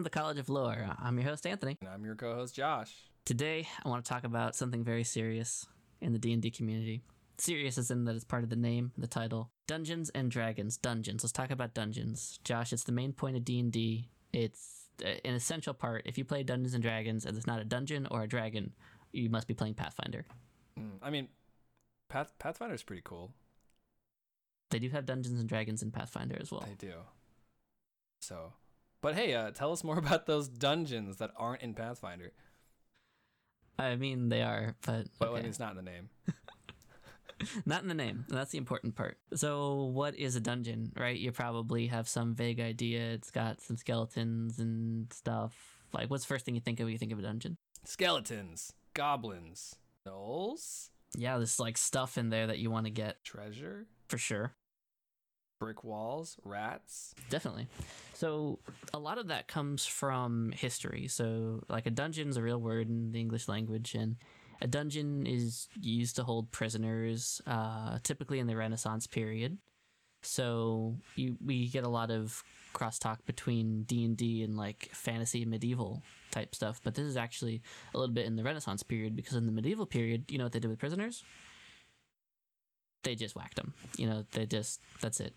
Welcome 0.00 0.12
to 0.12 0.16
the 0.16 0.18
College 0.18 0.38
of 0.38 0.48
Lore. 0.48 0.96
I'm 0.98 1.18
your 1.18 1.28
host 1.28 1.46
Anthony. 1.46 1.76
And 1.82 1.90
I'm 1.90 2.06
your 2.06 2.14
co-host 2.14 2.54
Josh. 2.54 2.90
Today, 3.26 3.68
I 3.84 3.88
want 3.90 4.02
to 4.02 4.08
talk 4.08 4.24
about 4.24 4.56
something 4.56 4.82
very 4.82 5.04
serious 5.04 5.66
in 6.00 6.14
the 6.14 6.18
D&D 6.18 6.52
community. 6.52 7.02
Serious 7.36 7.76
as 7.76 7.90
in 7.90 8.06
that 8.06 8.14
it's 8.14 8.24
part 8.24 8.42
of 8.42 8.48
the 8.48 8.56
name, 8.56 8.92
the 8.96 9.06
title. 9.06 9.50
Dungeons 9.66 10.08
and 10.14 10.30
Dragons. 10.30 10.78
Dungeons. 10.78 11.22
Let's 11.22 11.32
talk 11.32 11.50
about 11.50 11.74
dungeons. 11.74 12.40
Josh, 12.44 12.72
it's 12.72 12.84
the 12.84 12.92
main 12.92 13.12
point 13.12 13.36
of 13.36 13.44
D&D. 13.44 14.08
It's 14.32 14.86
uh, 15.04 15.08
an 15.22 15.34
essential 15.34 15.74
part. 15.74 16.04
If 16.06 16.16
you 16.16 16.24
play 16.24 16.44
Dungeons 16.44 16.72
and 16.72 16.82
Dragons 16.82 17.26
and 17.26 17.36
it's 17.36 17.46
not 17.46 17.60
a 17.60 17.64
dungeon 17.64 18.08
or 18.10 18.22
a 18.22 18.26
dragon, 18.26 18.72
you 19.12 19.28
must 19.28 19.48
be 19.48 19.52
playing 19.52 19.74
Pathfinder. 19.74 20.24
Mm, 20.78 20.96
I 21.02 21.10
mean, 21.10 21.28
Path 22.08 22.32
is 22.72 22.82
pretty 22.82 23.02
cool. 23.04 23.34
They 24.70 24.78
do 24.78 24.88
have 24.88 25.04
Dungeons 25.04 25.38
and 25.38 25.46
Dragons 25.46 25.82
in 25.82 25.90
Pathfinder 25.90 26.38
as 26.40 26.50
well. 26.50 26.64
They 26.66 26.86
do. 26.86 26.94
So, 28.22 28.54
but 29.00 29.14
hey, 29.14 29.34
uh, 29.34 29.50
tell 29.50 29.72
us 29.72 29.84
more 29.84 29.98
about 30.04 30.26
those 30.26 30.48
dungeons 30.48 31.16
that 31.18 31.30
aren't 31.36 31.62
in 31.62 31.74
Pathfinder. 31.74 32.32
I 33.78 33.96
mean, 33.96 34.28
they 34.28 34.42
are, 34.42 34.76
but 34.86 35.06
But 35.18 35.28
okay. 35.30 35.46
it's 35.48 35.58
not 35.58 35.70
in 35.70 35.76
the 35.76 35.90
name. 35.90 36.10
not 37.66 37.82
in 37.82 37.88
the 37.88 37.94
name. 37.94 38.26
That's 38.28 38.50
the 38.50 38.58
important 38.58 38.94
part. 38.94 39.16
So, 39.34 39.84
what 39.84 40.14
is 40.16 40.36
a 40.36 40.40
dungeon, 40.40 40.92
right? 40.98 41.18
You 41.18 41.32
probably 41.32 41.86
have 41.86 42.06
some 42.06 42.34
vague 42.34 42.60
idea. 42.60 43.12
It's 43.12 43.30
got 43.30 43.62
some 43.62 43.76
skeletons 43.78 44.58
and 44.58 45.10
stuff. 45.12 45.54
Like, 45.94 46.10
what's 46.10 46.24
the 46.24 46.28
first 46.28 46.44
thing 46.44 46.54
you 46.54 46.60
think 46.60 46.78
of 46.80 46.84
when 46.84 46.92
you 46.92 46.98
think 46.98 47.12
of 47.12 47.18
a 47.18 47.22
dungeon? 47.22 47.56
Skeletons, 47.84 48.74
goblins, 48.92 49.74
gnolls, 50.06 50.90
Yeah, 51.16 51.38
there's 51.38 51.58
like 51.58 51.78
stuff 51.78 52.18
in 52.18 52.28
there 52.28 52.46
that 52.48 52.58
you 52.58 52.70
want 52.70 52.84
to 52.84 52.92
get 52.92 53.24
treasure, 53.24 53.86
for 54.08 54.18
sure. 54.18 54.52
Brick 55.60 55.84
walls, 55.84 56.38
rats. 56.42 57.14
Definitely. 57.28 57.68
So, 58.14 58.58
a 58.92 58.98
lot 58.98 59.18
of 59.18 59.28
that 59.28 59.46
comes 59.46 59.86
from 59.86 60.52
history. 60.56 61.06
So, 61.06 61.62
like, 61.68 61.86
a 61.86 61.90
dungeon 61.90 62.30
is 62.30 62.36
a 62.36 62.42
real 62.42 62.58
word 62.58 62.88
in 62.88 63.12
the 63.12 63.20
English 63.20 63.46
language, 63.46 63.94
and 63.94 64.16
a 64.60 64.66
dungeon 64.66 65.26
is 65.26 65.68
used 65.80 66.16
to 66.16 66.24
hold 66.24 66.50
prisoners, 66.50 67.40
uh, 67.46 67.98
typically 68.02 68.40
in 68.40 68.48
the 68.48 68.56
Renaissance 68.56 69.06
period. 69.06 69.58
So, 70.22 70.96
you 71.14 71.36
we 71.44 71.68
get 71.68 71.84
a 71.84 71.88
lot 71.88 72.10
of 72.10 72.42
crosstalk 72.74 73.18
between 73.26 73.84
D 73.84 74.04
and 74.04 74.16
D 74.16 74.42
and 74.42 74.56
like 74.56 74.90
fantasy 74.92 75.44
medieval 75.44 76.02
type 76.30 76.54
stuff, 76.54 76.80
but 76.82 76.94
this 76.94 77.04
is 77.04 77.16
actually 77.16 77.62
a 77.94 77.98
little 77.98 78.14
bit 78.14 78.26
in 78.26 78.36
the 78.36 78.42
Renaissance 78.42 78.82
period 78.82 79.16
because 79.16 79.34
in 79.34 79.46
the 79.46 79.52
medieval 79.52 79.86
period, 79.86 80.24
you 80.28 80.38
know 80.38 80.44
what 80.44 80.52
they 80.52 80.60
did 80.60 80.68
with 80.68 80.78
prisoners? 80.78 81.22
They 83.02 83.14
just 83.14 83.34
whacked 83.34 83.56
them. 83.56 83.74
You 83.96 84.08
know, 84.08 84.24
they 84.32 84.46
just 84.46 84.80
that's 85.00 85.20
it 85.20 85.34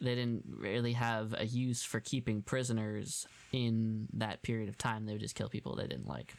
they 0.00 0.14
didn't 0.14 0.44
really 0.58 0.92
have 0.92 1.34
a 1.38 1.46
use 1.46 1.82
for 1.82 2.00
keeping 2.00 2.42
prisoners 2.42 3.26
in 3.52 4.08
that 4.14 4.42
period 4.42 4.68
of 4.68 4.78
time. 4.78 5.06
They 5.06 5.12
would 5.12 5.22
just 5.22 5.34
kill 5.34 5.48
people 5.48 5.76
they 5.76 5.86
didn't 5.86 6.08
like. 6.08 6.34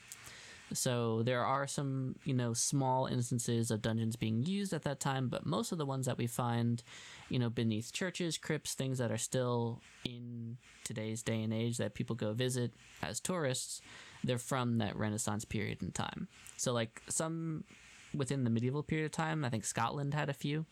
So 0.73 1.23
there 1.23 1.45
are 1.45 1.65
some, 1.65 2.17
you 2.25 2.33
know, 2.33 2.53
small 2.53 3.05
instances 3.05 3.71
of 3.71 3.81
dungeons 3.81 4.17
being 4.17 4.43
used 4.43 4.73
at 4.73 4.83
that 4.83 4.99
time, 4.99 5.29
but 5.29 5.45
most 5.45 5.71
of 5.71 5.77
the 5.77 5.85
ones 5.85 6.05
that 6.07 6.17
we 6.17 6.27
find, 6.27 6.83
you 7.29 7.39
know, 7.39 7.49
beneath 7.49 7.93
churches, 7.93 8.37
crypts, 8.37 8.73
things 8.73 8.97
that 8.97 9.09
are 9.09 9.17
still 9.17 9.79
in 10.03 10.57
today's 10.83 11.23
day 11.23 11.41
and 11.41 11.53
age 11.53 11.77
that 11.77 11.93
people 11.93 12.17
go 12.17 12.33
visit 12.33 12.73
as 13.01 13.21
tourists, 13.21 13.81
they're 14.25 14.37
from 14.37 14.79
that 14.79 14.97
Renaissance 14.97 15.45
period 15.45 15.81
in 15.81 15.91
time. 15.91 16.27
So 16.57 16.73
like 16.73 17.01
some 17.07 17.63
within 18.13 18.43
the 18.43 18.49
medieval 18.49 18.83
period 18.83 19.05
of 19.05 19.11
time, 19.11 19.43
I 19.45 19.49
think 19.49 19.65
Scotland 19.65 20.13
had 20.13 20.29
a 20.29 20.33
few 20.33 20.65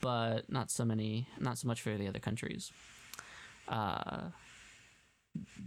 but 0.00 0.50
not 0.50 0.70
so 0.70 0.84
many, 0.84 1.26
not 1.38 1.56
so 1.58 1.66
much 1.66 1.80
for 1.80 1.96
the 1.96 2.06
other 2.06 2.18
countries. 2.18 2.70
Uh, 3.68 4.24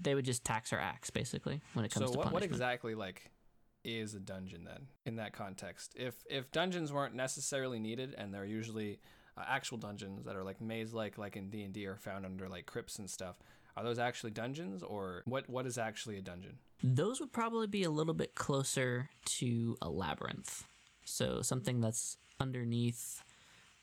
they 0.02 0.14
would 0.14 0.26
just 0.26 0.44
tax 0.44 0.74
our 0.74 0.80
axe 0.80 1.10
basically 1.10 1.62
when 1.74 1.86
it 1.86 1.92
comes 1.92 2.06
So 2.08 2.12
to 2.14 2.18
what, 2.18 2.26
what 2.26 2.34
punishment. 2.34 2.52
exactly 2.54 2.96
like 2.96 3.32
is 3.84 4.14
a 4.14 4.20
dungeon 4.20 4.66
then 4.66 4.88
in 5.06 5.16
that 5.16 5.34
context? 5.34 5.94
If 5.96 6.16
if 6.30 6.52
dungeons 6.52 6.92
weren't 6.92 7.16
necessarily 7.16 7.80
needed 7.80 8.14
and 8.18 8.34
they're 8.34 8.46
usually 8.46 9.00
uh, 9.38 9.44
actual 9.48 9.78
dungeons 9.78 10.26
that 10.26 10.36
are 10.36 10.44
like 10.44 10.62
maze 10.62 10.94
like 10.94 11.18
like 11.18 11.36
in 11.36 11.50
D&D 11.50 11.86
are 11.88 11.96
found 11.98 12.26
under 12.26 12.48
like 12.50 12.66
crypts 12.66 13.00
and 13.00 13.10
stuff, 13.10 13.38
are 13.76 13.84
those 13.84 14.00
actually 14.00 14.32
dungeons 14.32 14.84
or 14.84 15.24
what 15.26 15.50
what 15.50 15.66
is 15.66 15.78
actually 15.78 16.18
a 16.18 16.22
dungeon? 16.22 16.58
Those 16.84 17.20
would 17.20 17.32
probably 17.32 17.68
be 17.68 17.84
a 17.84 17.90
little 17.90 18.14
bit 18.14 18.36
closer 18.36 19.10
to 19.26 19.78
a 19.82 19.90
labyrinth. 19.90 20.64
So 21.06 21.42
something 21.42 21.82
that's 21.82 22.18
underneath 22.40 23.24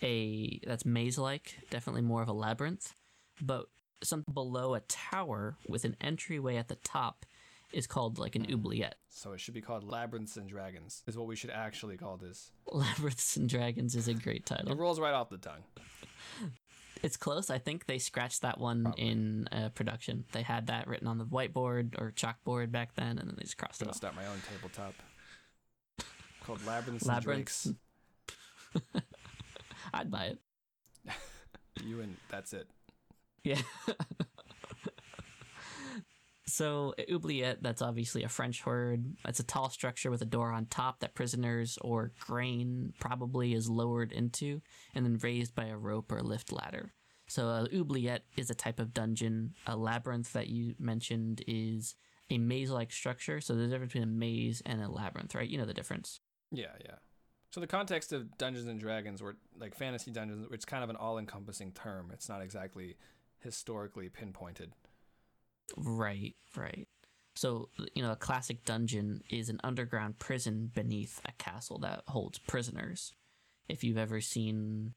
a 0.03 0.61
that's 0.67 0.85
maze-like, 0.85 1.59
definitely 1.71 2.03
more 2.03 2.23
of 2.23 2.29
a 2.29 2.33
labyrinth, 2.33 2.95
but 3.41 3.67
something 4.03 4.33
below 4.33 4.75
a 4.75 4.81
tower 4.81 5.57
with 5.69 5.85
an 5.85 5.97
entryway 6.01 6.57
at 6.57 6.69
the 6.69 6.77
top 6.77 7.27
is 7.73 7.87
called 7.87 8.19
like 8.19 8.37
an 8.37 8.47
oubliette. 8.53 8.97
So 9.09 9.33
it 9.33 9.41
should 9.41 9.55
be 9.55 9.61
called 9.61 9.85
Labyrinths 9.85 10.37
and 10.37 10.49
Dragons 10.49 11.03
is 11.07 11.17
what 11.17 11.27
we 11.27 11.37
should 11.37 11.51
actually 11.51 11.97
call 11.97 12.17
this. 12.17 12.51
Labyrinths 12.73 13.37
and 13.37 13.49
Dragons 13.49 13.95
is 13.95 14.09
a 14.09 14.15
great 14.15 14.47
title. 14.47 14.73
It 14.73 14.79
rolls 14.79 14.99
right 14.99 15.15
off 15.15 15.31
the 15.31 15.39
tongue. 15.39 15.63
It's 17.03 17.17
close. 17.17 17.49
I 17.51 17.59
think 17.59 17.87
they 17.87 17.99
scratched 17.99 18.43
that 18.43 18.59
one 18.59 18.83
Probably. 18.83 19.09
in 19.09 19.49
uh, 19.53 19.69
production. 19.71 20.25
They 20.33 20.43
had 20.43 20.67
that 20.67 20.87
written 20.87 21.07
on 21.09 21.19
the 21.19 21.25
whiteboard 21.25 21.99
or 22.01 22.13
chalkboard 22.15 22.71
back 22.71 22.95
then, 22.95 23.19
and 23.19 23.29
then 23.29 23.35
they 23.37 23.45
just 23.45 23.57
crossed 23.57 23.81
it 23.83 23.89
off. 23.89 23.95
start 23.95 24.15
my 24.15 24.27
own 24.27 24.41
tabletop 24.53 24.95
called 26.45 26.65
Labyrinths, 26.67 27.07
Labyrinths. 27.07 27.67
and 27.67 27.77
I'd 29.95 30.11
buy 30.11 30.25
it. 30.27 30.39
You 31.83 32.01
and 32.03 32.17
that's 32.29 32.53
it. 32.53 32.69
Yeah. 33.43 33.63
so, 36.51 36.95
oubliette, 37.11 37.63
that's 37.63 37.83
obviously 37.83 38.25
a 38.25 38.29
French 38.29 38.65
word. 38.67 39.17
It's 39.27 39.41
a 39.41 39.45
tall 39.45 39.71
structure 39.71 40.11
with 40.11 40.23
a 40.23 40.27
door 40.27 40.53
on 40.53 40.67
top 40.67 41.01
that 41.01 41.15
prisoners 41.15 41.79
or 41.81 42.13
grain 42.21 42.93
probably 42.99 43.55
is 43.55 43.69
lowered 43.69 44.13
into 44.13 44.61
and 44.95 45.05
then 45.05 45.19
raised 45.23 45.55
by 45.55 45.67
a 45.67 45.77
rope 45.77 46.13
or 46.13 46.21
lift 46.23 46.53
ladder. 46.53 46.93
So, 47.29 47.49
a 47.49 47.69
oubliette 47.75 48.25
is 48.37 48.51
a 48.51 48.55
type 48.55 48.81
of 48.81 48.93
dungeon. 48.93 49.55
A 49.67 49.77
labyrinth 49.77 50.33
that 50.33 50.49
you 50.49 50.75
mentioned 50.79 51.43
is 51.47 51.95
a 52.29 52.39
maze 52.39 52.71
like 52.71 52.93
structure. 52.93 53.41
So, 53.41 53.55
there's 53.55 53.69
a 53.69 53.71
difference 53.71 53.93
between 53.93 54.09
a 54.09 54.13
maze 54.13 54.63
and 54.67 54.83
a 54.83 54.91
labyrinth, 54.91 55.35
right? 55.35 55.49
You 55.49 55.59
know 55.59 55.67
the 55.67 55.75
difference. 55.75 56.21
Yeah, 56.51 56.75
yeah. 56.85 56.97
So 57.51 57.61
the 57.61 57.67
context 57.67 58.13
of 58.13 58.39
Dungeons 58.39 58.69
and 58.69 58.79
Dragons, 58.79 59.21
or 59.21 59.37
like 59.59 59.75
fantasy 59.75 60.13
dungeons, 60.13 60.47
it's 60.53 60.65
kind 60.65 60.85
of 60.85 60.91
an 60.91 60.97
all-encompassing 60.97 61.73
term. 61.73 62.11
It's 62.13 62.29
not 62.29 62.43
exactly 62.43 62.97
historically 63.41 64.09
pinpointed. 64.09 64.73
Right, 65.77 66.35
right. 66.57 66.89
So, 67.37 67.69
you 67.95 68.03
know, 68.03 68.13
a 68.13 68.17
classic 68.17 68.65
dungeon 68.65 69.23
is 69.31 69.49
an 69.49 69.61
underground 69.65 70.19
prison 70.19 70.71
beneath 70.75 71.21
a 71.25 71.33
castle 71.33 71.79
that 71.79 72.03
holds 72.09 72.39
prisoners. 72.39 73.15
If 73.69 73.85
you've 73.85 73.99
ever 73.99 74.21
seen 74.21 74.95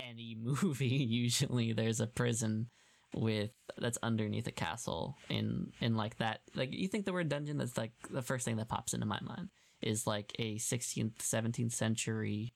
any 0.00 0.36
movie, 0.40 0.86
usually 0.86 1.72
there's 1.72 2.00
a 2.00 2.06
prison 2.06 2.70
with 3.14 3.50
that's 3.78 3.98
underneath 4.02 4.46
a 4.46 4.52
castle 4.52 5.16
in 5.28 5.72
in 5.80 5.96
like 5.96 6.16
that 6.18 6.42
like 6.54 6.72
you 6.72 6.86
think 6.86 7.04
the 7.04 7.12
word 7.12 7.28
dungeon 7.28 7.58
that's 7.58 7.76
like 7.76 7.90
the 8.08 8.22
first 8.22 8.44
thing 8.44 8.54
that 8.56 8.68
pops 8.68 8.94
into 8.94 9.04
my 9.04 9.18
mind 9.20 9.48
is 9.82 10.06
like 10.06 10.32
a 10.38 10.54
16th 10.56 11.16
17th 11.16 11.72
century 11.72 12.54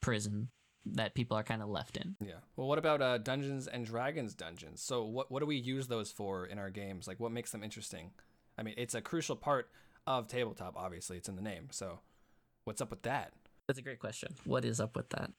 prison 0.00 0.48
that 0.92 1.14
people 1.14 1.36
are 1.36 1.42
kind 1.42 1.62
of 1.62 1.68
left 1.68 1.96
in 1.96 2.16
Yeah. 2.24 2.40
Well, 2.56 2.68
what 2.68 2.78
about 2.78 3.02
uh, 3.02 3.18
Dungeons 3.18 3.66
and 3.66 3.84
Dragons 3.84 4.34
dungeons? 4.34 4.80
So 4.82 5.04
what 5.04 5.30
what 5.30 5.40
do 5.40 5.46
we 5.46 5.56
use 5.56 5.88
those 5.88 6.10
for 6.10 6.46
in 6.46 6.58
our 6.58 6.70
games? 6.70 7.08
Like 7.08 7.20
what 7.20 7.32
makes 7.32 7.50
them 7.50 7.62
interesting? 7.62 8.12
I 8.58 8.62
mean, 8.62 8.74
it's 8.76 8.94
a 8.94 9.00
crucial 9.00 9.36
part 9.36 9.70
of 10.06 10.28
tabletop. 10.28 10.76
Obviously, 10.76 11.16
it's 11.16 11.28
in 11.28 11.36
the 11.36 11.42
name. 11.42 11.68
So 11.70 12.00
what's 12.64 12.80
up 12.80 12.90
with 12.90 13.02
that? 13.02 13.32
That's 13.66 13.78
a 13.78 13.82
great 13.82 13.98
question. 13.98 14.34
What 14.44 14.64
is 14.64 14.80
up 14.80 14.96
with 14.96 15.10
that? 15.10 15.30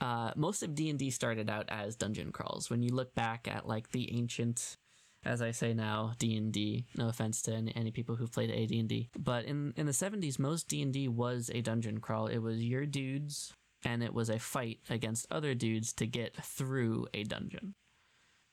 Uh, 0.00 0.32
most 0.36 0.62
of 0.62 0.74
D 0.74 0.88
and 0.90 0.98
D 0.98 1.10
started 1.10 1.50
out 1.50 1.66
as 1.68 1.96
dungeon 1.96 2.32
crawls. 2.32 2.70
When 2.70 2.82
you 2.82 2.90
look 2.90 3.14
back 3.14 3.48
at 3.48 3.66
like 3.66 3.90
the 3.90 4.14
ancient, 4.16 4.76
as 5.24 5.42
I 5.42 5.50
say 5.50 5.74
now, 5.74 6.12
D 6.18 6.36
and 6.36 6.52
D. 6.52 6.86
No 6.96 7.08
offense 7.08 7.42
to 7.42 7.52
any, 7.52 7.74
any 7.76 7.90
people 7.90 8.16
who've 8.16 8.32
played 8.32 8.50
AD 8.50 8.70
and 8.70 8.88
D, 8.88 9.10
but 9.18 9.44
in 9.44 9.72
in 9.76 9.86
the 9.86 9.92
seventies, 9.92 10.38
most 10.38 10.68
D 10.68 10.80
and 10.82 10.92
D 10.92 11.08
was 11.08 11.50
a 11.54 11.60
dungeon 11.60 11.98
crawl. 11.98 12.26
It 12.28 12.38
was 12.38 12.62
your 12.62 12.86
dudes, 12.86 13.54
and 13.84 14.02
it 14.02 14.12
was 14.12 14.28
a 14.28 14.38
fight 14.38 14.80
against 14.88 15.26
other 15.30 15.54
dudes 15.54 15.92
to 15.94 16.06
get 16.06 16.36
through 16.36 17.06
a 17.14 17.24
dungeon. 17.24 17.74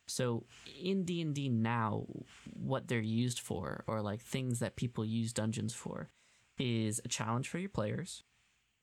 So 0.07 0.45
in 0.81 1.03
D 1.03 1.21
and 1.21 1.35
D 1.35 1.49
now, 1.49 2.05
what 2.53 2.87
they're 2.87 2.99
used 2.99 3.39
for, 3.39 3.83
or 3.87 4.01
like 4.01 4.21
things 4.21 4.59
that 4.59 4.77
people 4.77 5.03
use 5.03 5.33
dungeons 5.33 5.73
for, 5.73 6.09
is 6.57 7.01
a 7.03 7.09
challenge 7.09 7.49
for 7.49 7.59
your 7.59 7.69
players 7.69 8.23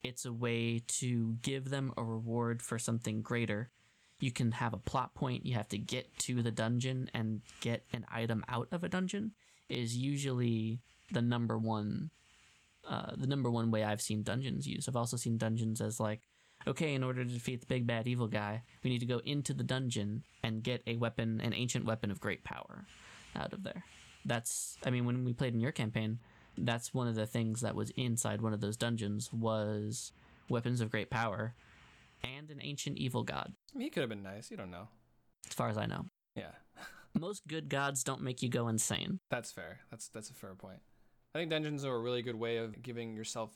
it's 0.05 0.27
a 0.27 0.33
way 0.33 0.83
to 0.87 1.37
give 1.41 1.71
them 1.71 1.93
a 1.97 2.05
reward 2.05 2.63
for 2.63 2.79
something 2.79 3.23
greater. 3.23 3.71
You 4.21 4.31
can 4.31 4.53
have 4.53 4.75
a 4.75 4.79
plot 4.79 5.15
point, 5.15 5.47
you 5.47 5.55
have 5.55 5.69
to 5.69 5.79
get 5.79 6.17
to 6.21 6.43
the 6.43 6.53
dungeon 6.53 7.11
and 7.15 7.41
get 7.61 7.85
an 7.93 8.05
item 8.13 8.45
out 8.49 8.69
of 8.71 8.85
a 8.85 8.89
dungeon 8.89 9.33
is 9.69 9.97
usually 9.97 10.81
the 11.11 11.23
number 11.23 11.59
one 11.59 12.11
uh, 12.87 13.13
the 13.17 13.27
number 13.27 13.51
one 13.51 13.71
way 13.71 13.83
I've 13.83 14.03
seen 14.03 14.23
dungeons 14.23 14.67
used. 14.67 14.91
I've 14.91 14.97
also 14.97 15.17
seen 15.17 15.39
dungeons 15.39 15.81
as 15.81 15.99
like, 15.99 16.21
okay, 16.67 16.95
in 16.95 17.03
order 17.03 17.25
to 17.25 17.31
defeat 17.31 17.61
the 17.61 17.67
big 17.67 17.87
bad 17.87 18.07
evil 18.07 18.27
guy, 18.29 18.63
we 18.83 18.91
need 18.91 19.01
to 19.01 19.07
go 19.07 19.19
into 19.25 19.53
the 19.55 19.65
dungeon 19.65 20.23
and 20.43 20.63
get 20.63 20.83
a 20.87 20.97
weapon, 20.97 21.41
an 21.41 21.53
ancient 21.55 21.85
weapon 21.85 22.11
of 22.11 22.21
great 22.21 22.45
power 22.45 22.85
out 23.37 23.53
of 23.53 23.63
there. 23.63 23.85
That's 24.25 24.77
I 24.87 24.91
mean, 24.91 25.05
when 25.05 25.25
we 25.25 25.33
played 25.33 25.55
in 25.55 25.61
your 25.61 25.73
campaign, 25.73 26.19
that's 26.57 26.95
one 26.95 27.09
of 27.09 27.15
the 27.15 27.27
things 27.27 27.61
that 27.63 27.75
was 27.75 27.91
inside 27.97 28.41
one 28.41 28.53
of 28.55 28.61
those 28.61 28.77
dungeons 28.77 29.33
was 29.33 30.13
weapons 30.49 30.81
of 30.81 30.91
great 30.91 31.11
power 31.11 31.55
and 32.23 32.51
an 32.51 32.59
ancient 32.63 32.97
evil 32.97 33.23
god. 33.23 33.53
He 33.79 33.91
could 33.91 34.01
have 34.01 34.09
been 34.11 34.23
nice. 34.23 34.51
You 34.51 34.57
don't 34.57 34.71
know. 34.71 34.89
As 35.47 35.53
far 35.55 35.69
as 35.69 35.77
I 35.77 35.87
know, 35.87 36.07
Yeah, 36.35 36.53
most 37.19 37.47
good 37.47 37.69
gods 37.69 38.03
don't 38.03 38.23
make 38.23 38.43
you 38.43 38.49
go 38.49 38.69
insane. 38.69 39.19
that's 39.31 39.53
fair. 39.53 39.81
That's 39.91 40.09
that's 40.09 40.31
a 40.31 40.35
fair 40.35 40.55
point. 40.55 40.81
I 41.35 41.41
think 41.41 41.51
dungeons 41.51 41.85
are 41.85 41.95
a 41.95 41.99
really 42.01 42.23
good 42.23 42.37
way 42.37 42.59
of 42.59 42.81
giving 42.81 43.15
yourself 43.17 43.51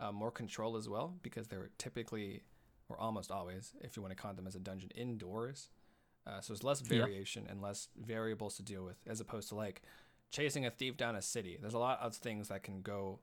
uh, 0.00 0.12
more 0.12 0.30
control 0.30 0.76
as 0.76 0.88
well 0.88 1.14
because 1.22 1.48
they're 1.48 1.70
typically, 1.78 2.42
or 2.88 2.98
almost 3.00 3.30
always, 3.30 3.72
if 3.80 3.96
you 3.96 4.02
want 4.02 4.16
to 4.16 4.22
count 4.22 4.36
them 4.36 4.46
as 4.46 4.54
a 4.54 4.60
dungeon, 4.60 4.90
indoors. 4.94 5.70
Uh, 6.26 6.40
so 6.40 6.52
there's 6.52 6.64
less 6.64 6.80
variation 6.80 7.46
and 7.48 7.62
less 7.62 7.88
variables 7.96 8.56
to 8.56 8.62
deal 8.62 8.84
with 8.84 8.96
as 9.06 9.20
opposed 9.20 9.48
to 9.48 9.54
like 9.54 9.82
chasing 10.30 10.66
a 10.66 10.70
thief 10.70 10.96
down 10.96 11.16
a 11.16 11.22
city. 11.22 11.58
There's 11.60 11.74
a 11.74 11.78
lot 11.78 12.00
of 12.00 12.14
things 12.14 12.48
that 12.48 12.62
can 12.62 12.82
go 12.82 13.20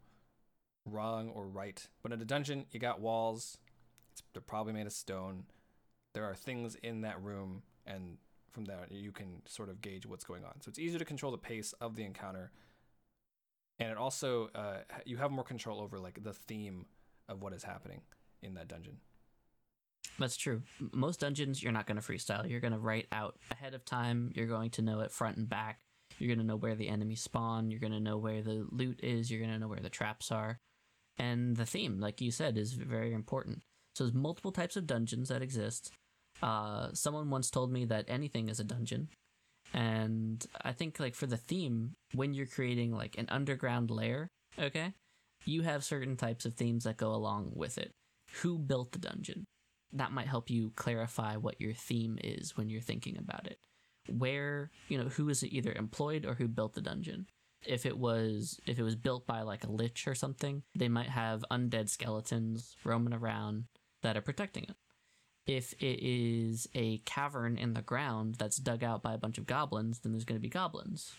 wrong 0.85 1.29
or 1.29 1.47
right. 1.47 1.87
But 2.01 2.11
in 2.11 2.21
a 2.21 2.25
dungeon, 2.25 2.65
you 2.71 2.79
got 2.79 2.99
walls. 2.99 3.57
It's, 4.11 4.23
they're 4.33 4.41
probably 4.41 4.73
made 4.73 4.87
of 4.87 4.93
stone. 4.93 5.43
There 6.13 6.23
are 6.23 6.35
things 6.35 6.75
in 6.81 7.01
that 7.01 7.21
room, 7.21 7.63
and 7.85 8.17
from 8.51 8.65
there 8.65 8.87
you 8.89 9.11
can 9.11 9.41
sort 9.45 9.69
of 9.69 9.81
gauge 9.81 10.05
what's 10.05 10.23
going 10.23 10.45
on. 10.45 10.61
So 10.61 10.69
it's 10.69 10.79
easier 10.79 10.99
to 10.99 11.05
control 11.05 11.31
the 11.31 11.37
pace 11.37 11.73
of 11.81 11.95
the 11.95 12.03
encounter, 12.03 12.51
and 13.79 13.89
it 13.91 13.97
also 13.97 14.49
uh, 14.55 14.77
you 15.05 15.17
have 15.17 15.31
more 15.31 15.43
control 15.43 15.81
over 15.81 15.99
like 15.99 16.23
the 16.23 16.33
theme 16.33 16.85
of 17.27 17.41
what 17.41 17.53
is 17.53 17.63
happening 17.63 18.01
in 18.41 18.53
that 18.55 18.67
dungeon. 18.67 18.97
That's 20.19 20.37
true. 20.37 20.61
Most 20.93 21.19
dungeons, 21.19 21.61
you're 21.61 21.73
not 21.73 21.87
going 21.87 21.99
to 21.99 22.03
freestyle. 22.03 22.49
You're 22.49 22.59
going 22.61 22.73
to 22.73 22.79
write 22.79 23.07
out 23.11 23.37
ahead 23.51 23.73
of 23.73 23.83
time. 23.83 24.31
You're 24.33 24.47
going 24.47 24.69
to 24.71 24.81
know 24.81 25.01
it 25.01 25.11
front 25.11 25.37
and 25.37 25.49
back. 25.49 25.79
You're 26.19 26.33
going 26.33 26.39
to 26.39 26.45
know 26.45 26.55
where 26.55 26.75
the 26.75 26.87
enemies 26.87 27.21
spawn. 27.21 27.69
You're 27.69 27.79
going 27.79 27.91
to 27.91 27.99
know 27.99 28.17
where 28.17 28.41
the 28.41 28.65
loot 28.71 28.99
is. 29.03 29.29
You're 29.29 29.41
going 29.41 29.51
to 29.51 29.59
know 29.59 29.67
where 29.67 29.79
the 29.79 29.89
traps 29.89 30.31
are. 30.31 30.59
And 31.17 31.57
the 31.57 31.65
theme, 31.65 31.99
like 31.99 32.21
you 32.21 32.31
said, 32.31 32.57
is 32.57 32.73
very 32.73 33.13
important. 33.13 33.63
So 33.95 34.03
there's 34.03 34.13
multiple 34.13 34.51
types 34.51 34.75
of 34.77 34.87
dungeons 34.87 35.29
that 35.29 35.41
exist. 35.41 35.91
Uh, 36.41 36.89
someone 36.93 37.29
once 37.29 37.49
told 37.49 37.71
me 37.71 37.85
that 37.85 38.05
anything 38.07 38.49
is 38.49 38.59
a 38.59 38.63
dungeon. 38.63 39.09
And 39.75 40.45
I 40.61 40.71
think, 40.71 40.99
like, 40.99 41.15
for 41.15 41.27
the 41.27 41.37
theme, 41.37 41.95
when 42.13 42.33
you're 42.33 42.45
creating, 42.45 42.93
like, 42.93 43.17
an 43.17 43.27
underground 43.29 43.91
layer, 43.91 44.29
okay, 44.57 44.93
you 45.45 45.63
have 45.63 45.83
certain 45.83 46.15
types 46.15 46.45
of 46.45 46.55
themes 46.55 46.85
that 46.85 46.97
go 46.97 47.13
along 47.13 47.51
with 47.53 47.77
it. 47.77 47.91
Who 48.41 48.57
built 48.57 48.93
the 48.93 48.99
dungeon? 48.99 49.45
that 49.95 50.11
might 50.11 50.27
help 50.27 50.49
you 50.49 50.71
clarify 50.75 51.37
what 51.37 51.59
your 51.59 51.73
theme 51.73 52.19
is 52.23 52.55
when 52.57 52.69
you're 52.69 52.81
thinking 52.81 53.17
about 53.17 53.47
it. 53.47 53.59
Where, 54.09 54.69
you 54.87 54.97
know, 54.97 55.05
who 55.05 55.29
is 55.29 55.41
it 55.41 55.53
either 55.53 55.73
employed 55.73 56.25
or 56.25 56.35
who 56.35 56.47
built 56.47 56.73
the 56.73 56.81
dungeon? 56.81 57.27
If 57.65 57.85
it 57.85 57.97
was 57.97 58.59
if 58.67 58.77
it 58.77 58.83
was 58.83 58.95
built 58.95 59.25
by 59.25 59.41
like 59.41 59.63
a 59.63 59.71
lich 59.71 60.07
or 60.07 60.13
something, 60.13 60.61
they 60.77 60.89
might 60.89 61.09
have 61.09 61.43
undead 61.49 61.89
skeletons 61.89 62.75
roaming 62.83 63.13
around 63.13 63.65
that 64.03 64.15
are 64.15 64.21
protecting 64.21 64.65
it. 64.69 64.75
If 65.47 65.73
it 65.73 65.99
is 66.01 66.67
a 66.73 66.97
cavern 66.99 67.57
in 67.57 67.73
the 67.73 67.81
ground 67.81 68.35
that's 68.35 68.57
dug 68.57 68.83
out 68.83 69.03
by 69.03 69.13
a 69.13 69.17
bunch 69.19 69.37
of 69.37 69.45
goblins, 69.45 69.99
then 69.99 70.11
there's 70.11 70.25
going 70.25 70.39
to 70.39 70.41
be 70.41 70.49
goblins 70.49 71.13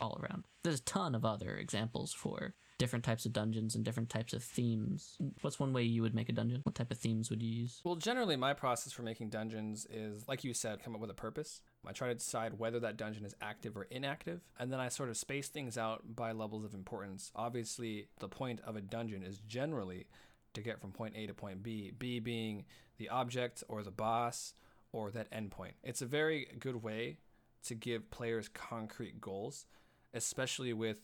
all 0.00 0.20
around. 0.22 0.44
There's 0.62 0.80
a 0.80 0.84
ton 0.84 1.14
of 1.14 1.24
other 1.24 1.56
examples 1.56 2.12
for 2.12 2.54
different 2.78 3.04
types 3.04 3.26
of 3.26 3.32
dungeons 3.32 3.74
and 3.74 3.84
different 3.84 4.08
types 4.08 4.32
of 4.32 4.42
themes. 4.42 5.16
What's 5.40 5.60
one 5.60 5.72
way 5.72 5.82
you 5.82 6.02
would 6.02 6.14
make 6.14 6.28
a 6.28 6.32
dungeon? 6.32 6.60
What 6.64 6.74
type 6.74 6.90
of 6.90 6.98
themes 6.98 7.30
would 7.30 7.42
you 7.42 7.62
use? 7.62 7.80
Well, 7.84 7.96
generally, 7.96 8.36
my 8.36 8.54
process 8.54 8.92
for 8.92 9.02
making 9.02 9.30
dungeons 9.30 9.86
is, 9.90 10.26
like 10.26 10.42
you 10.42 10.52
said, 10.52 10.82
come 10.82 10.94
up 10.94 11.00
with 11.00 11.10
a 11.10 11.14
purpose. 11.14 11.60
I 11.86 11.92
try 11.92 12.08
to 12.08 12.14
decide 12.14 12.58
whether 12.58 12.80
that 12.80 12.96
dungeon 12.96 13.24
is 13.24 13.34
active 13.40 13.76
or 13.76 13.84
inactive, 13.84 14.40
and 14.58 14.72
then 14.72 14.80
I 14.80 14.88
sort 14.88 15.10
of 15.10 15.16
space 15.16 15.48
things 15.48 15.78
out 15.78 16.16
by 16.16 16.32
levels 16.32 16.64
of 16.64 16.74
importance. 16.74 17.30
Obviously, 17.34 18.08
the 18.20 18.28
point 18.28 18.60
of 18.64 18.76
a 18.76 18.80
dungeon 18.80 19.22
is 19.22 19.38
generally 19.38 20.06
to 20.54 20.60
get 20.60 20.80
from 20.80 20.92
point 20.92 21.14
A 21.16 21.26
to 21.26 21.34
point 21.34 21.62
B, 21.62 21.92
B 21.96 22.18
being 22.18 22.64
the 23.02 23.08
object 23.08 23.64
or 23.68 23.82
the 23.82 23.90
boss 23.90 24.54
or 24.92 25.10
that 25.10 25.28
endpoint. 25.32 25.72
It's 25.82 26.02
a 26.02 26.06
very 26.06 26.46
good 26.60 26.84
way 26.84 27.18
to 27.64 27.74
give 27.74 28.12
players 28.12 28.48
concrete 28.48 29.20
goals, 29.20 29.66
especially 30.14 30.72
with 30.72 30.98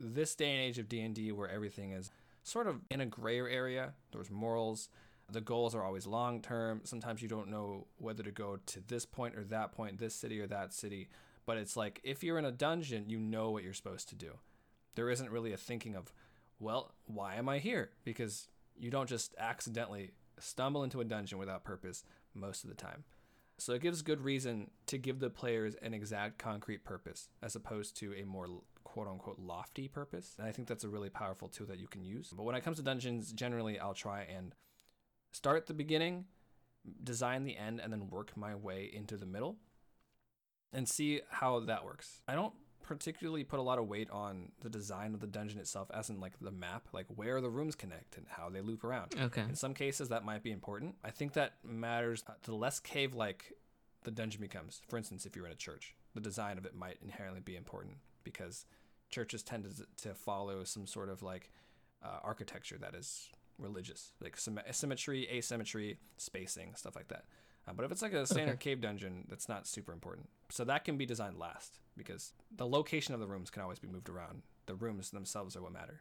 this 0.00 0.34
day 0.34 0.50
and 0.50 0.60
age 0.60 0.80
of 0.80 0.88
D&D 0.88 1.30
where 1.30 1.48
everything 1.48 1.92
is 1.92 2.10
sort 2.42 2.66
of 2.66 2.80
in 2.90 3.00
a 3.00 3.06
grayer 3.06 3.48
area. 3.48 3.92
There's 4.10 4.32
morals. 4.32 4.88
The 5.30 5.40
goals 5.40 5.76
are 5.76 5.84
always 5.84 6.08
long 6.08 6.42
term. 6.42 6.80
Sometimes 6.82 7.22
you 7.22 7.28
don't 7.28 7.50
know 7.50 7.86
whether 7.98 8.24
to 8.24 8.32
go 8.32 8.58
to 8.66 8.80
this 8.88 9.06
point 9.06 9.36
or 9.36 9.44
that 9.44 9.70
point, 9.70 9.98
this 9.98 10.16
city 10.16 10.40
or 10.40 10.48
that 10.48 10.72
city. 10.72 11.08
But 11.46 11.56
it's 11.58 11.76
like 11.76 12.00
if 12.02 12.24
you're 12.24 12.38
in 12.38 12.46
a 12.46 12.50
dungeon, 12.50 13.04
you 13.08 13.20
know 13.20 13.50
what 13.50 13.62
you're 13.62 13.74
supposed 13.74 14.08
to 14.08 14.16
do. 14.16 14.32
There 14.96 15.08
isn't 15.08 15.30
really 15.30 15.52
a 15.52 15.56
thinking 15.56 15.94
of, 15.94 16.12
well, 16.58 16.94
why 17.06 17.36
am 17.36 17.48
I 17.48 17.58
here? 17.58 17.90
Because 18.02 18.48
you 18.76 18.90
don't 18.90 19.08
just 19.08 19.34
accidentally 19.38 20.10
stumble 20.40 20.84
into 20.84 21.00
a 21.00 21.04
dungeon 21.04 21.38
without 21.38 21.64
purpose 21.64 22.04
most 22.34 22.64
of 22.64 22.70
the 22.70 22.76
time. 22.76 23.04
So 23.58 23.72
it 23.72 23.82
gives 23.82 24.02
good 24.02 24.20
reason 24.20 24.70
to 24.86 24.98
give 24.98 25.18
the 25.18 25.30
players 25.30 25.74
an 25.82 25.92
exact 25.92 26.38
concrete 26.38 26.84
purpose 26.84 27.28
as 27.42 27.56
opposed 27.56 27.96
to 27.98 28.14
a 28.14 28.24
more 28.24 28.46
quote 28.84 29.08
unquote 29.08 29.38
lofty 29.38 29.88
purpose. 29.88 30.36
And 30.38 30.46
I 30.46 30.52
think 30.52 30.68
that's 30.68 30.84
a 30.84 30.88
really 30.88 31.10
powerful 31.10 31.48
tool 31.48 31.66
that 31.66 31.78
you 31.78 31.88
can 31.88 32.04
use. 32.04 32.32
But 32.34 32.44
when 32.44 32.54
it 32.54 32.62
comes 32.62 32.76
to 32.76 32.84
dungeons, 32.84 33.32
generally 33.32 33.78
I'll 33.78 33.94
try 33.94 34.22
and 34.22 34.54
start 35.32 35.56
at 35.56 35.66
the 35.66 35.74
beginning, 35.74 36.26
design 37.02 37.44
the 37.44 37.56
end, 37.56 37.80
and 37.80 37.92
then 37.92 38.10
work 38.10 38.36
my 38.36 38.54
way 38.54 38.88
into 38.92 39.16
the 39.16 39.26
middle 39.26 39.56
and 40.72 40.88
see 40.88 41.22
how 41.30 41.58
that 41.60 41.84
works. 41.84 42.20
I 42.28 42.34
don't 42.34 42.54
particularly 42.88 43.44
put 43.44 43.58
a 43.58 43.62
lot 43.62 43.78
of 43.78 43.86
weight 43.86 44.08
on 44.10 44.50
the 44.62 44.70
design 44.70 45.12
of 45.12 45.20
the 45.20 45.26
dungeon 45.26 45.60
itself, 45.60 45.90
as 45.92 46.08
in 46.08 46.20
like 46.20 46.32
the 46.40 46.50
map, 46.50 46.88
like 46.92 47.04
where 47.14 47.38
the 47.42 47.50
rooms 47.50 47.74
connect 47.74 48.16
and 48.16 48.24
how 48.26 48.48
they 48.48 48.62
loop 48.62 48.82
around. 48.82 49.14
Okay. 49.20 49.42
In 49.42 49.54
some 49.54 49.74
cases, 49.74 50.08
that 50.08 50.24
might 50.24 50.42
be 50.42 50.50
important. 50.50 50.94
I 51.04 51.10
think 51.10 51.34
that 51.34 51.56
matters 51.62 52.24
uh, 52.26 52.32
to 52.44 52.50
the 52.50 52.56
less 52.56 52.80
cave 52.80 53.14
like 53.14 53.52
the 54.04 54.10
dungeon 54.10 54.40
becomes. 54.40 54.80
For 54.88 54.96
instance, 54.96 55.26
if 55.26 55.36
you're 55.36 55.44
in 55.44 55.52
a 55.52 55.56
church, 55.56 55.94
the 56.14 56.20
design 56.22 56.56
of 56.56 56.64
it 56.64 56.74
might 56.74 56.96
inherently 57.02 57.40
be 57.40 57.56
important 57.56 57.96
because 58.24 58.64
churches 59.10 59.42
tend 59.42 59.64
to, 59.64 60.08
to 60.08 60.14
follow 60.14 60.64
some 60.64 60.86
sort 60.86 61.10
of 61.10 61.22
like 61.22 61.50
uh, 62.02 62.20
architecture 62.24 62.78
that 62.78 62.94
is 62.94 63.28
religious, 63.58 64.12
like 64.22 64.38
sym- 64.38 64.60
symmetry, 64.70 65.28
asymmetry, 65.30 65.98
spacing, 66.16 66.74
stuff 66.74 66.96
like 66.96 67.08
that. 67.08 67.24
Uh, 67.68 67.72
but 67.74 67.84
if 67.84 67.92
it's 67.92 68.02
like 68.02 68.12
a 68.12 68.26
standard 68.26 68.52
Okay. 68.54 68.70
cave 68.70 68.80
dungeon, 68.80 69.26
that's 69.28 69.48
not 69.48 69.66
super 69.66 69.92
important. 69.92 70.28
So 70.50 70.64
that 70.64 70.84
can 70.84 70.96
be 70.96 71.04
designed 71.04 71.38
last 71.38 71.78
because 71.96 72.32
the 72.56 72.66
location 72.66 73.12
of 73.14 73.20
the 73.20 73.26
rooms 73.26 73.50
can 73.50 73.62
always 73.62 73.78
be 73.78 73.88
moved 73.88 74.08
around. 74.08 74.42
The 74.66 74.74
rooms 74.74 75.10
themselves 75.10 75.56
are 75.56 75.62
what 75.62 75.72
matter. 75.72 76.00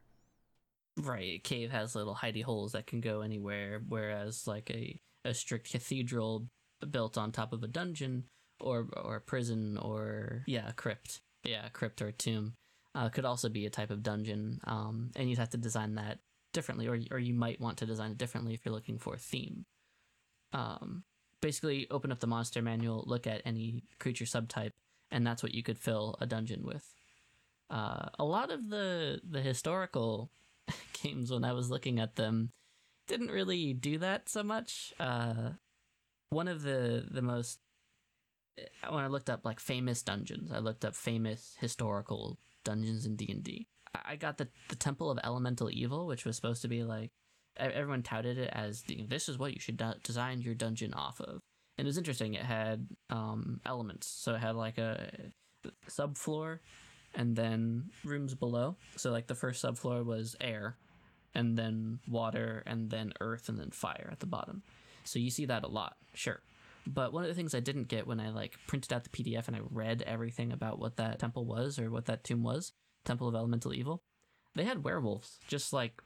Right, 0.99 1.33
a 1.35 1.39
cave 1.39 1.71
has 1.71 1.95
little 1.95 2.15
hidey 2.15 2.43
holes 2.43 2.71
that 2.71 2.87
can 2.87 3.01
go 3.01 3.21
anywhere, 3.21 3.81
whereas 3.87 4.47
like 4.47 4.69
a, 4.71 4.99
a 5.25 5.33
strict 5.33 5.69
cathedral 5.71 6.47
built 6.89 7.17
on 7.17 7.31
top 7.31 7.53
of 7.53 7.63
a 7.63 7.67
dungeon 7.67 8.23
or 8.59 8.87
or 8.95 9.17
a 9.17 9.21
prison 9.21 9.77
or 9.77 10.43
yeah, 10.47 10.69
a 10.69 10.73
crypt, 10.73 11.21
yeah, 11.43 11.67
a 11.67 11.69
crypt 11.69 12.01
or 12.01 12.07
a 12.07 12.11
tomb, 12.11 12.53
uh, 12.95 13.09
could 13.09 13.25
also 13.25 13.47
be 13.47 13.67
a 13.67 13.69
type 13.69 13.91
of 13.91 14.01
dungeon. 14.01 14.59
Um, 14.63 15.11
and 15.15 15.29
you'd 15.29 15.37
have 15.37 15.51
to 15.51 15.57
design 15.57 15.95
that 15.95 16.17
differently, 16.51 16.87
or 16.87 16.97
or 17.11 17.19
you 17.19 17.35
might 17.35 17.61
want 17.61 17.77
to 17.77 17.85
design 17.85 18.11
it 18.11 18.17
differently 18.17 18.55
if 18.55 18.65
you're 18.65 18.73
looking 18.73 18.97
for 18.97 19.13
a 19.13 19.19
theme. 19.19 19.65
Um, 20.53 21.03
basically, 21.41 21.87
open 21.91 22.11
up 22.11 22.19
the 22.19 22.27
monster 22.27 22.61
manual, 22.61 23.03
look 23.07 23.27
at 23.27 23.41
any 23.45 23.83
creature 23.99 24.25
subtype, 24.25 24.73
and 25.11 25.25
that's 25.25 25.43
what 25.43 25.53
you 25.53 25.63
could 25.63 25.77
fill 25.77 26.15
a 26.19 26.25
dungeon 26.25 26.63
with. 26.65 26.93
Uh, 27.69 28.09
a 28.17 28.23
lot 28.23 28.51
of 28.51 28.69
the 28.69 29.21
the 29.29 29.41
historical 29.41 30.31
games 31.03 31.31
when 31.31 31.43
I 31.43 31.53
was 31.53 31.69
looking 31.69 31.99
at 31.99 32.15
them 32.15 32.51
didn't 33.07 33.31
really 33.31 33.73
do 33.73 33.97
that 33.99 34.29
so 34.29 34.43
much. 34.43 34.93
Uh, 34.99 35.51
one 36.29 36.47
of 36.47 36.61
the 36.61 37.05
the 37.09 37.21
most 37.21 37.59
when 38.89 39.03
I 39.03 39.07
looked 39.07 39.29
up 39.29 39.45
like 39.45 39.59
famous 39.59 40.01
dungeons, 40.01 40.51
I 40.51 40.59
looked 40.59 40.85
up 40.85 40.95
famous 40.95 41.55
historical 41.59 42.39
dungeons 42.63 43.05
in 43.05 43.15
D 43.15 43.27
and 43.29 43.43
D. 43.43 43.67
I 44.05 44.15
got 44.15 44.37
the 44.37 44.47
the 44.69 44.75
Temple 44.75 45.09
of 45.09 45.19
Elemental 45.23 45.69
Evil, 45.71 46.07
which 46.07 46.25
was 46.25 46.35
supposed 46.35 46.61
to 46.61 46.67
be 46.67 46.83
like 46.83 47.11
everyone 47.59 48.03
touted 48.03 48.37
it 48.37 48.49
as 48.53 48.83
the, 48.83 49.05
this 49.07 49.29
is 49.29 49.37
what 49.37 49.53
you 49.53 49.59
should 49.59 49.77
de- 49.77 49.97
design 50.03 50.41
your 50.41 50.53
dungeon 50.53 50.93
off 50.93 51.19
of. 51.19 51.39
And 51.77 51.85
it 51.85 51.89
was 51.89 51.97
interesting. 51.97 52.33
It 52.33 52.43
had 52.43 52.87
um, 53.09 53.61
elements, 53.65 54.07
so 54.07 54.33
it 54.33 54.39
had 54.39 54.55
like 54.55 54.77
a 54.77 55.11
subfloor 55.89 56.59
and 57.13 57.35
then 57.35 57.89
rooms 58.03 58.33
below. 58.33 58.75
So 58.95 59.11
like 59.11 59.27
the 59.27 59.35
first 59.35 59.63
subfloor 59.63 60.05
was 60.05 60.35
air, 60.41 60.77
and 61.33 61.57
then 61.57 61.99
water, 62.07 62.63
and 62.65 62.89
then 62.89 63.13
earth, 63.19 63.49
and 63.49 63.59
then 63.59 63.71
fire 63.71 64.09
at 64.11 64.19
the 64.19 64.25
bottom. 64.25 64.63
So 65.03 65.19
you 65.19 65.29
see 65.29 65.45
that 65.45 65.63
a 65.63 65.67
lot, 65.67 65.95
sure. 66.13 66.41
But 66.85 67.13
one 67.13 67.23
of 67.23 67.29
the 67.29 67.35
things 67.35 67.53
I 67.53 67.59
didn't 67.59 67.89
get 67.89 68.07
when 68.07 68.19
I 68.19 68.29
like 68.29 68.55
printed 68.67 68.93
out 68.93 69.03
the 69.03 69.09
PDF 69.09 69.47
and 69.47 69.55
I 69.55 69.59
read 69.69 70.03
everything 70.03 70.51
about 70.51 70.79
what 70.79 70.97
that 70.97 71.19
temple 71.19 71.45
was 71.45 71.79
or 71.79 71.91
what 71.91 72.05
that 72.05 72.23
tomb 72.23 72.43
was, 72.43 72.71
Temple 73.03 73.27
of 73.27 73.35
Elemental 73.35 73.73
Evil, 73.73 74.01
they 74.55 74.63
had 74.63 74.83
werewolves 74.83 75.39
just 75.47 75.73
like 75.73 76.01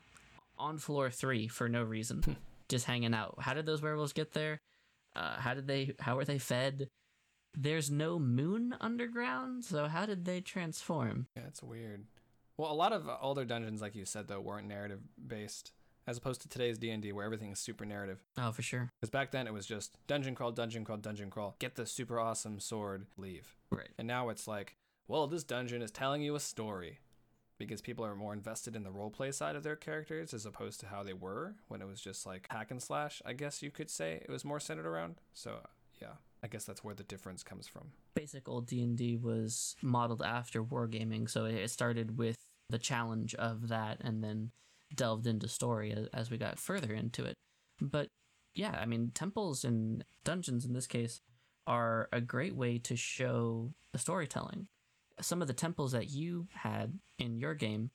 on 0.61 0.77
floor 0.77 1.09
three 1.09 1.47
for 1.47 1.67
no 1.67 1.83
reason, 1.83 2.37
just 2.69 2.85
hanging 2.85 3.13
out. 3.13 3.35
How 3.39 3.53
did 3.53 3.65
those 3.65 3.81
werewolves 3.81 4.13
get 4.13 4.33
there? 4.33 4.59
Uh, 5.15 5.35
how 5.37 5.53
did 5.53 5.67
they? 5.67 5.93
How 5.99 6.15
were 6.15 6.25
they 6.25 6.37
fed? 6.37 6.87
there's 7.57 7.91
no 7.91 8.17
moon 8.19 8.75
underground, 8.79 9.65
so 9.65 9.87
how 9.87 10.05
did 10.05 10.25
they 10.25 10.41
transform? 10.41 11.27
Yeah, 11.35 11.43
it's 11.47 11.61
weird. 11.61 12.05
Well, 12.57 12.71
a 12.71 12.73
lot 12.73 12.93
of 12.93 13.09
older 13.21 13.45
dungeons, 13.45 13.81
like 13.81 13.95
you 13.95 14.05
said, 14.05 14.27
though, 14.27 14.39
weren't 14.39 14.67
narrative 14.67 14.99
based, 15.27 15.71
as 16.07 16.17
opposed 16.17 16.41
to 16.41 16.49
today's 16.49 16.77
D 16.77 16.91
and 16.91 17.01
D, 17.01 17.11
where 17.11 17.25
everything 17.25 17.51
is 17.51 17.59
super 17.59 17.85
narrative. 17.85 18.23
Oh, 18.37 18.51
for 18.51 18.61
sure. 18.61 18.89
Because 18.99 19.09
back 19.09 19.31
then 19.31 19.47
it 19.47 19.53
was 19.53 19.65
just 19.65 19.97
dungeon 20.07 20.35
crawl, 20.35 20.51
dungeon 20.51 20.85
crawl, 20.85 20.97
dungeon 20.97 21.29
crawl, 21.29 21.55
get 21.59 21.75
the 21.75 21.85
super 21.85 22.19
awesome 22.19 22.59
sword, 22.59 23.07
leave. 23.17 23.55
Right. 23.71 23.89
And 23.97 24.07
now 24.07 24.29
it's 24.29 24.47
like, 24.47 24.75
well, 25.07 25.27
this 25.27 25.43
dungeon 25.43 25.81
is 25.81 25.91
telling 25.91 26.21
you 26.21 26.35
a 26.35 26.39
story. 26.39 26.99
Because 27.65 27.81
people 27.81 28.03
are 28.03 28.15
more 28.15 28.33
invested 28.33 28.75
in 28.75 28.83
the 28.83 28.89
roleplay 28.89 29.31
side 29.31 29.55
of 29.55 29.61
their 29.61 29.75
characters 29.75 30.33
as 30.33 30.47
opposed 30.47 30.79
to 30.79 30.87
how 30.87 31.03
they 31.03 31.13
were 31.13 31.53
when 31.67 31.79
it 31.79 31.87
was 31.87 32.01
just 32.01 32.25
like 32.25 32.47
hack 32.49 32.71
and 32.71 32.81
slash, 32.81 33.21
I 33.23 33.33
guess 33.33 33.61
you 33.61 33.69
could 33.69 33.91
say. 33.91 34.19
It 34.23 34.31
was 34.31 34.43
more 34.43 34.59
centered 34.59 34.87
around. 34.87 35.21
So, 35.33 35.59
yeah, 36.01 36.13
I 36.43 36.47
guess 36.47 36.65
that's 36.65 36.83
where 36.83 36.95
the 36.95 37.03
difference 37.03 37.43
comes 37.43 37.67
from. 37.67 37.91
Basic 38.15 38.49
old 38.49 38.65
D&D 38.65 39.17
was 39.17 39.75
modeled 39.83 40.23
after 40.23 40.63
wargaming, 40.63 41.29
so 41.29 41.45
it 41.45 41.69
started 41.69 42.17
with 42.17 42.39
the 42.67 42.79
challenge 42.79 43.35
of 43.35 43.67
that 43.67 43.99
and 44.01 44.23
then 44.23 44.49
delved 44.95 45.27
into 45.27 45.47
story 45.47 45.95
as, 46.13 46.31
we 46.31 46.37
got 46.37 46.57
further 46.57 46.93
into 46.93 47.23
it. 47.25 47.35
But 47.79 48.07
yeah, 48.55 48.77
I 48.81 48.87
mean, 48.87 49.11
temples 49.13 49.63
and 49.63 50.03
dungeons 50.23 50.65
in 50.65 50.73
this 50.73 50.87
case 50.87 51.21
are 51.67 52.09
a 52.11 52.21
great 52.21 52.55
way 52.55 52.79
to 52.79 52.95
show 52.95 53.73
the 53.91 53.99
storytelling. 53.99 54.67
Some 55.21 55.41
of 55.41 55.47
the 55.47 55.53
temples 55.53 55.91
that 55.93 56.09
you 56.09 56.47
had 56.53 56.99
in 57.19 57.37
your 57.37 57.53
game, 57.53 57.91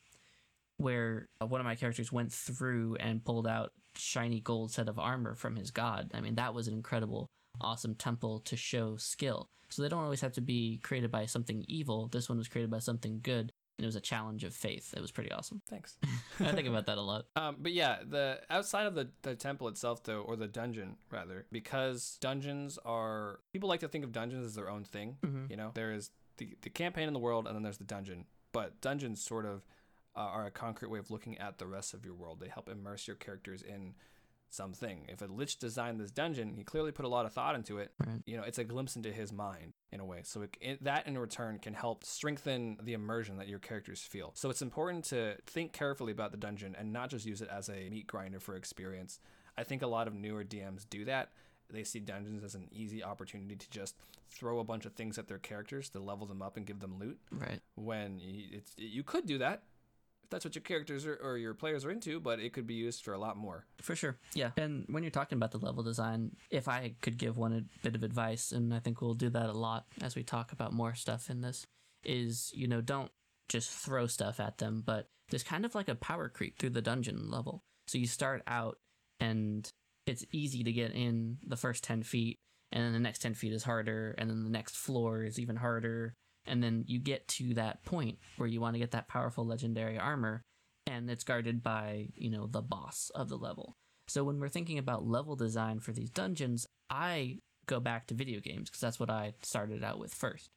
where 0.79 1.29
uh, 1.41 1.47
one 1.47 1.61
of 1.61 1.65
my 1.65 1.75
characters 1.75 2.13
went 2.13 2.33
through 2.33 2.97
and 3.01 3.25
pulled 3.25 3.47
out 3.47 3.73
shiny 3.95 4.41
gold 4.41 4.73
set 4.73 4.89
of 4.89 4.99
armor 4.99 5.35
from 5.35 5.57
his 5.57 5.71
god. 5.71 6.11
I 6.15 6.21
mean, 6.21 6.35
that 6.37 6.55
was 6.55 6.69
an 6.69 6.75
incredible, 6.75 7.31
awesome 7.61 7.95
temple 7.95 8.41
to 8.41 8.57
show 8.57 8.97
skill. 8.97 9.49
So 9.69 9.83
they 9.83 9.89
don't 9.89 10.05
always 10.05 10.21
have 10.21 10.33
to 10.33 10.41
be 10.41 10.79
created 10.83 11.11
by 11.11 11.27
something 11.27 11.65
evil. 11.67 12.09
This 12.09 12.29
one 12.29 12.39
was 12.39 12.49
created 12.49 12.71
by 12.71 12.79
something 12.79 13.21
good 13.23 13.53
and 13.79 13.85
it 13.85 13.87
was 13.87 13.97
a 13.97 14.01
challenge 14.01 14.45
of 14.45 14.55
faith. 14.55 14.95
It 14.97 15.01
was 15.03 15.11
pretty 15.11 15.31
awesome. 15.33 15.61
Thanks. 15.69 15.99
I 16.41 16.53
think 16.53 16.67
about 16.69 16.87
that 16.87 16.97
a 16.99 17.03
lot. 17.03 17.27
Um, 17.37 17.57
but 17.59 17.73
yeah, 17.73 17.99
the 18.09 18.41
outside 18.49 18.87
of 18.87 18.95
the, 18.95 19.11
the 19.23 19.35
temple 19.35 19.69
itself, 19.69 20.03
though, 20.03 20.23
or 20.23 20.37
the 20.37 20.47
dungeon 20.47 20.97
rather, 21.11 21.47
because 21.53 22.17
dungeons 22.21 22.79
are 22.85 23.41
people 23.53 23.69
like 23.69 23.81
to 23.81 23.89
think 23.89 24.05
of 24.05 24.13
dungeons 24.13 24.47
as 24.47 24.55
their 24.55 24.71
own 24.71 24.85
thing. 24.85 25.17
Mhm. 25.25 25.51
You 25.51 25.57
know, 25.57 25.73
there 25.75 25.93
is 25.93 26.11
the 26.39 26.57
the 26.63 26.71
campaign 26.71 27.09
in 27.09 27.15
the 27.15 27.21
world, 27.21 27.47
and 27.47 27.55
then 27.55 27.63
there's 27.63 27.79
the 27.79 27.85
dungeon. 27.85 28.25
But 28.53 28.81
dungeons 28.81 29.23
sort 29.23 29.45
of 29.45 29.67
uh, 30.17 30.21
are 30.21 30.47
a 30.47 30.51
concrete 30.51 30.89
way 30.89 30.99
of 30.99 31.11
looking 31.11 31.37
at 31.39 31.59
the 31.59 31.67
rest 31.67 31.95
of 31.95 32.05
your 32.05 32.15
world. 32.15 32.41
They 32.41 32.49
help 32.49 32.69
immerse 32.69 33.07
your 33.07 33.17
characters 33.17 33.63
in 33.63 33.95
something. 34.49 35.05
If 35.09 35.21
a 35.23 35.27
lich 35.27 35.59
designed 35.59 36.01
this 36.01 36.11
dungeon, 36.11 36.55
he 36.55 36.65
clearly 36.65 36.93
put 36.93 37.05
a 37.05 37.09
lot 37.09 37.27
of 37.27 37.33
thought 37.33 37.55
into 37.55 37.79
it. 37.79 37.93
Right. 38.05 38.23
You 38.25 38.37
know, 38.37 38.43
it's 38.43 38.59
a 38.59 38.65
glimpse 38.65 38.97
into 38.97 39.13
his 39.13 39.33
mind 39.33 39.75
in 39.93 40.01
a 40.01 40.05
way. 40.05 40.21
So 40.25 40.43
it, 40.43 40.57
it, 40.61 40.85
that 40.85 41.07
in 41.07 41.19
return 41.19 41.59
can 41.59 41.75
help 41.75 42.05
strengthen 42.05 42.79
the 42.83 42.95
immersion 42.95 43.37
that 43.39 43.49
your 43.49 43.59
characters 43.59 44.01
feel. 44.01 44.33
So 44.35 44.49
it's 44.51 44.63
important 44.63 45.05
to 45.07 45.37
think 45.47 45.73
carefully 45.73 46.13
about 46.13 46.31
the 46.31 46.39
dungeon 46.39 46.75
and 46.79 46.93
not 46.93 47.11
just 47.11 47.27
use 47.27 47.43
it 47.43 47.49
as 47.49 47.69
a 47.69 47.89
meat 47.91 48.07
grinder 48.07 48.41
for 48.41 48.57
experience. 48.57 49.21
I 49.59 49.65
think 49.65 49.83
a 49.83 49.87
lot 49.87 50.07
of 50.07 50.15
newer 50.15 50.45
DMs 50.45 50.87
do 50.89 51.05
that. 51.07 51.31
They 51.71 51.85
see 51.85 52.01
dungeons 52.01 52.45
as 52.45 52.55
an 52.55 52.69
easy 52.73 53.03
opportunity 53.03 53.57
to 53.57 53.71
just 53.71 53.97
throw 54.31 54.59
a 54.59 54.65
bunch 54.65 54.87
of 54.87 54.93
things 54.95 55.19
at 55.19 55.29
their 55.29 55.39
characters 55.39 55.89
to 55.91 56.01
level 56.01 56.27
them 56.27 56.43
up 56.43 56.57
and 56.57 56.67
give 56.67 56.81
them 56.81 56.99
loot. 56.99 57.19
Right. 57.31 57.61
When 57.75 58.21
it's 58.23 58.73
you 58.77 59.03
could 59.03 59.27
do 59.27 59.39
that 59.39 59.63
if 60.27 60.31
that's 60.31 60.45
what 60.45 60.57
your 60.57 60.63
characters 60.63 61.07
are, 61.07 61.15
or 61.23 61.39
your 61.39 61.55
players 61.55 61.85
are 61.85 61.91
into, 61.91 62.19
but 62.19 62.41
it 62.41 62.53
could 62.53 62.67
be 62.67 62.75
used 62.75 63.05
for 63.05 63.13
a 63.13 63.19
lot 63.19 63.37
more. 63.37 63.65
For 63.81 63.95
sure. 63.95 64.19
Yeah. 64.35 64.51
And 64.57 64.85
when 64.89 65.05
you're 65.05 65.11
talking 65.11 65.37
about 65.37 65.53
the 65.53 65.59
level 65.59 65.85
design, 65.85 66.33
if 66.51 66.67
I 66.67 66.95
could 67.01 67.17
give 67.17 67.39
one 67.39 67.53
a 67.53 67.63
bit 67.85 67.95
of 67.95 68.03
advice, 68.03 68.51
and 68.51 68.75
I 68.75 68.81
think 68.81 69.01
we'll 69.01 69.15
do 69.15 69.31
that 69.31 69.49
a 69.49 69.53
lot 69.53 69.87
as 70.03 70.17
we 70.17 70.25
talk 70.25 70.51
about 70.51 70.73
more 70.73 70.95
stuff 70.95 71.31
in 71.31 71.43
this, 71.43 71.65
is, 72.05 72.51
you 72.55 72.67
know, 72.67 72.81
don't 72.81 73.13
just 73.49 73.71
throw 73.71 74.09
stuff 74.09 74.41
at 74.41 74.59
them, 74.59 74.83
but 74.85 75.09
there's 75.31 75.45
kind 75.45 75.65
of 75.65 75.77
like 75.77 75.89
a 75.89 75.95
power 75.95 76.29
creep 76.29 76.59
through 76.59 76.71
the 76.71 76.83
dungeon 76.83 77.31
level. 77.31 77.63
So 77.87 77.99
you 77.99 78.09
start 78.09 78.43
out 78.49 78.79
and 79.21 79.71
it's 80.07 80.25
easy 80.33 80.65
to 80.65 80.73
get 80.73 80.93
in 80.93 81.39
the 81.47 81.57
first 81.57 81.85
10 81.85 82.03
feet, 82.03 82.39
and 82.73 82.85
then 82.85 82.93
the 82.93 83.01
next 83.01 83.21
10 83.21 83.35
feet 83.35 83.53
is 83.53 83.65
harder, 83.65 84.15
and 84.19 84.31
then 84.31 84.45
the 84.45 84.51
next 84.51 84.77
floor 84.77 85.23
is 85.23 85.39
even 85.39 85.57
harder. 85.57 86.15
And 86.47 86.63
then 86.63 86.85
you 86.87 87.01
get 87.01 87.27
to 87.29 87.55
that 87.55 87.85
point 87.85 88.19
where 88.37 88.49
you 88.49 88.61
want 88.61 88.75
to 88.75 88.79
get 88.79 88.93
that 88.93 89.09
powerful 89.09 89.45
legendary 89.45 89.99
armor, 89.99 90.43
and 90.87 91.11
it's 91.11 91.25
guarded 91.25 91.63
by, 91.63 92.09
you 92.15 92.31
know, 92.31 92.47
the 92.47 92.63
boss 92.63 93.11
of 93.15 93.29
the 93.29 93.37
level. 93.37 93.75
So 94.09 94.23
when 94.23 94.39
we're 94.39 94.49
thinking 94.49 94.79
about 94.79 95.07
level 95.07 95.35
design 95.35 95.81
for 95.81 95.93
these 95.93 96.11
dungeons, 96.11 96.67
I 96.89 97.39
go 97.67 97.81
back 97.81 98.07
to 98.07 98.15
video 98.15 98.39
games 98.39 98.71
because 98.71 98.81
that's 98.81 99.01
what 99.01 99.11
I 99.11 99.35
started 99.43 99.83
out 99.83 99.99
with 99.99 100.15
first. 100.15 100.49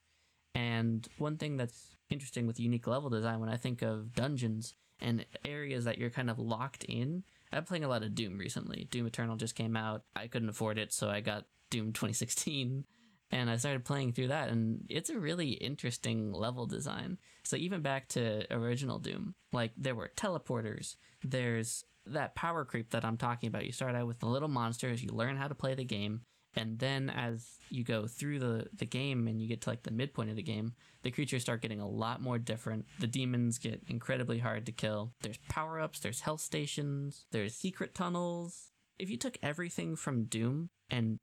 And 0.53 1.07
one 1.17 1.37
thing 1.37 1.57
that's 1.57 1.95
interesting 2.11 2.45
with 2.45 2.59
unique 2.59 2.85
level 2.85 3.09
design 3.09 3.39
when 3.39 3.49
I 3.49 3.57
think 3.57 3.81
of 3.81 4.13
dungeons 4.13 4.73
and 5.01 5.25
areas 5.45 5.85
that 5.85 5.97
you're 5.97 6.09
kind 6.09 6.29
of 6.29 6.37
locked 6.37 6.83
in, 6.83 7.23
I've 7.51 7.59
been 7.59 7.65
playing 7.65 7.83
a 7.83 7.89
lot 7.89 8.03
of 8.03 8.15
Doom 8.15 8.37
recently. 8.37 8.87
Doom 8.91 9.07
Eternal 9.07 9.35
just 9.35 9.55
came 9.55 9.75
out. 9.75 10.03
I 10.15 10.27
couldn't 10.27 10.49
afford 10.49 10.77
it, 10.77 10.93
so 10.93 11.09
I 11.09 11.21
got 11.21 11.45
Doom 11.69 11.87
2016 11.93 12.85
and 13.31 13.49
I 13.49 13.57
started 13.57 13.85
playing 13.85 14.13
through 14.13 14.29
that, 14.29 14.49
and 14.49 14.85
it's 14.89 15.09
a 15.09 15.19
really 15.19 15.49
interesting 15.49 16.33
level 16.33 16.65
design. 16.65 17.19
So 17.43 17.57
even 17.57 17.81
back 17.81 18.07
to 18.09 18.51
original 18.51 18.97
Doom, 18.97 19.35
like 19.53 19.71
there 19.77 19.95
were 19.95 20.11
teleporters, 20.15 20.95
there's 21.23 21.85
that 22.07 22.33
power 22.33 22.65
creep 22.65 22.89
that 22.89 23.05
I'm 23.05 23.17
talking 23.17 23.47
about. 23.47 23.65
You 23.65 23.71
start 23.71 23.95
out 23.95 24.07
with 24.07 24.19
the 24.19 24.25
little 24.25 24.47
monsters, 24.47 25.03
you 25.03 25.11
learn 25.11 25.37
how 25.37 25.47
to 25.47 25.55
play 25.55 25.75
the 25.75 25.83
game, 25.83 26.21
and 26.55 26.79
then 26.79 27.09
as 27.09 27.45
you 27.69 27.83
go 27.83 28.07
through 28.07 28.39
the 28.39 28.67
the 28.73 28.85
game 28.85 29.27
and 29.27 29.41
you 29.41 29.47
get 29.47 29.61
to 29.61 29.69
like 29.69 29.83
the 29.83 29.91
midpoint 29.91 30.29
of 30.29 30.35
the 30.35 30.43
game, 30.43 30.73
the 31.03 31.11
creatures 31.11 31.41
start 31.41 31.61
getting 31.61 31.79
a 31.79 31.87
lot 31.87 32.21
more 32.21 32.37
different. 32.37 32.85
The 32.99 33.07
demons 33.07 33.57
get 33.57 33.83
incredibly 33.87 34.39
hard 34.39 34.65
to 34.65 34.71
kill. 34.71 35.13
There's 35.21 35.39
power 35.49 35.79
ups, 35.79 35.99
there's 35.99 36.21
health 36.21 36.41
stations, 36.41 37.25
there's 37.31 37.55
secret 37.55 37.93
tunnels. 37.93 38.71
If 38.97 39.09
you 39.09 39.17
took 39.17 39.37
everything 39.41 39.95
from 39.95 40.25
Doom 40.25 40.69
and 40.89 41.19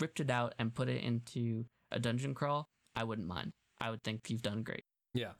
ripped 0.00 0.20
it 0.20 0.30
out 0.30 0.54
and 0.58 0.74
put 0.74 0.88
it 0.88 1.02
into 1.02 1.64
a 1.90 1.98
dungeon 1.98 2.34
crawl, 2.34 2.68
I 2.96 3.04
wouldn't 3.04 3.28
mind. 3.28 3.52
I 3.80 3.90
would 3.90 4.02
think 4.02 4.28
you've 4.28 4.42
done 4.42 4.62
great. 4.62 4.84
Yeah. 5.14 5.32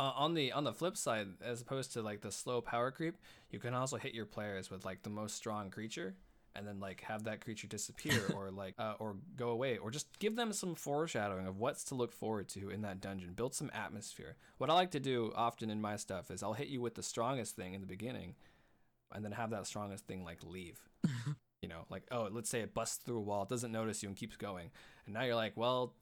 Uh, 0.00 0.12
on 0.14 0.34
the 0.34 0.52
on 0.52 0.62
the 0.62 0.72
flip 0.72 0.96
side, 0.96 1.26
as 1.44 1.60
opposed 1.60 1.92
to 1.94 2.02
like 2.02 2.20
the 2.20 2.30
slow 2.30 2.60
power 2.60 2.92
creep, 2.92 3.16
you 3.50 3.58
can 3.58 3.74
also 3.74 3.96
hit 3.96 4.14
your 4.14 4.26
players 4.26 4.70
with 4.70 4.84
like 4.84 5.02
the 5.02 5.10
most 5.10 5.34
strong 5.34 5.70
creature, 5.70 6.14
and 6.58 6.66
then 6.66 6.80
like 6.80 7.00
have 7.02 7.24
that 7.24 7.40
creature 7.40 7.66
disappear 7.66 8.20
or 8.36 8.50
like 8.50 8.74
uh, 8.78 8.94
or 8.98 9.16
go 9.36 9.50
away, 9.50 9.78
or 9.78 9.90
just 9.90 10.18
give 10.18 10.36
them 10.36 10.52
some 10.52 10.74
foreshadowing 10.74 11.46
of 11.46 11.58
what's 11.58 11.84
to 11.84 11.94
look 11.94 12.12
forward 12.12 12.48
to 12.50 12.70
in 12.70 12.82
that 12.82 13.00
dungeon. 13.00 13.32
Build 13.34 13.54
some 13.54 13.70
atmosphere. 13.72 14.36
What 14.58 14.68
I 14.68 14.74
like 14.74 14.90
to 14.90 15.00
do 15.00 15.32
often 15.36 15.70
in 15.70 15.80
my 15.80 15.96
stuff 15.96 16.30
is 16.30 16.42
I'll 16.42 16.54
hit 16.54 16.68
you 16.68 16.80
with 16.80 16.94
the 16.94 17.02
strongest 17.02 17.56
thing 17.56 17.74
in 17.74 17.80
the 17.80 17.86
beginning, 17.86 18.34
and 19.12 19.24
then 19.24 19.32
have 19.32 19.50
that 19.50 19.66
strongest 19.66 20.06
thing 20.06 20.24
like 20.24 20.42
leave. 20.44 20.80
you 21.62 21.68
know, 21.68 21.86
like 21.88 22.02
oh, 22.10 22.28
let's 22.30 22.50
say 22.50 22.60
it 22.60 22.74
busts 22.74 22.96
through 22.96 23.18
a 23.18 23.22
wall, 23.22 23.44
it 23.44 23.48
doesn't 23.48 23.72
notice 23.72 24.02
you, 24.02 24.08
and 24.08 24.16
keeps 24.16 24.36
going, 24.36 24.70
and 25.06 25.14
now 25.14 25.22
you're 25.22 25.36
like, 25.36 25.56
well, 25.56 25.94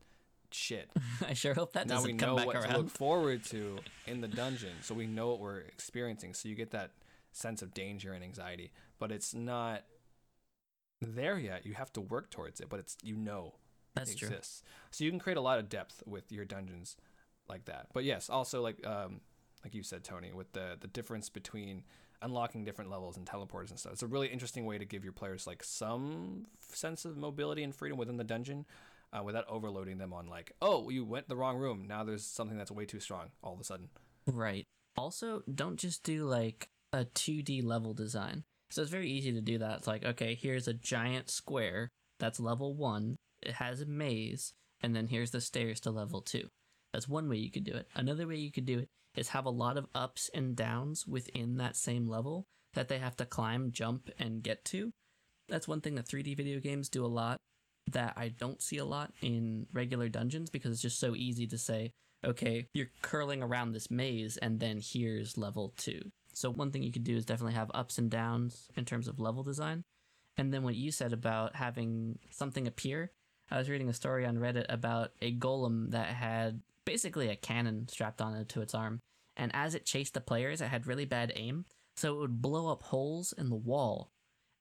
shit 0.52 0.88
I 1.28 1.34
sure 1.34 1.54
hope 1.54 1.72
that 1.72 1.88
now 1.88 1.96
we 2.02 2.12
doesn't 2.12 2.16
know 2.18 2.26
come 2.26 2.36
back 2.36 2.46
what 2.46 2.70
to 2.70 2.76
look 2.76 2.90
forward 2.90 3.44
to 3.46 3.78
in 4.06 4.20
the 4.20 4.28
dungeon 4.28 4.74
so 4.80 4.94
we 4.94 5.06
know 5.06 5.28
what 5.28 5.40
we're 5.40 5.58
experiencing 5.58 6.34
so 6.34 6.48
you 6.48 6.54
get 6.54 6.70
that 6.70 6.92
sense 7.32 7.62
of 7.62 7.74
danger 7.74 8.12
and 8.12 8.22
anxiety 8.22 8.70
but 8.98 9.10
it's 9.10 9.34
not 9.34 9.82
there 11.00 11.38
yet 11.38 11.66
you 11.66 11.74
have 11.74 11.92
to 11.92 12.00
work 12.00 12.30
towards 12.30 12.60
it 12.60 12.68
but 12.68 12.78
it's 12.80 12.96
you 13.02 13.16
know 13.16 13.54
That's 13.94 14.12
it 14.12 14.18
true. 14.18 14.28
exists 14.28 14.62
so 14.90 15.04
you 15.04 15.10
can 15.10 15.18
create 15.18 15.36
a 15.36 15.40
lot 15.42 15.58
of 15.58 15.68
depth 15.68 16.02
with 16.06 16.30
your 16.32 16.44
dungeons 16.44 16.96
like 17.48 17.66
that 17.66 17.88
but 17.92 18.04
yes 18.04 18.28
also 18.30 18.62
like 18.62 18.84
um 18.86 19.20
like 19.64 19.74
you 19.74 19.82
said 19.82 20.04
tony 20.04 20.32
with 20.32 20.52
the 20.52 20.76
the 20.80 20.86
difference 20.88 21.28
between 21.28 21.82
unlocking 22.22 22.64
different 22.64 22.90
levels 22.90 23.16
and 23.18 23.26
teleporters 23.26 23.70
and 23.70 23.78
stuff 23.78 23.92
it's 23.92 24.02
a 24.02 24.06
really 24.06 24.28
interesting 24.28 24.64
way 24.64 24.78
to 24.78 24.84
give 24.86 25.04
your 25.04 25.12
players 25.12 25.46
like 25.46 25.62
some 25.62 26.46
sense 26.72 27.04
of 27.04 27.16
mobility 27.16 27.62
and 27.62 27.74
freedom 27.74 27.98
within 27.98 28.16
the 28.16 28.24
dungeon 28.24 28.64
uh, 29.12 29.22
without 29.22 29.44
overloading 29.48 29.98
them 29.98 30.12
on 30.14 30.26
like 30.26 30.52
oh 30.62 30.88
you 30.88 31.04
went 31.04 31.28
the 31.28 31.36
wrong 31.36 31.58
room 31.58 31.84
now 31.86 32.02
there's 32.02 32.24
something 32.24 32.56
that's 32.56 32.70
way 32.70 32.86
too 32.86 33.00
strong 33.00 33.26
all 33.42 33.52
of 33.52 33.60
a 33.60 33.64
sudden 33.64 33.88
Right. 34.28 34.66
Also, 34.96 35.44
don't 35.54 35.76
just 35.78 36.02
do 36.02 36.24
like 36.24 36.68
a 36.92 37.04
2D 37.04 37.62
level 37.62 37.94
design. 37.94 38.42
So 38.70 38.82
it's 38.82 38.90
very 38.90 39.10
easy 39.10 39.32
to 39.32 39.40
do 39.40 39.58
that. 39.58 39.78
It's 39.78 39.86
like, 39.86 40.04
okay, 40.04 40.34
here's 40.34 40.68
a 40.68 40.74
giant 40.74 41.30
square 41.30 41.88
that's 42.18 42.40
level 42.40 42.74
one, 42.74 43.16
it 43.42 43.54
has 43.54 43.80
a 43.80 43.86
maze, 43.86 44.52
and 44.80 44.94
then 44.94 45.06
here's 45.06 45.30
the 45.30 45.40
stairs 45.40 45.80
to 45.80 45.90
level 45.90 46.20
two. 46.20 46.48
That's 46.92 47.08
one 47.08 47.28
way 47.28 47.36
you 47.36 47.50
could 47.50 47.64
do 47.64 47.74
it. 47.74 47.88
Another 47.94 48.26
way 48.26 48.36
you 48.36 48.50
could 48.50 48.66
do 48.66 48.78
it 48.80 48.88
is 49.16 49.28
have 49.28 49.46
a 49.46 49.50
lot 49.50 49.76
of 49.76 49.86
ups 49.94 50.30
and 50.34 50.56
downs 50.56 51.06
within 51.06 51.56
that 51.56 51.76
same 51.76 52.08
level 52.08 52.46
that 52.74 52.88
they 52.88 52.98
have 52.98 53.16
to 53.16 53.26
climb, 53.26 53.72
jump, 53.72 54.10
and 54.18 54.42
get 54.42 54.64
to. 54.66 54.90
That's 55.48 55.68
one 55.68 55.80
thing 55.80 55.94
that 55.94 56.06
3D 56.06 56.36
video 56.36 56.60
games 56.60 56.88
do 56.88 57.04
a 57.04 57.08
lot 57.08 57.38
that 57.92 58.14
I 58.16 58.28
don't 58.28 58.60
see 58.60 58.78
a 58.78 58.84
lot 58.84 59.12
in 59.22 59.66
regular 59.72 60.08
dungeons 60.08 60.50
because 60.50 60.72
it's 60.72 60.82
just 60.82 60.98
so 60.98 61.14
easy 61.14 61.46
to 61.46 61.58
say, 61.58 61.92
okay, 62.24 62.66
you're 62.74 62.90
curling 63.02 63.42
around 63.42 63.72
this 63.72 63.90
maze 63.90 64.36
and 64.36 64.58
then 64.58 64.80
here's 64.82 65.38
level 65.38 65.72
two. 65.76 66.10
So 66.36 66.50
one 66.50 66.70
thing 66.70 66.82
you 66.82 66.92
could 66.92 67.02
do 67.02 67.16
is 67.16 67.24
definitely 67.24 67.54
have 67.54 67.70
ups 67.72 67.96
and 67.96 68.10
downs 68.10 68.68
in 68.76 68.84
terms 68.84 69.08
of 69.08 69.18
level 69.18 69.42
design. 69.42 69.84
And 70.36 70.52
then 70.52 70.64
what 70.64 70.74
you 70.74 70.92
said 70.92 71.14
about 71.14 71.56
having 71.56 72.18
something 72.30 72.66
appear, 72.66 73.10
I 73.50 73.56
was 73.56 73.70
reading 73.70 73.88
a 73.88 73.94
story 73.94 74.26
on 74.26 74.36
Reddit 74.36 74.66
about 74.68 75.12
a 75.22 75.34
golem 75.34 75.92
that 75.92 76.08
had 76.08 76.60
basically 76.84 77.30
a 77.30 77.36
cannon 77.36 77.88
strapped 77.88 78.20
on 78.20 78.34
it 78.34 78.50
to 78.50 78.60
its 78.60 78.74
arm, 78.74 79.00
and 79.34 79.50
as 79.54 79.74
it 79.74 79.86
chased 79.86 80.12
the 80.12 80.20
players, 80.20 80.60
it 80.60 80.68
had 80.68 80.86
really 80.86 81.06
bad 81.06 81.32
aim, 81.36 81.64
so 81.96 82.14
it 82.14 82.18
would 82.18 82.42
blow 82.42 82.70
up 82.70 82.82
holes 82.82 83.32
in 83.32 83.48
the 83.48 83.56
wall. 83.56 84.10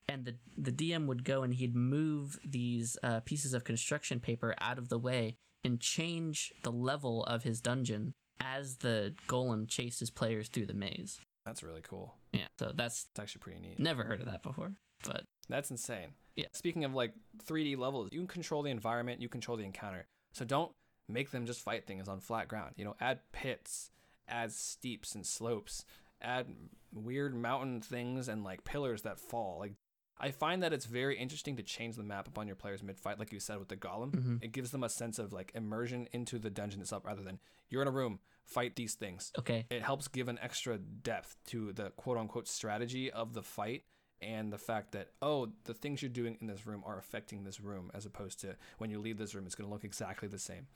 And 0.08 0.24
the 0.24 0.36
the 0.58 0.72
DM 0.72 1.08
would 1.08 1.26
go 1.26 1.44
and 1.44 1.54
he'd 1.54 1.76
move 1.76 2.40
these 2.46 2.98
uh, 3.04 3.20
pieces 3.26 3.54
of 3.54 3.66
construction 3.66 4.22
paper 4.22 4.56
out 4.62 4.78
of 4.78 4.88
the 4.88 5.00
way 5.00 5.36
and 5.62 5.82
change 5.82 6.54
the 6.64 6.72
level 6.72 7.26
of 7.26 7.44
his 7.44 7.60
dungeon 7.60 8.14
as 8.40 8.78
the 8.78 9.14
golem 9.28 9.68
chased 9.68 10.00
his 10.00 10.10
players 10.10 10.48
through 10.48 10.68
the 10.68 10.74
maze. 10.74 11.20
That's 11.46 11.62
really 11.64 11.82
cool. 11.82 12.16
Yeah, 12.34 12.48
so 12.60 12.72
that's 12.74 13.06
It's 13.12 13.20
actually 13.20 13.40
pretty 13.40 13.60
neat. 13.60 13.80
never 13.80 14.04
heard 14.04 14.20
of 14.22 14.26
that 14.28 14.42
before, 14.44 14.74
but 15.06 15.26
That's 15.48 15.70
insane. 15.72 16.10
Yeah. 16.36 16.48
Speaking 16.54 16.84
of 16.84 16.94
like 16.96 17.14
3D 17.46 17.78
levels, 17.78 18.10
you 18.12 18.20
can 18.20 18.28
control 18.28 18.64
the 18.64 18.72
environment, 18.72 19.22
you 19.22 19.30
control 19.30 19.56
the 19.58 19.64
encounter. 19.64 20.08
So 20.34 20.44
don't 20.44 20.72
make 21.08 21.32
them 21.32 21.46
just 21.46 21.62
fight 21.62 21.86
things 21.86 22.08
on 22.10 22.20
flat 22.20 22.48
ground. 22.48 22.74
You 22.78 22.86
know, 22.86 22.96
add 23.00 23.20
pits, 23.32 23.92
add 24.28 24.52
steeps 24.52 25.14
and 25.16 25.26
slopes, 25.26 25.86
add 26.22 26.48
weird 26.94 27.36
mountain 27.36 27.80
things 27.82 28.28
and 28.28 28.44
like 28.44 28.64
pillars 28.66 29.04
that 29.04 29.20
fall. 29.20 29.60
Like 29.60 29.74
I 30.18 30.32
find 30.32 30.64
that 30.64 30.74
it's 30.74 30.86
very 30.86 31.18
interesting 31.18 31.58
to 31.58 31.64
change 31.64 31.96
the 31.96 32.04
map 32.04 32.28
upon 32.28 32.48
your 32.48 32.56
players 32.56 32.82
mid 32.82 32.98
fight, 32.98 33.20
like 33.20 33.32
you 33.32 33.40
said 33.40 33.60
with 33.60 33.68
the 33.68 33.78
golem. 33.78 34.12
Mhm. 34.12 34.44
It 34.44 34.52
gives 34.52 34.72
them 34.72 34.84
a 34.84 34.90
sense 34.90 35.20
of 35.20 35.32
like 35.32 35.52
immersion 35.54 36.08
into 36.12 36.40
the 36.40 36.50
dungeon 36.50 36.82
itself 36.82 37.06
rather 37.06 37.22
than 37.22 37.40
you're 37.70 37.82
in 37.84 37.88
a 37.88 37.92
room, 37.92 38.20
fight 38.46 38.76
these 38.76 38.94
things 38.94 39.32
okay. 39.38 39.66
it 39.70 39.82
helps 39.82 40.08
give 40.08 40.28
an 40.28 40.40
extra 40.42 40.78
depth 40.78 41.36
to 41.48 41.74
the 41.74 41.90
quote 41.92 42.18
unquote 42.18 42.48
strategy 42.48 43.12
of 43.12 43.34
the 43.34 43.42
fight 43.42 43.84
and 44.22 44.52
the 44.54 44.58
fact 44.58 44.92
that 44.92 45.10
oh 45.22 45.48
the 45.66 45.74
things 45.74 46.02
you're 46.02 46.10
doing 46.10 46.38
in 46.40 46.48
this 46.48 46.66
room 46.66 46.84
are 46.86 46.98
affecting 46.98 47.44
this 47.44 47.60
room 47.60 47.92
as 47.94 48.06
opposed 48.06 48.40
to 48.40 48.56
when 48.78 48.90
you 48.90 49.00
leave 49.00 49.18
this 49.18 49.36
room 49.36 49.46
it's 49.46 49.56
going 49.56 49.68
to 49.68 49.74
look 49.74 49.84
exactly 49.84 50.28
the 50.28 50.40
same 50.40 50.68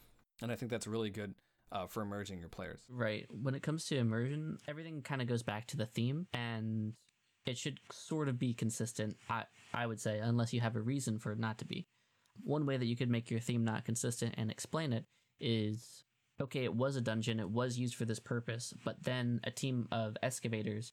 and 0.42 0.52
i 0.52 0.56
think 0.56 0.72
that's 0.72 0.88
really 0.88 1.10
good 1.10 1.34
uh, 1.72 1.86
for 1.86 2.02
emerging 2.02 2.40
your 2.40 2.50
players 2.50 2.82
Right. 2.90 3.28
When 3.30 3.56
it 3.56 3.62
comes 3.62 3.86
to 3.86 3.98
immersion, 3.98 4.58
everything 4.68 5.02
kind 5.02 5.22
of 5.22 5.28
goes 5.28 5.44
back 5.44 5.68
to 5.68 5.78
the 5.78 5.86
theme 5.86 6.28
and 6.34 6.94
it 7.46 7.58
should 7.58 7.80
sort 7.92 8.28
of 8.28 8.40
be 8.40 8.54
consistent, 8.54 9.18
I, 9.30 9.44
I 9.74 9.86
would 9.88 10.00
say, 10.00 10.20
unless 10.20 10.54
you 10.54 10.62
have 10.62 10.76
a 10.76 10.82
reason 10.82 11.20
for 11.20 11.32
it 11.32 11.40
not 11.40 11.58
to 11.60 11.66
be. 11.66 11.88
One 12.44 12.66
way 12.66 12.78
that 12.78 12.86
you 12.86 12.96
could 12.96 13.10
make 13.10 13.30
your 13.30 13.40
theme 13.40 13.64
not 13.64 13.86
consistent 13.86 14.36
and 14.38 14.50
explain 14.50 14.94
it 14.94 15.06
is 15.40 16.04
okay, 16.41 16.63
it 16.63 16.74
was 16.74 16.96
a 16.96 17.01
dungeon, 17.01 17.39
it 17.39 17.50
was 17.50 17.77
used 17.77 17.96
for 17.96 18.05
this 18.05 18.19
purpose, 18.19 18.74
but 18.84 19.03
then 19.03 19.39
a 19.43 19.51
team 19.51 19.88
of 19.91 20.15
excavators 20.24 20.91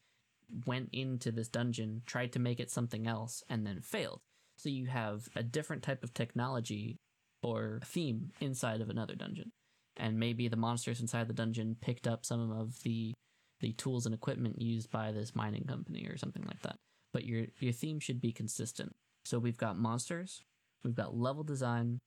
went 0.64 0.88
into 0.92 1.32
this 1.32 1.48
dungeon, 1.48 2.02
tried 2.06 2.32
to 2.32 2.38
make 2.38 2.60
it 2.60 2.70
something 2.70 3.06
else, 3.06 3.42
and 3.48 3.66
then 3.66 3.80
failed. 3.80 4.20
So 4.56 4.68
you 4.68 4.86
have 4.86 5.28
a 5.34 5.42
different 5.42 5.82
type 5.82 6.02
of 6.02 6.14
technology 6.14 6.96
or 7.42 7.80
theme 7.84 8.30
inside 8.40 8.80
of 8.80 8.88
another 8.88 9.14
dungeon 9.14 9.52
and 9.96 10.18
maybe 10.18 10.48
the 10.48 10.56
monsters 10.56 11.00
inside 11.00 11.28
the 11.28 11.34
dungeon 11.34 11.76
picked 11.80 12.06
up 12.06 12.24
some 12.24 12.50
of 12.50 12.82
the 12.82 13.14
the 13.60 13.72
tools 13.72 14.04
and 14.04 14.14
equipment 14.14 14.60
used 14.60 14.90
by 14.90 15.10
this 15.12 15.34
mining 15.34 15.64
company 15.64 16.06
or 16.06 16.18
something 16.18 16.44
like 16.46 16.60
that. 16.60 16.76
But 17.12 17.24
your 17.24 17.46
your 17.58 17.72
theme 17.72 18.00
should 18.00 18.20
be 18.20 18.32
consistent. 18.32 18.94
So 19.24 19.38
we've 19.38 19.56
got 19.56 19.78
monsters, 19.78 20.42
we've 20.84 20.94
got 20.94 21.16
level 21.16 21.42
design, 21.42 21.98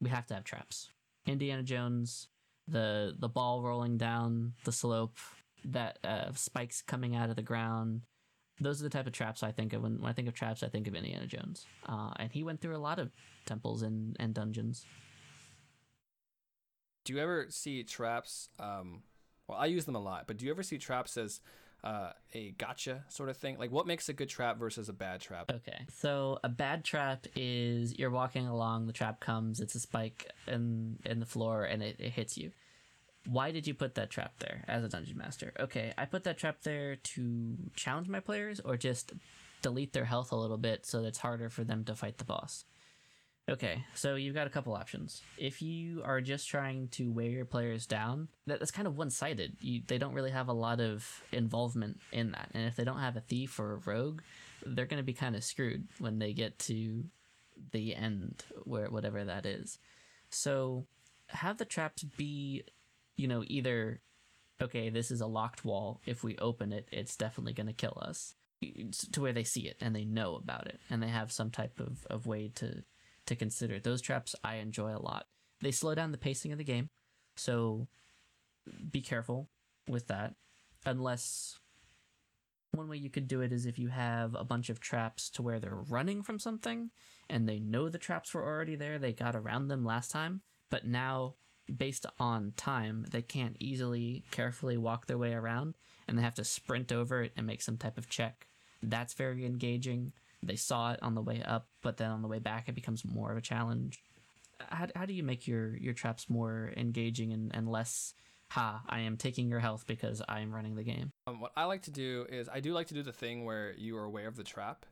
we 0.00 0.10
have 0.10 0.26
to 0.26 0.34
have 0.34 0.44
traps. 0.44 0.90
Indiana 1.26 1.62
Jones, 1.62 2.28
the 2.68 3.14
the 3.18 3.28
ball 3.28 3.62
rolling 3.62 3.96
down 3.98 4.52
the 4.64 4.72
slope, 4.72 5.16
that 5.64 5.98
uh, 6.04 6.32
spikes 6.34 6.82
coming 6.82 7.16
out 7.16 7.30
of 7.30 7.36
the 7.36 7.42
ground. 7.42 8.02
Those 8.60 8.80
are 8.80 8.84
the 8.84 8.90
type 8.90 9.06
of 9.06 9.12
traps 9.12 9.42
I 9.42 9.52
think 9.52 9.72
of 9.72 9.82
when, 9.82 10.00
when 10.00 10.10
I 10.10 10.12
think 10.12 10.28
of 10.28 10.34
traps. 10.34 10.62
I 10.62 10.68
think 10.68 10.88
of 10.88 10.94
Indiana 10.94 11.26
Jones, 11.26 11.64
uh, 11.88 12.10
and 12.16 12.32
he 12.32 12.42
went 12.42 12.60
through 12.60 12.76
a 12.76 12.78
lot 12.78 12.98
of 12.98 13.10
temples 13.46 13.82
and, 13.82 14.16
and 14.20 14.34
dungeons. 14.34 14.84
do 17.04 17.14
you 17.14 17.20
ever 17.20 17.46
see 17.48 17.82
traps 17.82 18.50
um 18.58 19.02
well 19.46 19.56
i 19.58 19.64
use 19.66 19.84
them 19.86 19.94
a 19.94 20.00
lot 20.00 20.26
but 20.26 20.36
do 20.36 20.44
you 20.44 20.50
ever 20.50 20.62
see 20.62 20.76
traps 20.78 21.16
as 21.16 21.40
uh, 21.84 22.10
a 22.34 22.50
gotcha 22.58 23.04
sort 23.08 23.28
of 23.28 23.36
thing 23.36 23.56
like 23.58 23.70
what 23.70 23.86
makes 23.86 24.08
a 24.08 24.12
good 24.12 24.28
trap 24.28 24.58
versus 24.58 24.88
a 24.88 24.92
bad 24.92 25.20
trap 25.20 25.50
Okay. 25.50 25.86
So 25.92 26.38
a 26.42 26.48
bad 26.48 26.84
trap 26.84 27.26
is 27.36 27.98
you're 27.98 28.10
walking 28.10 28.46
along, 28.46 28.86
the 28.86 28.92
trap 28.92 29.20
comes, 29.20 29.60
it's 29.60 29.74
a 29.74 29.80
spike 29.80 30.30
in 30.46 30.98
in 31.04 31.20
the 31.20 31.26
floor 31.26 31.64
and 31.64 31.82
it, 31.82 31.96
it 31.98 32.10
hits 32.10 32.36
you. 32.36 32.50
Why 33.26 33.50
did 33.50 33.66
you 33.66 33.74
put 33.74 33.94
that 33.96 34.10
trap 34.10 34.32
there 34.38 34.64
as 34.66 34.82
a 34.84 34.88
dungeon 34.88 35.18
master? 35.18 35.52
Okay, 35.60 35.92
I 35.98 36.06
put 36.06 36.24
that 36.24 36.38
trap 36.38 36.62
there 36.62 36.96
to 36.96 37.56
challenge 37.74 38.08
my 38.08 38.20
players 38.20 38.60
or 38.60 38.76
just 38.76 39.12
delete 39.62 39.92
their 39.92 40.04
health 40.04 40.32
a 40.32 40.36
little 40.36 40.56
bit 40.56 40.86
so 40.86 41.02
that 41.02 41.08
it's 41.08 41.18
harder 41.18 41.50
for 41.50 41.64
them 41.64 41.84
to 41.84 41.94
fight 41.94 42.18
the 42.18 42.24
boss. 42.24 42.64
Okay, 43.48 43.82
so 43.94 44.16
you've 44.16 44.34
got 44.34 44.46
a 44.46 44.50
couple 44.50 44.74
options. 44.74 45.22
If 45.38 45.62
you 45.62 46.02
are 46.04 46.20
just 46.20 46.48
trying 46.48 46.88
to 46.88 47.10
wear 47.10 47.28
your 47.28 47.46
players 47.46 47.86
down, 47.86 48.28
that, 48.46 48.58
that's 48.58 48.70
kind 48.70 48.86
of 48.86 48.98
one 48.98 49.08
sided. 49.08 49.56
They 49.86 49.96
don't 49.96 50.12
really 50.12 50.32
have 50.32 50.48
a 50.48 50.52
lot 50.52 50.80
of 50.80 51.22
involvement 51.32 51.98
in 52.12 52.32
that. 52.32 52.50
And 52.52 52.66
if 52.66 52.76
they 52.76 52.84
don't 52.84 53.00
have 53.00 53.16
a 53.16 53.22
thief 53.22 53.58
or 53.58 53.72
a 53.72 53.90
rogue, 53.90 54.20
they're 54.66 54.84
going 54.84 55.00
to 55.00 55.06
be 55.06 55.14
kind 55.14 55.34
of 55.34 55.42
screwed 55.42 55.88
when 55.98 56.18
they 56.18 56.34
get 56.34 56.58
to 56.60 57.04
the 57.72 57.94
end, 57.94 58.44
where 58.64 58.88
whatever 58.88 59.24
that 59.24 59.46
is. 59.46 59.78
So 60.28 60.86
have 61.28 61.56
the 61.56 61.64
traps 61.64 62.02
be, 62.02 62.64
you 63.16 63.28
know, 63.28 63.44
either, 63.46 64.02
okay, 64.60 64.90
this 64.90 65.10
is 65.10 65.22
a 65.22 65.26
locked 65.26 65.64
wall. 65.64 66.02
If 66.04 66.22
we 66.22 66.36
open 66.36 66.70
it, 66.70 66.86
it's 66.92 67.16
definitely 67.16 67.54
going 67.54 67.68
to 67.68 67.72
kill 67.72 67.96
us. 68.02 68.34
To 69.12 69.22
where 69.22 69.32
they 69.32 69.44
see 69.44 69.68
it 69.68 69.76
and 69.80 69.94
they 69.94 70.04
know 70.04 70.34
about 70.34 70.66
it 70.66 70.80
and 70.90 71.00
they 71.00 71.08
have 71.08 71.30
some 71.30 71.48
type 71.48 71.78
of, 71.78 72.04
of 72.10 72.26
way 72.26 72.50
to 72.56 72.82
to 73.28 73.36
consider. 73.36 73.78
Those 73.78 74.02
traps 74.02 74.34
I 74.42 74.56
enjoy 74.56 74.94
a 74.94 75.00
lot. 75.00 75.26
They 75.60 75.70
slow 75.70 75.94
down 75.94 76.12
the 76.12 76.18
pacing 76.18 76.52
of 76.52 76.58
the 76.58 76.64
game, 76.64 76.90
so 77.36 77.88
be 78.90 79.00
careful 79.00 79.48
with 79.88 80.08
that. 80.08 80.34
Unless 80.84 81.58
one 82.72 82.88
way 82.88 82.96
you 82.96 83.10
could 83.10 83.28
do 83.28 83.40
it 83.40 83.52
is 83.52 83.66
if 83.66 83.78
you 83.78 83.88
have 83.88 84.34
a 84.34 84.44
bunch 84.44 84.68
of 84.68 84.80
traps 84.80 85.30
to 85.30 85.42
where 85.42 85.58
they're 85.58 85.74
running 85.74 86.22
from 86.22 86.38
something 86.38 86.90
and 87.28 87.48
they 87.48 87.58
know 87.58 87.88
the 87.88 87.98
traps 87.98 88.34
were 88.34 88.44
already 88.44 88.76
there, 88.76 88.98
they 88.98 89.12
got 89.12 89.34
around 89.34 89.68
them 89.68 89.84
last 89.84 90.10
time, 90.10 90.42
but 90.70 90.86
now 90.86 91.34
based 91.74 92.06
on 92.18 92.52
time, 92.56 93.06
they 93.10 93.22
can't 93.22 93.56
easily 93.58 94.24
carefully 94.30 94.76
walk 94.76 95.06
their 95.06 95.18
way 95.18 95.32
around 95.32 95.76
and 96.06 96.16
they 96.16 96.22
have 96.22 96.34
to 96.34 96.44
sprint 96.44 96.92
over 96.92 97.22
it 97.22 97.32
and 97.36 97.46
make 97.46 97.62
some 97.62 97.76
type 97.76 97.98
of 97.98 98.08
check. 98.08 98.46
That's 98.82 99.14
very 99.14 99.44
engaging. 99.44 100.12
They 100.42 100.56
saw 100.56 100.92
it 100.92 101.02
on 101.02 101.14
the 101.14 101.22
way 101.22 101.42
up, 101.42 101.68
but 101.82 101.96
then 101.96 102.10
on 102.10 102.22
the 102.22 102.28
way 102.28 102.38
back, 102.38 102.68
it 102.68 102.74
becomes 102.74 103.04
more 103.04 103.30
of 103.32 103.36
a 103.38 103.40
challenge. 103.40 104.02
How, 104.60 104.86
how 104.94 105.06
do 105.06 105.12
you 105.12 105.22
make 105.22 105.46
your, 105.46 105.76
your 105.76 105.94
traps 105.94 106.28
more 106.30 106.72
engaging 106.76 107.32
and, 107.32 107.54
and 107.54 107.68
less, 107.68 108.14
ha, 108.50 108.82
I 108.88 109.00
am 109.00 109.16
taking 109.16 109.48
your 109.48 109.60
health 109.60 109.84
because 109.86 110.22
I 110.28 110.40
am 110.40 110.54
running 110.54 110.74
the 110.76 110.84
game? 110.84 111.12
Um, 111.26 111.40
what 111.40 111.52
I 111.56 111.64
like 111.64 111.82
to 111.82 111.90
do 111.90 112.26
is 112.28 112.48
I 112.48 112.60
do 112.60 112.72
like 112.72 112.86
to 112.88 112.94
do 112.94 113.02
the 113.02 113.12
thing 113.12 113.44
where 113.44 113.74
you 113.76 113.96
are 113.96 114.04
aware 114.04 114.28
of 114.28 114.36
the 114.36 114.44
trap, 114.44 114.86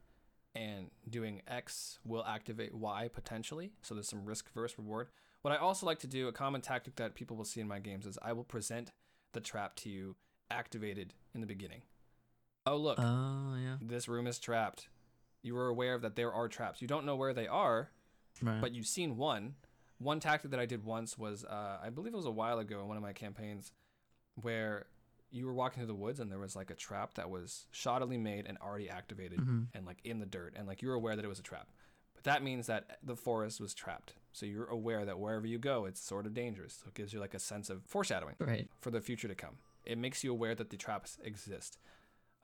and 0.54 0.90
doing 1.08 1.42
X 1.46 1.98
will 2.04 2.24
activate 2.24 2.74
Y 2.74 3.08
potentially. 3.12 3.72
So 3.82 3.94
there's 3.94 4.08
some 4.08 4.24
risk 4.24 4.50
versus 4.54 4.78
reward. 4.78 5.08
What 5.42 5.52
I 5.52 5.58
also 5.58 5.84
like 5.86 5.98
to 6.00 6.06
do, 6.06 6.28
a 6.28 6.32
common 6.32 6.60
tactic 6.60 6.96
that 6.96 7.14
people 7.14 7.36
will 7.36 7.44
see 7.44 7.60
in 7.60 7.68
my 7.68 7.78
games, 7.78 8.06
is 8.06 8.18
I 8.22 8.32
will 8.32 8.42
present 8.44 8.90
the 9.32 9.40
trap 9.40 9.76
to 9.76 9.90
you 9.90 10.16
activated 10.50 11.12
in 11.34 11.40
the 11.40 11.46
beginning. 11.46 11.82
Oh 12.64 12.76
look, 12.76 12.98
Oh, 12.98 13.54
yeah. 13.62 13.76
this 13.80 14.08
room 14.08 14.26
is 14.26 14.38
trapped. 14.38 14.88
You 15.42 15.54
were 15.54 15.68
aware 15.68 15.98
that 15.98 16.16
there 16.16 16.32
are 16.32 16.48
traps. 16.48 16.82
You 16.82 16.88
don't 16.88 17.04
know 17.06 17.16
where 17.16 17.32
they 17.34 17.46
are, 17.46 17.90
Right. 18.42 18.60
but 18.60 18.72
you've 18.72 18.86
seen 18.86 19.16
one. 19.16 19.54
One 19.98 20.20
tactic 20.20 20.50
that 20.50 20.60
I 20.60 20.66
did 20.66 20.84
once 20.84 21.16
was, 21.16 21.44
uh, 21.44 21.78
I 21.82 21.90
believe 21.90 22.12
it 22.12 22.16
was 22.16 22.26
a 22.26 22.30
while 22.30 22.58
ago 22.58 22.80
in 22.80 22.88
one 22.88 22.96
of 22.96 23.02
my 23.02 23.12
campaigns, 23.12 23.72
where 24.34 24.86
you 25.30 25.46
were 25.46 25.54
walking 25.54 25.80
through 25.80 25.86
the 25.88 25.94
woods 25.94 26.20
and 26.20 26.30
there 26.30 26.38
was 26.38 26.54
like 26.54 26.70
a 26.70 26.74
trap 26.74 27.14
that 27.14 27.30
was 27.30 27.66
shoddily 27.72 28.18
made 28.20 28.46
and 28.46 28.58
already 28.58 28.88
activated 28.88 29.38
Mhm. 29.40 29.68
and 29.74 29.86
like 29.86 30.00
in 30.04 30.18
the 30.18 30.26
dirt, 30.26 30.54
and 30.56 30.66
like 30.66 30.82
you 30.82 30.88
were 30.88 30.94
aware 30.94 31.16
that 31.16 31.24
it 31.24 31.28
was 31.28 31.38
a 31.38 31.42
trap. 31.42 31.68
But 32.14 32.24
that 32.24 32.42
means 32.42 32.66
that 32.66 32.98
the 33.02 33.16
forest 33.16 33.60
was 33.60 33.74
trapped. 33.74 34.14
So 34.32 34.46
you're 34.46 34.66
aware 34.66 35.04
that 35.04 35.18
wherever 35.18 35.46
you 35.46 35.58
go, 35.58 35.84
it's 35.86 36.00
sort 36.00 36.26
of 36.26 36.34
dangerous. 36.34 36.74
So 36.74 36.88
it 36.88 36.94
gives 36.94 37.12
you 37.12 37.20
like 37.20 37.34
a 37.34 37.38
sense 37.38 37.70
of 37.70 37.84
foreshadowing 37.86 38.36
Right. 38.38 38.68
for 38.80 38.90
the 38.90 39.00
future 39.00 39.28
to 39.28 39.34
come. 39.34 39.58
It 39.84 39.98
makes 39.98 40.22
you 40.24 40.32
aware 40.32 40.54
that 40.54 40.70
the 40.70 40.76
traps 40.76 41.18
exist. 41.22 41.78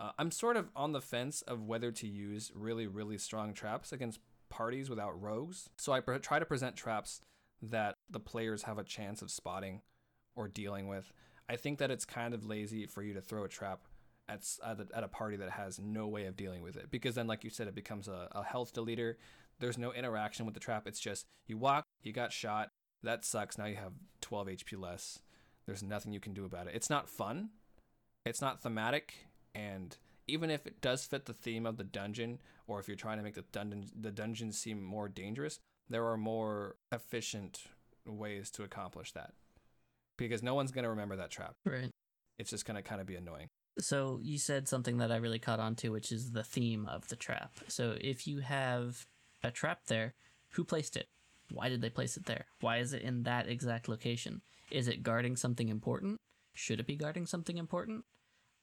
Uh, 0.03 0.11
I'm 0.19 0.33
sort 0.33 0.57
of 0.57 0.69
on 0.75 0.91
the 0.91 1.01
fence 1.01 1.43
of 1.43 1.63
whether 1.63 1.93
to 1.93 2.09
use 2.09 2.51
really, 2.57 2.89
really 2.89 3.19
strong 3.19 3.55
traps 3.55 3.93
against 3.93 4.19
parties 4.51 4.91
without 4.91 5.21
rogues. 5.21 5.71
So 5.79 5.93
I 5.93 6.01
try 6.01 6.41
to 6.41 6.45
present 6.45 6.75
traps 6.75 7.21
that 7.63 7.95
the 8.11 8.19
players 8.19 8.65
have 8.65 8.79
a 8.79 8.85
chance 8.85 9.23
of 9.23 9.31
spotting 9.31 9.83
or 10.35 10.49
dealing 10.49 10.89
with. 10.89 11.13
I 11.49 11.55
think 11.55 11.79
that 11.79 11.93
it's 11.93 12.05
kind 12.05 12.35
of 12.35 12.45
lazy 12.45 12.87
for 12.87 13.03
you 13.03 13.15
to 13.15 13.21
throw 13.21 13.45
a 13.45 13.49
trap 13.49 13.83
at, 14.29 14.45
at, 14.67 14.81
a, 14.81 14.87
at 14.97 15.05
a 15.05 15.09
party 15.09 15.37
that 15.37 15.51
has 15.51 15.79
no 15.79 16.09
way 16.09 16.27
of 16.27 16.37
dealing 16.37 16.63
with 16.63 16.77
it 16.77 16.91
because 16.91 17.15
then, 17.15 17.29
like 17.29 17.45
you 17.45 17.51
said, 17.51 17.69
it 17.69 17.75
becomes 17.75 18.09
a, 18.09 18.29
a 18.33 18.43
health 18.43 18.75
deleter. 18.75 19.15
There's 19.61 19.79
no 19.79 19.93
interaction 19.93 20.47
with 20.47 20.55
the 20.55 20.61
trap. 20.61 20.89
It's 20.89 21.01
just 21.01 21.27
you 21.47 21.59
walk, 21.59 21.85
you 22.03 22.13
got 22.13 22.33
shot. 22.33 22.71
That 23.05 23.25
sucks. 23.25 23.57
Now 23.57 23.67
you 23.67 23.77
have 23.77 23.93
12 24.21 24.49
HP 24.49 24.81
less. 24.81 25.21
There's 25.67 25.83
nothing 25.83 26.13
you 26.13 26.21
can 26.21 26.35
do 26.35 26.45
about 26.45 26.67
it. 26.67 26.75
It's 26.75 26.91
not 26.91 27.09
fun. 27.09 27.51
It's 28.25 28.41
not 28.41 28.63
thematic, 28.63 29.15
and 29.55 29.97
even 30.27 30.51
if 30.51 30.67
it 30.67 30.81
does 30.81 31.05
fit 31.05 31.27
the 31.27 31.33
theme 31.33 31.67
of 31.67 31.77
the 31.77 31.85
dungeon, 31.85 32.41
or 32.67 32.81
if 32.81 32.89
you're 32.89 32.97
trying 32.97 33.19
to 33.19 33.25
make 33.25 33.35
the 33.35 33.45
dungeon 33.53 33.85
the 33.99 34.11
dungeon 34.11 34.53
seem 34.53 34.83
more 34.83 35.09
dangerous, 35.09 35.59
there 35.89 36.07
are 36.07 36.17
more 36.17 36.77
efficient 36.91 37.65
ways 38.07 38.51
to 38.51 38.63
accomplish 38.63 39.13
that 39.13 39.33
because 40.17 40.43
no 40.43 40.55
one's 40.55 40.73
going 40.73 40.85
to 40.85 40.91
remember 40.91 41.17
that 41.17 41.31
trap. 41.31 41.55
Right. 41.65 41.91
It's 42.39 42.51
just 42.51 42.65
going 42.65 42.77
to 42.77 42.83
kind 42.83 43.01
of 43.01 43.07
be 43.07 43.17
annoying. 43.17 43.49
So 43.79 44.21
you 44.23 44.39
said 44.39 44.69
something 44.69 44.99
that 44.99 45.11
I 45.11 45.17
really 45.17 45.39
caught 45.39 45.61
on 45.61 45.75
to, 45.77 45.91
which 45.91 46.13
is 46.13 46.33
the 46.33 46.45
theme 46.45 46.87
of 46.87 47.09
the 47.09 47.17
trap. 47.17 47.53
So 47.69 47.97
if 48.01 48.27
you 48.27 48.41
have 48.41 49.07
a 49.43 49.51
trap 49.51 49.87
there, 49.87 50.15
who 50.51 50.65
placed 50.65 50.97
it? 50.97 51.07
Why 51.51 51.69
did 51.69 51.81
they 51.81 51.91
place 51.91 52.17
it 52.17 52.27
there? 52.27 52.47
Why 52.61 52.79
is 52.79 52.93
it 52.93 53.03
in 53.03 53.23
that 53.25 53.49
exact 53.49 53.89
location? 53.89 54.43
Is 54.71 54.89
it 54.89 55.03
guarding 55.03 55.37
something 55.37 55.69
important? 55.69 56.19
Should 56.55 56.81
it 56.81 56.87
be 56.87 56.97
guarding 56.97 57.27
something 57.27 57.57
important? 57.57 58.05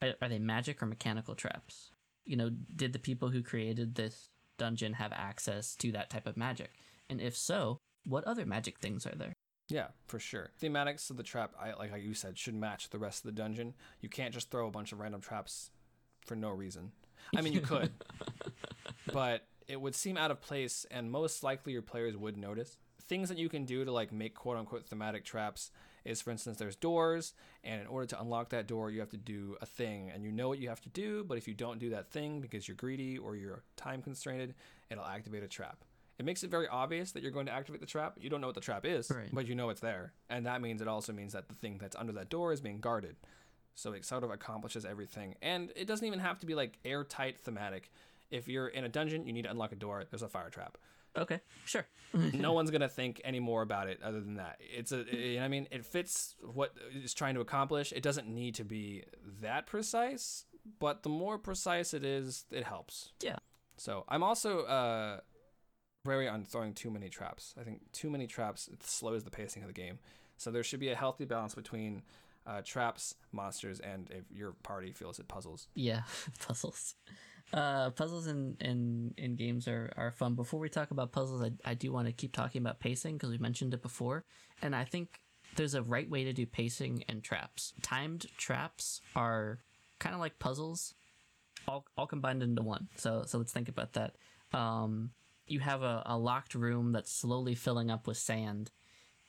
Are, 0.01 0.29
they 0.29 0.39
magic 0.39 0.81
or 0.81 0.85
mechanical 0.85 1.35
traps? 1.35 1.91
You 2.25 2.37
know, 2.37 2.51
did 2.75 2.93
the 2.93 2.99
people 2.99 3.29
who 3.29 3.41
created 3.41 3.95
this 3.95 4.29
dungeon 4.57 4.93
have 4.93 5.11
access 5.11 5.75
to 5.77 5.91
that 5.91 6.09
type 6.09 6.25
of 6.25 6.37
magic? 6.37 6.71
And 7.09 7.19
if 7.19 7.35
so, 7.35 7.79
what 8.05 8.23
other 8.23 8.45
magic 8.45 8.79
things 8.79 9.05
are 9.05 9.15
there? 9.15 9.33
Yeah, 9.67 9.87
for 10.07 10.19
sure. 10.19 10.51
Thematics 10.61 11.09
of 11.09 11.17
the 11.17 11.23
trap, 11.23 11.53
I 11.59 11.73
like 11.73 11.91
you 12.01 12.13
said, 12.13 12.37
should 12.37 12.55
match 12.55 12.89
the 12.89 12.97
rest 12.97 13.19
of 13.19 13.23
the 13.35 13.39
dungeon. 13.39 13.75
You 14.01 14.09
can't 14.09 14.33
just 14.33 14.49
throw 14.49 14.67
a 14.67 14.71
bunch 14.71 14.91
of 14.91 14.99
random 14.99 15.21
traps 15.21 15.69
for 16.25 16.35
no 16.35 16.49
reason. 16.49 16.91
I 17.35 17.41
mean, 17.41 17.53
you 17.53 17.61
could, 17.61 17.91
but 19.13 19.45
it 19.67 19.79
would 19.79 19.93
seem 19.93 20.17
out 20.17 20.31
of 20.31 20.41
place, 20.41 20.85
and 20.89 21.11
most 21.11 21.43
likely 21.43 21.73
your 21.73 21.83
players 21.83 22.17
would 22.17 22.37
notice. 22.37 22.77
Things 23.07 23.29
that 23.29 23.37
you 23.37 23.49
can 23.49 23.65
do 23.65 23.85
to 23.85 23.91
like 23.91 24.11
make 24.11 24.33
quote 24.33 24.57
unquote 24.57 24.85
thematic 24.85 25.23
traps 25.23 25.71
is, 26.09 26.21
for 26.21 26.31
instance, 26.31 26.57
there's 26.57 26.75
doors, 26.75 27.33
and 27.63 27.79
in 27.81 27.87
order 27.87 28.07
to 28.07 28.19
unlock 28.19 28.49
that 28.49 28.67
door, 28.67 28.89
you 28.89 28.99
have 28.99 29.09
to 29.11 29.17
do 29.17 29.55
a 29.61 29.65
thing, 29.65 30.09
and 30.13 30.23
you 30.23 30.31
know 30.31 30.47
what 30.49 30.59
you 30.59 30.67
have 30.69 30.81
to 30.81 30.89
do, 30.89 31.23
but 31.23 31.37
if 31.37 31.47
you 31.47 31.53
don't 31.53 31.79
do 31.79 31.89
that 31.91 32.09
thing 32.11 32.41
because 32.41 32.67
you're 32.67 32.75
greedy 32.75 33.17
or 33.17 33.35
you're 33.35 33.63
time 33.77 34.01
constrained, 34.01 34.53
it'll 34.89 35.05
activate 35.05 35.43
a 35.43 35.47
trap. 35.47 35.77
It 36.17 36.25
makes 36.25 36.43
it 36.43 36.49
very 36.49 36.67
obvious 36.67 37.11
that 37.13 37.21
you're 37.23 37.31
going 37.31 37.45
to 37.45 37.51
activate 37.53 37.79
the 37.79 37.87
trap. 37.87 38.17
You 38.19 38.29
don't 38.29 38.41
know 38.41 38.47
what 38.47 38.55
the 38.55 38.61
trap 38.61 38.85
is, 38.85 39.09
Right. 39.09 39.29
but 39.31 39.47
you 39.47 39.55
know 39.55 39.69
it's 39.69 39.79
there. 39.79 40.11
And 40.29 40.45
that 40.47 40.61
means 40.61 40.81
it 40.81 40.87
also 40.87 41.13
means 41.13 41.31
that 41.33 41.47
the 41.47 41.53
thing 41.55 41.77
that's 41.79 41.95
under 41.95 42.11
that 42.13 42.29
door 42.29 42.51
is 42.51 42.59
being 42.59 42.79
guarded. 42.81 43.15
So 43.75 43.93
it 43.93 44.03
sort 44.03 44.25
of 44.25 44.31
accomplishes 44.31 44.83
everything. 44.83 45.35
And 45.41 45.71
it 45.77 45.85
doesn't 45.87 46.05
even 46.05 46.19
have 46.19 46.37
to 46.39 46.45
be 46.45 46.55
like 46.55 46.77
airtight 46.83 47.39
thematic. 47.39 47.89
If 48.31 48.49
you're 48.49 48.67
in 48.67 48.83
a 48.83 48.89
dungeon, 48.89 49.25
you 49.25 49.31
need 49.31 49.43
to 49.43 49.51
unlock 49.51 49.71
a 49.71 49.75
door, 49.75 50.03
there's 50.09 50.21
a 50.21 50.27
fire 50.27 50.49
trap. 50.49 50.77
Okay, 51.17 51.41
sure. 51.65 51.87
no 52.13 52.53
one's 52.53 52.71
going 52.71 52.81
to 52.81 52.89
think 52.89 53.21
any 53.23 53.39
more 53.39 53.61
about 53.61 53.87
it 53.87 53.99
other 54.03 54.19
than 54.19 54.35
that. 54.35 54.57
It's 54.59 54.91
a, 54.91 55.05
you 55.11 55.37
know 55.37 55.45
I 55.45 55.47
mean? 55.47 55.67
It 55.71 55.85
fits 55.85 56.35
what 56.41 56.73
it's 56.93 57.13
trying 57.13 57.35
to 57.35 57.41
accomplish. 57.41 57.91
It 57.91 58.03
doesn't 58.03 58.27
need 58.27 58.55
to 58.55 58.63
be 58.63 59.03
that 59.41 59.67
precise, 59.67 60.45
but 60.79 61.03
the 61.03 61.09
more 61.09 61.37
precise 61.37 61.93
it 61.93 62.03
is, 62.03 62.45
it 62.51 62.63
helps. 62.63 63.11
Yeah. 63.21 63.37
So 63.77 64.05
I'm 64.09 64.23
also 64.23 64.61
uh, 64.63 65.19
wary 66.05 66.27
on 66.27 66.43
throwing 66.43 66.73
too 66.73 66.89
many 66.89 67.09
traps. 67.09 67.53
I 67.59 67.63
think 67.63 67.91
too 67.91 68.09
many 68.09 68.27
traps 68.27 68.69
slows 68.83 69.23
the 69.23 69.31
pacing 69.31 69.63
of 69.63 69.67
the 69.67 69.73
game. 69.73 69.99
So 70.37 70.51
there 70.51 70.63
should 70.63 70.79
be 70.79 70.89
a 70.89 70.95
healthy 70.95 71.25
balance 71.25 71.55
between 71.55 72.03
uh, 72.47 72.61
traps, 72.63 73.15
monsters, 73.31 73.79
and 73.79 74.09
if 74.11 74.23
your 74.31 74.53
party 74.63 74.91
feels 74.91 75.19
it 75.19 75.27
puzzles. 75.27 75.67
Yeah, 75.75 76.01
puzzles. 76.39 76.95
Uh, 77.51 77.89
puzzles 77.91 78.27
in, 78.27 78.55
in, 78.61 79.13
in 79.17 79.35
games 79.35 79.67
are, 79.67 79.91
are 79.97 80.11
fun. 80.11 80.35
Before 80.35 80.59
we 80.59 80.69
talk 80.69 80.91
about 80.91 81.11
puzzles, 81.11 81.41
I, 81.41 81.51
I 81.71 81.73
do 81.73 81.91
want 81.91 82.07
to 82.07 82.13
keep 82.13 82.31
talking 82.31 82.61
about 82.61 82.79
pacing 82.79 83.15
because 83.15 83.31
we 83.31 83.37
mentioned 83.39 83.73
it 83.73 83.81
before. 83.81 84.23
And 84.61 84.75
I 84.75 84.83
think 84.83 85.19
there's 85.55 85.73
a 85.73 85.81
right 85.81 86.09
way 86.09 86.23
to 86.25 86.33
do 86.33 86.45
pacing 86.45 87.03
and 87.09 87.23
traps. 87.23 87.73
Timed 87.81 88.27
traps 88.37 89.01
are 89.15 89.59
kind 89.97 90.13
of 90.13 90.21
like 90.21 90.37
puzzles, 90.37 90.93
all, 91.67 91.85
all 91.97 92.05
combined 92.05 92.43
into 92.43 92.61
one. 92.61 92.87
So, 92.97 93.23
so 93.25 93.39
let's 93.39 93.51
think 93.51 93.69
about 93.69 93.93
that. 93.93 94.15
Um, 94.53 95.11
you 95.47 95.59
have 95.59 95.81
a, 95.81 96.03
a 96.05 96.17
locked 96.17 96.53
room 96.53 96.91
that's 96.91 97.11
slowly 97.11 97.55
filling 97.55 97.89
up 97.89 98.05
with 98.05 98.17
sand 98.17 98.71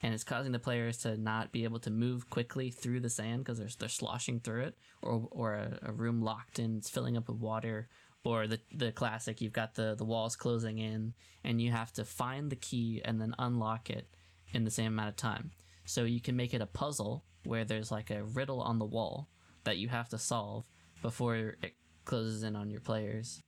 and 0.02 0.14
it's 0.14 0.24
causing 0.24 0.52
the 0.52 0.58
players 0.58 0.98
to 0.98 1.16
not 1.16 1.52
be 1.52 1.64
able 1.64 1.78
to 1.80 1.90
move 1.90 2.30
quickly 2.30 2.70
through 2.70 3.00
the 3.00 3.10
sand 3.10 3.44
because 3.44 3.58
they're, 3.58 3.68
they're 3.78 3.88
sloshing 3.88 4.40
through 4.40 4.62
it 4.62 4.78
or, 5.02 5.28
or 5.30 5.54
a, 5.54 5.78
a 5.82 5.92
room 5.92 6.22
locked 6.22 6.58
in 6.58 6.78
it's 6.78 6.90
filling 6.90 7.16
up 7.16 7.28
with 7.28 7.38
water 7.38 7.88
or 8.24 8.46
the, 8.46 8.60
the 8.72 8.92
classic 8.92 9.40
you've 9.40 9.52
got 9.52 9.74
the, 9.74 9.94
the 9.96 10.04
walls 10.04 10.36
closing 10.36 10.78
in 10.78 11.14
and 11.44 11.60
you 11.60 11.70
have 11.70 11.92
to 11.92 12.04
find 12.04 12.50
the 12.50 12.56
key 12.56 13.00
and 13.04 13.20
then 13.20 13.34
unlock 13.38 13.90
it 13.90 14.08
in 14.52 14.64
the 14.64 14.70
same 14.70 14.88
amount 14.88 15.08
of 15.08 15.16
time. 15.16 15.50
So 15.84 16.04
you 16.04 16.20
can 16.20 16.36
make 16.36 16.54
it 16.54 16.60
a 16.60 16.66
puzzle 16.66 17.24
where 17.44 17.64
there's 17.64 17.90
like 17.90 18.10
a 18.10 18.24
riddle 18.24 18.60
on 18.60 18.78
the 18.78 18.84
wall 18.84 19.28
that 19.64 19.78
you 19.78 19.88
have 19.88 20.08
to 20.10 20.18
solve 20.18 20.64
before 21.02 21.56
it 21.62 21.74
closes 22.04 22.42
in 22.42 22.56
on 22.56 22.70
your 22.70 22.80
players. 22.80 23.40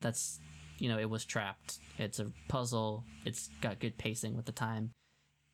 That's 0.00 0.40
you 0.78 0.88
know 0.88 0.98
it 0.98 1.10
was 1.10 1.24
trapped. 1.24 1.78
It's 1.98 2.20
a 2.20 2.32
puzzle. 2.48 3.04
It's 3.26 3.50
got 3.60 3.80
good 3.80 3.98
pacing 3.98 4.36
with 4.36 4.46
the 4.46 4.52
time 4.52 4.92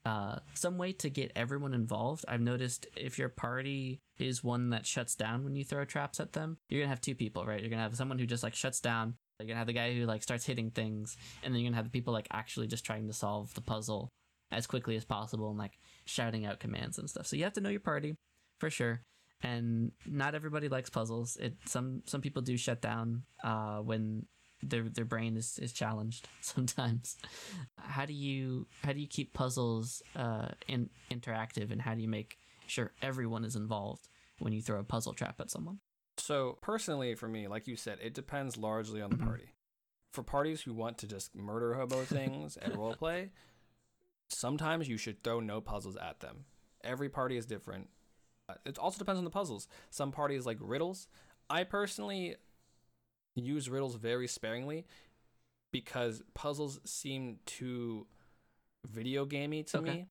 uh, 0.06 0.38
some 0.54 0.78
way 0.78 0.92
to 0.92 1.10
get 1.10 1.32
everyone 1.34 1.74
involved. 1.74 2.24
I've 2.28 2.40
noticed 2.40 2.86
if 2.96 3.18
your 3.18 3.28
party 3.28 4.00
is 4.18 4.44
one 4.44 4.70
that 4.70 4.86
shuts 4.86 5.16
down 5.16 5.42
when 5.42 5.56
you 5.56 5.64
throw 5.64 5.84
traps 5.84 6.20
at 6.20 6.32
them, 6.32 6.58
you're 6.68 6.80
gonna 6.80 6.90
have 6.90 7.00
two 7.00 7.16
people, 7.16 7.44
right? 7.44 7.60
You're 7.60 7.70
gonna 7.70 7.82
have 7.82 7.96
someone 7.96 8.20
who 8.20 8.24
just 8.24 8.44
like 8.44 8.54
shuts 8.54 8.78
down. 8.78 9.14
You're 9.40 9.48
gonna 9.48 9.58
have 9.58 9.66
the 9.66 9.72
guy 9.72 9.92
who 9.94 10.06
like 10.06 10.22
starts 10.22 10.46
hitting 10.46 10.70
things, 10.70 11.16
and 11.42 11.52
then 11.52 11.60
you're 11.60 11.70
gonna 11.70 11.76
have 11.76 11.86
the 11.86 11.90
people 11.90 12.12
like 12.12 12.28
actually 12.30 12.68
just 12.68 12.86
trying 12.86 13.08
to 13.08 13.12
solve 13.12 13.52
the 13.54 13.60
puzzle 13.60 14.12
as 14.52 14.68
quickly 14.68 14.94
as 14.94 15.04
possible 15.04 15.50
and 15.50 15.58
like 15.58 15.76
shouting 16.04 16.46
out 16.46 16.60
commands 16.60 16.98
and 16.98 17.10
stuff. 17.10 17.26
So 17.26 17.34
you 17.34 17.42
have 17.42 17.54
to 17.54 17.60
know 17.60 17.68
your 17.68 17.80
party 17.80 18.14
for 18.60 18.70
sure. 18.70 19.02
And 19.42 19.90
not 20.06 20.36
everybody 20.36 20.68
likes 20.68 20.88
puzzles. 20.88 21.36
It 21.36 21.56
some 21.66 22.02
some 22.06 22.20
people 22.20 22.42
do 22.42 22.56
shut 22.56 22.80
down 22.80 23.24
uh, 23.42 23.78
when 23.78 24.26
their 24.70 24.88
their 24.88 25.04
brain 25.04 25.36
is, 25.36 25.58
is 25.58 25.72
challenged 25.72 26.28
sometimes. 26.40 27.16
How 27.78 28.04
do 28.06 28.12
you 28.12 28.66
how 28.82 28.92
do 28.92 29.00
you 29.00 29.06
keep 29.06 29.32
puzzles 29.32 30.02
uh, 30.14 30.48
in, 30.68 30.90
interactive, 31.10 31.70
and 31.72 31.80
how 31.82 31.94
do 31.94 32.02
you 32.02 32.08
make 32.08 32.38
sure 32.66 32.92
everyone 33.02 33.44
is 33.44 33.56
involved 33.56 34.08
when 34.38 34.52
you 34.52 34.60
throw 34.62 34.78
a 34.80 34.84
puzzle 34.84 35.12
trap 35.14 35.40
at 35.40 35.50
someone? 35.50 35.78
So 36.18 36.58
personally, 36.62 37.14
for 37.14 37.28
me, 37.28 37.46
like 37.48 37.66
you 37.66 37.76
said, 37.76 37.98
it 38.02 38.14
depends 38.14 38.56
largely 38.56 39.00
on 39.02 39.10
the 39.10 39.16
Mhm. 39.16 39.26
party. 39.26 39.50
For 40.12 40.22
parties 40.22 40.62
who 40.62 40.72
want 40.74 40.96
to 40.98 41.06
just 41.06 41.34
murder 41.34 41.74
hobo 41.74 42.04
things 42.04 42.56
and 42.56 42.72
roleplay, 42.74 43.30
sometimes 44.30 44.88
you 44.88 44.96
should 44.96 45.22
throw 45.22 45.40
no 45.40 45.60
puzzles 45.60 45.96
at 45.96 46.20
them. 46.20 46.46
Every 46.82 47.08
party 47.08 47.36
is 47.36 47.46
different. 47.46 47.90
Uh, 48.48 48.54
It 48.64 48.78
also 48.78 48.98
depends 48.98 49.18
on 49.18 49.24
the 49.24 49.30
puzzles. 49.30 49.68
Some 49.90 50.12
parties 50.12 50.46
like 50.46 50.58
riddles. 50.60 51.08
I 51.50 51.64
personally 51.64 52.36
use 53.36 53.68
riddles 53.68 53.94
very 53.96 54.26
sparingly 54.28 54.86
because 55.72 56.22
puzzles 56.34 56.80
seem 56.84 57.38
too 57.46 58.06
video 58.88 59.24
gamey 59.24 59.62
to 59.64 59.78
Okay. 59.78 59.90
me. 59.90 60.08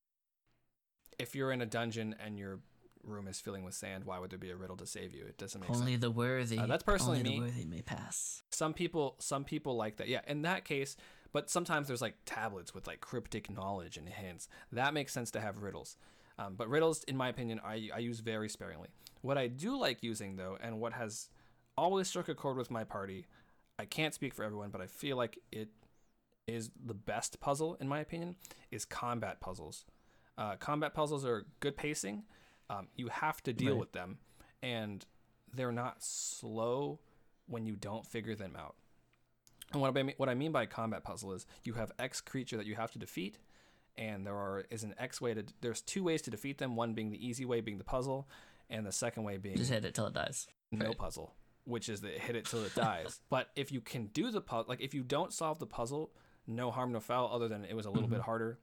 If 1.17 1.35
you're 1.35 1.51
in 1.51 1.61
a 1.61 1.65
dungeon 1.65 2.15
and 2.23 2.37
your 2.37 2.59
room 3.03 3.27
is 3.27 3.39
filling 3.39 3.63
with 3.63 3.73
sand, 3.73 4.03
why 4.03 4.19
would 4.19 4.29
there 4.31 4.39
be 4.39 4.49
a 4.49 4.55
riddle 4.55 4.75
to 4.77 4.85
save 4.85 5.13
you? 5.13 5.25
It 5.25 5.37
doesn't 5.37 5.61
make 5.61 5.69
sense 5.69 5.79
Only 5.79 5.95
the 5.95 6.11
worthy. 6.11 6.57
Uh, 6.57 6.65
that's 6.67 6.83
personally 6.83 7.19
only 7.19 7.29
me. 7.31 7.35
the 7.37 7.41
worthy 7.45 7.65
may 7.65 7.81
pass. 7.81 8.43
some 8.51 8.73
people 8.73 9.15
some 9.19 9.43
people 9.43 9.75
like 9.75 9.97
that 9.97 10.07
yeah 10.07 10.21
in 10.27 10.41
that 10.43 10.65
case 10.65 10.95
but 11.31 11.49
sometimes 11.49 11.87
there's 11.87 12.01
like 12.01 12.15
tablets 12.25 12.73
with 12.73 12.87
like 12.87 13.01
cryptic 13.01 13.49
knowledge 13.49 13.97
and 13.97 14.07
hints 14.09 14.47
that 14.71 14.93
makes 14.93 15.11
sense 15.13 15.31
to 15.31 15.39
have 15.41 15.61
riddles 15.61 15.97
um, 16.39 16.55
but 16.55 16.67
riddles 16.69 17.03
in 17.03 17.15
my 17.17 17.27
opinion 17.29 17.59
I, 17.63 17.89
I 17.93 17.99
use 17.99 18.19
very 18.21 18.47
sparingly 18.49 18.89
what 19.21 19.37
i 19.37 19.47
do 19.47 19.77
like 19.77 20.01
using 20.03 20.35
though 20.37 20.57
and 20.61 20.79
what 20.79 20.93
has 20.93 21.29
always 21.77 22.07
struck 22.07 22.29
a 22.29 22.35
chord 22.35 22.57
with 22.57 22.71
my 22.71 22.83
party 22.83 23.25
i 23.79 23.85
can't 23.85 24.13
speak 24.13 24.33
for 24.33 24.43
everyone 24.43 24.69
but 24.69 24.81
i 24.81 24.87
feel 24.87 25.17
like 25.17 25.39
it 25.51 25.69
is 26.47 26.69
the 26.85 26.93
best 26.93 27.39
puzzle 27.39 27.75
in 27.79 27.87
my 27.87 27.99
opinion 27.99 28.35
is 28.71 28.85
combat 28.85 29.39
puzzles 29.41 29.85
uh, 30.37 30.55
combat 30.57 30.93
puzzles 30.93 31.25
are 31.25 31.45
good 31.59 31.75
pacing 31.77 32.23
um, 32.69 32.87
you 32.95 33.07
have 33.07 33.41
to 33.43 33.53
deal 33.53 33.71
Right. 33.73 33.79
with 33.79 33.91
them 33.93 34.17
and 34.61 35.05
they're 35.53 35.71
not 35.71 36.03
slow 36.03 36.99
when 37.47 37.65
you 37.65 37.75
don't 37.75 38.05
figure 38.05 38.35
them 38.35 38.55
out. 38.59 38.75
And 39.71 39.81
what 39.81 39.95
I 39.95 40.03
mean, 40.03 40.15
what 40.17 40.27
I 40.29 40.33
mean 40.33 40.51
by 40.51 40.65
combat 40.65 41.03
puzzle 41.03 41.31
is 41.33 41.45
you 41.63 41.73
have 41.73 41.91
X 41.99 42.19
creature 42.21 42.57
that 42.57 42.65
you 42.65 42.75
have 42.75 42.91
to 42.91 42.99
defeat, 42.99 43.37
and 43.97 44.25
there 44.25 44.35
are 44.35 44.65
is 44.69 44.83
an 44.83 44.95
X 44.97 45.21
way 45.21 45.33
to 45.33 45.45
there's 45.61 45.81
two 45.81 46.03
ways 46.03 46.21
to 46.23 46.31
defeat 46.31 46.57
them. 46.57 46.75
One 46.75 46.93
being 46.93 47.11
the 47.11 47.25
easy 47.25 47.45
way, 47.45 47.61
being 47.61 47.77
the 47.77 47.83
puzzle, 47.85 48.27
and 48.69 48.85
the 48.85 48.91
second 48.91 49.23
way 49.23 49.37
being 49.37 49.55
Just 49.57 49.71
hit 49.71 49.85
it 49.85 49.93
till 49.93 50.07
it 50.07 50.13
dies. 50.13 50.47
no 50.71 50.87
right. 50.87 50.97
puzzle, 50.97 51.33
which 51.65 51.89
is 51.89 52.01
that 52.01 52.17
hit 52.17 52.35
it 52.35 52.45
till 52.45 52.63
it 52.63 52.73
dies. 52.75 53.19
but 53.29 53.49
if 53.55 53.71
you 53.71 53.81
can 53.81 54.07
do 54.07 54.31
the 54.31 54.41
puzzle, 54.41 54.65
like 54.69 54.81
if 54.81 54.93
you 54.93 55.03
don't 55.03 55.33
solve 55.33 55.59
the 55.59 55.65
puzzle, 55.67 56.11
no 56.47 56.71
harm, 56.71 56.91
no 56.91 56.99
foul, 56.99 57.29
other 57.33 57.47
than 57.47 57.65
it 57.65 57.75
was 57.75 57.85
a 57.85 57.91
little 57.91 58.07
bit 58.09 58.19
Mhm. 58.21 58.25
harder. 58.25 58.59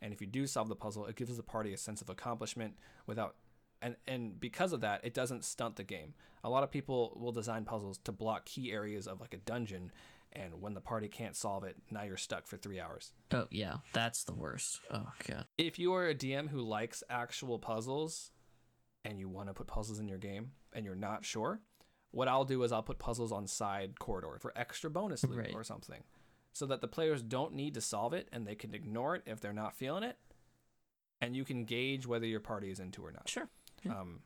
And 0.00 0.12
if 0.12 0.20
you 0.20 0.26
do 0.26 0.46
solve 0.48 0.68
the 0.68 0.74
puzzle, 0.76 1.06
it 1.06 1.14
gives 1.16 1.36
the 1.36 1.42
party 1.44 1.72
a 1.72 1.76
sense 1.78 2.02
of 2.02 2.10
accomplishment 2.10 2.76
without, 3.06 3.36
and 3.80 3.96
and 4.06 4.38
because 4.40 4.72
of 4.72 4.80
that, 4.80 5.04
it 5.04 5.14
doesn't 5.14 5.44
stunt 5.44 5.76
the 5.76 5.84
game. 5.84 6.14
A 6.44 6.50
lot 6.50 6.64
of 6.64 6.70
people 6.72 7.16
will 7.20 7.30
design 7.32 7.64
puzzles 7.64 7.98
to 7.98 8.10
block 8.12 8.44
key 8.44 8.72
areas 8.72 9.06
of 9.06 9.20
like 9.20 9.32
a 9.32 9.36
dungeon, 9.38 9.92
and 10.32 10.60
when 10.60 10.74
the 10.74 10.80
party 10.80 11.06
can't 11.06 11.36
solve 11.36 11.62
it, 11.62 11.76
now 11.90 12.02
you're 12.02 12.16
stuck 12.16 12.48
for 12.48 12.56
three 12.56 12.80
hours. 12.80 13.12
Oh 13.30 13.46
yeah, 13.52 13.76
that's 13.92 14.24
the 14.24 14.34
worst. 14.34 14.80
Oh 14.90 15.12
god. 15.28 15.46
If 15.56 15.78
you 15.78 15.94
are 15.94 16.08
a 16.08 16.14
DM 16.16 16.48
who 16.48 16.62
likes 16.62 17.04
actual 17.08 17.60
puzzles 17.60 18.32
and 19.04 19.20
you 19.20 19.28
want 19.28 19.48
to 19.48 19.54
put 19.54 19.68
puzzles 19.68 20.00
in 20.00 20.08
your 20.08 20.18
game 20.18 20.52
and 20.72 20.84
you're 20.84 20.96
not 20.96 21.24
sure, 21.24 21.60
what 22.12 22.28
I'll 22.28 22.44
do 22.44 22.62
is 22.62 22.70
I'll 22.72 22.82
put 22.82 22.98
puzzles 22.98 23.32
on 23.32 23.46
side 23.46 23.98
corridor 23.98 24.38
for 24.40 24.52
extra 24.56 24.88
bonus 24.90 25.24
loot 25.24 25.38
Right. 25.38 25.54
or 25.54 25.64
something. 25.64 26.04
so 26.54 26.66
that 26.66 26.80
the 26.82 26.88
players 26.88 27.22
don't 27.22 27.54
need 27.54 27.72
to 27.74 27.80
solve 27.80 28.12
it 28.12 28.28
and 28.30 28.46
they 28.46 28.54
can 28.54 28.74
ignore 28.74 29.16
it 29.16 29.22
if 29.26 29.40
they're 29.40 29.54
not 29.54 29.74
feeling 29.74 30.02
it. 30.02 30.18
And 31.22 31.34
you 31.34 31.44
can 31.44 31.64
gauge 31.64 32.06
whether 32.06 32.26
your 32.26 32.40
party 32.40 32.70
is 32.70 32.78
into 32.78 33.02
or 33.04 33.10
not. 33.10 33.26
Sure. 33.28 33.48
Yeah. 33.82 33.98
Um, 33.98 34.20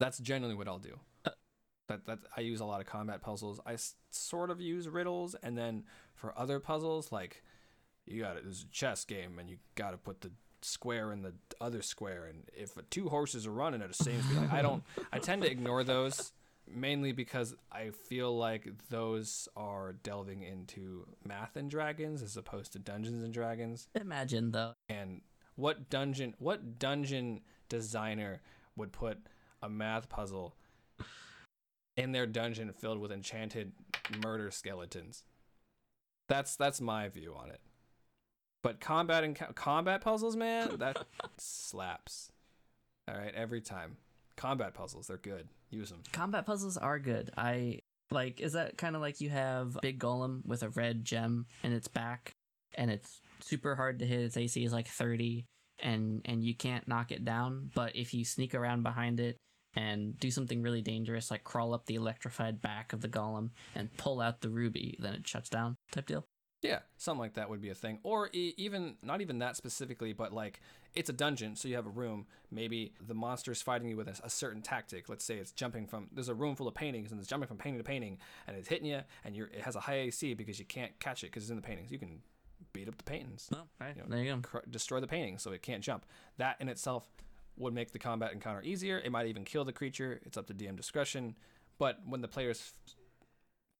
that's 0.00 0.18
generally 0.18 0.54
what 0.54 0.66
I'll 0.68 0.78
do. 0.78 0.98
Uh, 1.24 1.30
that 1.88 2.06
that 2.06 2.18
I 2.36 2.40
use 2.40 2.60
a 2.60 2.64
lot 2.64 2.80
of 2.80 2.86
combat 2.86 3.22
puzzles. 3.22 3.60
I 3.64 3.74
s- 3.74 3.94
sort 4.10 4.50
of 4.50 4.60
use 4.60 4.88
riddles, 4.88 5.34
and 5.36 5.56
then 5.56 5.84
for 6.14 6.36
other 6.38 6.58
puzzles, 6.58 7.12
like 7.12 7.42
you 8.04 8.20
got 8.22 8.36
it. 8.36 8.42
There's 8.44 8.64
a 8.64 8.72
chess 8.72 9.04
game, 9.04 9.38
and 9.38 9.48
you 9.48 9.58
got 9.76 9.92
to 9.92 9.96
put 9.98 10.20
the 10.22 10.32
square 10.64 11.12
in 11.12 11.22
the 11.22 11.34
other 11.60 11.82
square, 11.82 12.24
and 12.26 12.44
if 12.54 12.76
two 12.90 13.08
horses 13.08 13.46
are 13.46 13.52
running 13.52 13.82
at 13.82 13.88
the 13.88 14.04
same 14.04 14.20
speed, 14.22 14.38
like, 14.38 14.52
I 14.52 14.62
don't. 14.62 14.82
I 15.12 15.18
tend 15.18 15.42
to 15.42 15.50
ignore 15.50 15.84
those 15.84 16.32
mainly 16.66 17.12
because 17.12 17.54
I 17.70 17.90
feel 17.90 18.36
like 18.36 18.68
those 18.88 19.48
are 19.56 19.92
delving 19.92 20.42
into 20.42 21.06
math 21.26 21.56
and 21.56 21.70
dragons 21.70 22.22
as 22.22 22.36
opposed 22.36 22.72
to 22.72 22.78
Dungeons 22.78 23.22
and 23.22 23.32
Dragons 23.34 23.88
Imagine 23.94 24.52
though. 24.52 24.74
and 24.88 25.22
what 25.56 25.90
dungeon 25.90 26.34
what 26.38 26.78
dungeon 26.78 27.40
designer 27.68 28.40
would 28.76 28.92
put 28.92 29.18
a 29.62 29.68
math 29.68 30.08
puzzle 30.08 30.54
in 31.96 32.12
their 32.12 32.26
dungeon 32.26 32.72
filled 32.72 32.98
with 32.98 33.12
enchanted 33.12 33.72
murder 34.22 34.50
skeletons 34.50 35.24
that's 36.28 36.56
that's 36.56 36.80
my 36.80 37.08
view 37.08 37.34
on 37.38 37.50
it 37.50 37.60
but 38.62 38.80
combat 38.80 39.24
and 39.24 39.36
combat 39.54 40.00
puzzles 40.00 40.36
man 40.36 40.76
that 40.78 41.04
slaps 41.38 42.30
all 43.08 43.16
right 43.16 43.34
every 43.34 43.60
time 43.60 43.96
combat 44.36 44.74
puzzles 44.74 45.06
they're 45.08 45.16
good 45.16 45.48
use 45.72 45.90
them 45.90 46.02
Combat 46.12 46.46
puzzles 46.46 46.76
are 46.76 46.98
good. 46.98 47.30
I 47.36 47.80
like. 48.10 48.40
Is 48.40 48.52
that 48.52 48.76
kind 48.76 48.94
of 48.94 49.02
like 49.02 49.20
you 49.20 49.30
have 49.30 49.78
big 49.80 49.98
golem 49.98 50.44
with 50.46 50.62
a 50.62 50.68
red 50.70 51.04
gem 51.04 51.46
in 51.62 51.72
its 51.72 51.88
back, 51.88 52.34
and 52.74 52.90
it's 52.90 53.20
super 53.40 53.74
hard 53.74 53.98
to 53.98 54.06
hit. 54.06 54.20
Its 54.20 54.36
AC 54.36 54.62
is 54.62 54.72
like 54.72 54.88
thirty, 54.88 55.46
and 55.80 56.20
and 56.24 56.44
you 56.44 56.54
can't 56.54 56.86
knock 56.86 57.10
it 57.10 57.24
down. 57.24 57.70
But 57.74 57.96
if 57.96 58.14
you 58.14 58.24
sneak 58.24 58.54
around 58.54 58.82
behind 58.82 59.18
it 59.20 59.36
and 59.74 60.18
do 60.18 60.30
something 60.30 60.62
really 60.62 60.82
dangerous, 60.82 61.30
like 61.30 61.44
crawl 61.44 61.74
up 61.74 61.86
the 61.86 61.94
electrified 61.94 62.60
back 62.60 62.92
of 62.92 63.00
the 63.00 63.08
golem 63.08 63.50
and 63.74 63.94
pull 63.96 64.20
out 64.20 64.42
the 64.42 64.50
ruby, 64.50 64.96
then 65.00 65.14
it 65.14 65.26
shuts 65.26 65.48
down. 65.48 65.76
Type 65.90 66.06
deal. 66.06 66.26
Yeah, 66.62 66.78
something 66.96 67.18
like 67.20 67.34
that 67.34 67.50
would 67.50 67.60
be 67.60 67.70
a 67.70 67.74
thing. 67.74 67.98
Or 68.04 68.30
e- 68.32 68.54
even 68.56 68.94
not 69.02 69.20
even 69.20 69.38
that 69.40 69.56
specifically, 69.56 70.12
but 70.12 70.32
like 70.32 70.60
it's 70.94 71.10
a 71.10 71.12
dungeon, 71.12 71.56
so 71.56 71.66
you 71.68 71.74
have 71.74 71.86
a 71.86 71.90
room. 71.90 72.26
Maybe 72.50 72.92
the 73.04 73.14
monster's 73.14 73.60
fighting 73.60 73.88
you 73.88 73.96
with 73.96 74.06
a, 74.08 74.14
a 74.24 74.30
certain 74.30 74.62
tactic. 74.62 75.08
Let's 75.08 75.24
say 75.24 75.36
it's 75.38 75.50
jumping 75.52 75.86
from 75.86 76.08
there's 76.12 76.28
a 76.28 76.34
room 76.34 76.54
full 76.54 76.68
of 76.68 76.74
paintings 76.74 77.10
and 77.10 77.18
it's 77.20 77.28
jumping 77.28 77.48
from 77.48 77.56
painting 77.56 77.78
to 77.80 77.84
painting, 77.84 78.18
and 78.46 78.56
it's 78.56 78.68
hitting 78.68 78.86
you, 78.86 79.00
and 79.24 79.34
you're 79.34 79.48
it 79.48 79.62
has 79.62 79.74
a 79.76 79.80
high 79.80 79.98
AC 80.00 80.34
because 80.34 80.58
you 80.58 80.64
can't 80.64 80.98
catch 81.00 81.24
it 81.24 81.28
because 81.28 81.42
it's 81.42 81.50
in 81.50 81.56
the 81.56 81.62
paintings. 81.62 81.90
You 81.90 81.98
can 81.98 82.20
beat 82.72 82.86
up 82.88 82.96
the 82.96 83.04
paintings, 83.04 83.50
Oh, 83.52 83.58
right. 83.80 83.96
You 83.96 84.02
know, 84.02 84.08
there 84.08 84.20
you 84.22 84.32
go. 84.34 84.40
cr- 84.40 84.58
destroy 84.70 85.00
the 85.00 85.06
painting 85.08 85.38
so 85.38 85.50
it 85.50 85.62
can't 85.62 85.82
jump. 85.82 86.06
That 86.38 86.56
in 86.60 86.68
itself 86.68 87.08
would 87.58 87.74
make 87.74 87.90
the 87.92 87.98
combat 87.98 88.32
encounter 88.32 88.62
easier. 88.62 88.98
It 88.98 89.10
might 89.10 89.26
even 89.26 89.44
kill 89.44 89.64
the 89.64 89.72
creature. 89.72 90.20
It's 90.24 90.36
up 90.38 90.46
to 90.46 90.54
DM 90.54 90.76
discretion. 90.76 91.34
But 91.78 91.98
when 92.06 92.20
the 92.22 92.28
players 92.28 92.72
f- 92.86 92.94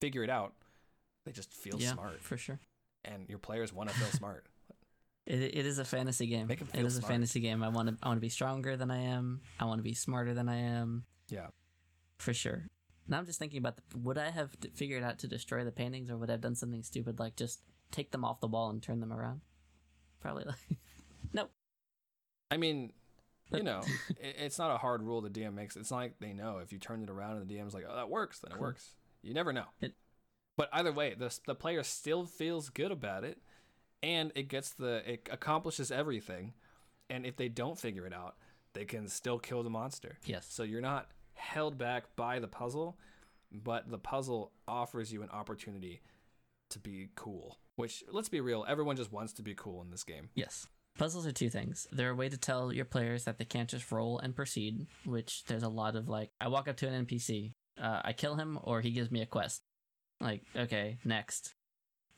figure 0.00 0.24
it 0.24 0.30
out, 0.30 0.54
they 1.24 1.32
just 1.32 1.52
feel 1.54 1.76
yeah, 1.78 1.92
smart 1.92 2.20
for 2.20 2.36
sure. 2.36 2.58
And 3.04 3.28
your 3.28 3.38
players 3.38 3.72
want 3.72 3.88
to 3.90 3.94
feel 3.96 4.08
smart. 4.08 4.46
It, 5.26 5.40
it 5.56 5.66
is 5.66 5.78
a 5.78 5.84
fantasy 5.84 6.26
game. 6.26 6.48
Make 6.48 6.60
'em 6.60 6.68
it 6.72 6.76
feel 6.78 6.86
is 6.86 6.98
a 6.98 7.02
fantasy 7.02 7.40
game. 7.40 7.62
I 7.62 7.68
want 7.68 7.88
to 7.88 7.96
I 8.02 8.08
want 8.08 8.16
to 8.16 8.20
be 8.22 8.28
stronger 8.28 8.76
than 8.76 8.90
I 8.90 8.98
am. 9.02 9.40
I 9.60 9.64
want 9.66 9.78
to 9.78 9.82
be 9.84 9.94
smarter 9.94 10.34
than 10.34 10.48
I 10.48 10.56
am. 10.56 11.04
Yeah. 11.28 11.48
for 12.18 12.34
sure. 12.34 12.68
Now 13.08 13.18
I'm 13.18 13.26
just 13.26 13.38
thinking 13.38 13.58
about 13.58 13.76
the, 13.76 13.98
would 13.98 14.18
I 14.18 14.30
have 14.30 14.56
figured 14.74 15.02
out 15.02 15.18
to 15.20 15.28
destroy 15.28 15.64
the 15.64 15.72
paintings, 15.72 16.10
or 16.10 16.16
would 16.16 16.28
I 16.30 16.34
have 16.34 16.40
done 16.40 16.54
something 16.54 16.82
stupid 16.82 17.18
like 17.18 17.36
just 17.36 17.60
take 17.90 18.10
them 18.12 18.24
off 18.24 18.40
the 18.40 18.46
wall 18.48 18.70
and 18.70 18.82
turn 18.82 19.00
them 19.00 19.12
around? 19.12 19.40
Probably 20.20 20.44
like 20.44 20.78
nope. 21.32 21.50
I 22.50 22.56
mean, 22.56 22.92
you 23.52 23.62
know, 23.62 23.80
it, 24.20 24.36
it's 24.38 24.58
not 24.58 24.70
a 24.74 24.78
hard 24.78 25.02
rule 25.02 25.20
the 25.20 25.30
DM 25.30 25.54
makes. 25.54 25.76
It's 25.76 25.90
not 25.90 25.98
like 25.98 26.18
they 26.20 26.32
know 26.32 26.58
if 26.58 26.72
you 26.72 26.78
turn 26.78 27.02
it 27.02 27.10
around 27.10 27.36
and 27.38 27.48
the 27.48 27.54
DM's 27.54 27.74
like, 27.74 27.84
oh, 27.88 27.94
that 27.96 28.08
works, 28.10 28.40
then 28.40 28.50
it 28.52 28.54
Cool. 28.54 28.62
works. 28.62 28.94
You 29.22 29.34
never 29.34 29.52
know. 29.52 29.64
It- 29.80 29.94
but 30.56 30.68
either 30.72 30.92
way, 30.92 31.14
the 31.14 31.36
the 31.46 31.54
player 31.54 31.82
still 31.82 32.24
feels 32.26 32.68
good 32.68 32.90
about 32.92 33.24
it, 33.24 33.38
and 34.02 34.32
it 34.34 34.48
gets 34.48 34.70
the 34.74 35.02
it 35.10 35.28
accomplishes 35.30 35.90
everything. 35.90 36.52
And 37.10 37.26
if 37.26 37.36
they 37.36 37.48
don't 37.48 37.78
figure 37.78 38.06
it 38.06 38.14
out, 38.14 38.36
they 38.72 38.84
can 38.86 39.06
still 39.08 39.38
kill 39.38 39.62
the 39.62 39.68
monster. 39.70 40.16
yes, 40.24 40.46
So 40.48 40.62
you're 40.62 40.80
not 40.80 41.10
held 41.34 41.76
back 41.76 42.04
by 42.16 42.38
the 42.38 42.48
puzzle, 42.48 42.96
but 43.52 43.90
the 43.90 43.98
puzzle 43.98 44.52
offers 44.66 45.12
you 45.12 45.22
an 45.22 45.28
opportunity 45.28 46.00
to 46.70 46.78
be 46.78 47.10
cool. 47.14 47.58
Which, 47.76 48.02
let's 48.10 48.30
be 48.30 48.40
real, 48.40 48.64
everyone 48.66 48.96
just 48.96 49.12
wants 49.12 49.34
to 49.34 49.42
be 49.42 49.54
cool 49.54 49.82
in 49.82 49.90
this 49.90 50.04
game. 50.04 50.30
yes. 50.34 50.66
Puzzles 50.98 51.26
are 51.26 51.32
two 51.32 51.48
things. 51.48 51.86
They're 51.90 52.10
a 52.10 52.14
way 52.14 52.28
to 52.28 52.36
tell 52.36 52.70
your 52.70 52.84
players 52.84 53.24
that 53.24 53.38
they 53.38 53.46
can't 53.46 53.68
just 53.70 53.90
roll 53.90 54.18
and 54.18 54.36
proceed. 54.36 54.86
Which 55.06 55.42
there's 55.44 55.62
a 55.62 55.68
lot 55.68 55.96
of 55.96 56.06
like, 56.06 56.30
I 56.38 56.48
walk 56.48 56.68
up 56.68 56.76
to 56.78 56.88
an 56.88 57.06
NPC, 57.06 57.52
uh, 57.80 58.02
I 58.04 58.12
kill 58.12 58.34
him, 58.36 58.58
or 58.62 58.82
he 58.82 58.90
gives 58.90 59.10
me 59.10 59.22
a 59.22 59.26
quest. 59.26 59.62
Like, 60.22 60.42
okay, 60.56 60.98
next. 61.04 61.54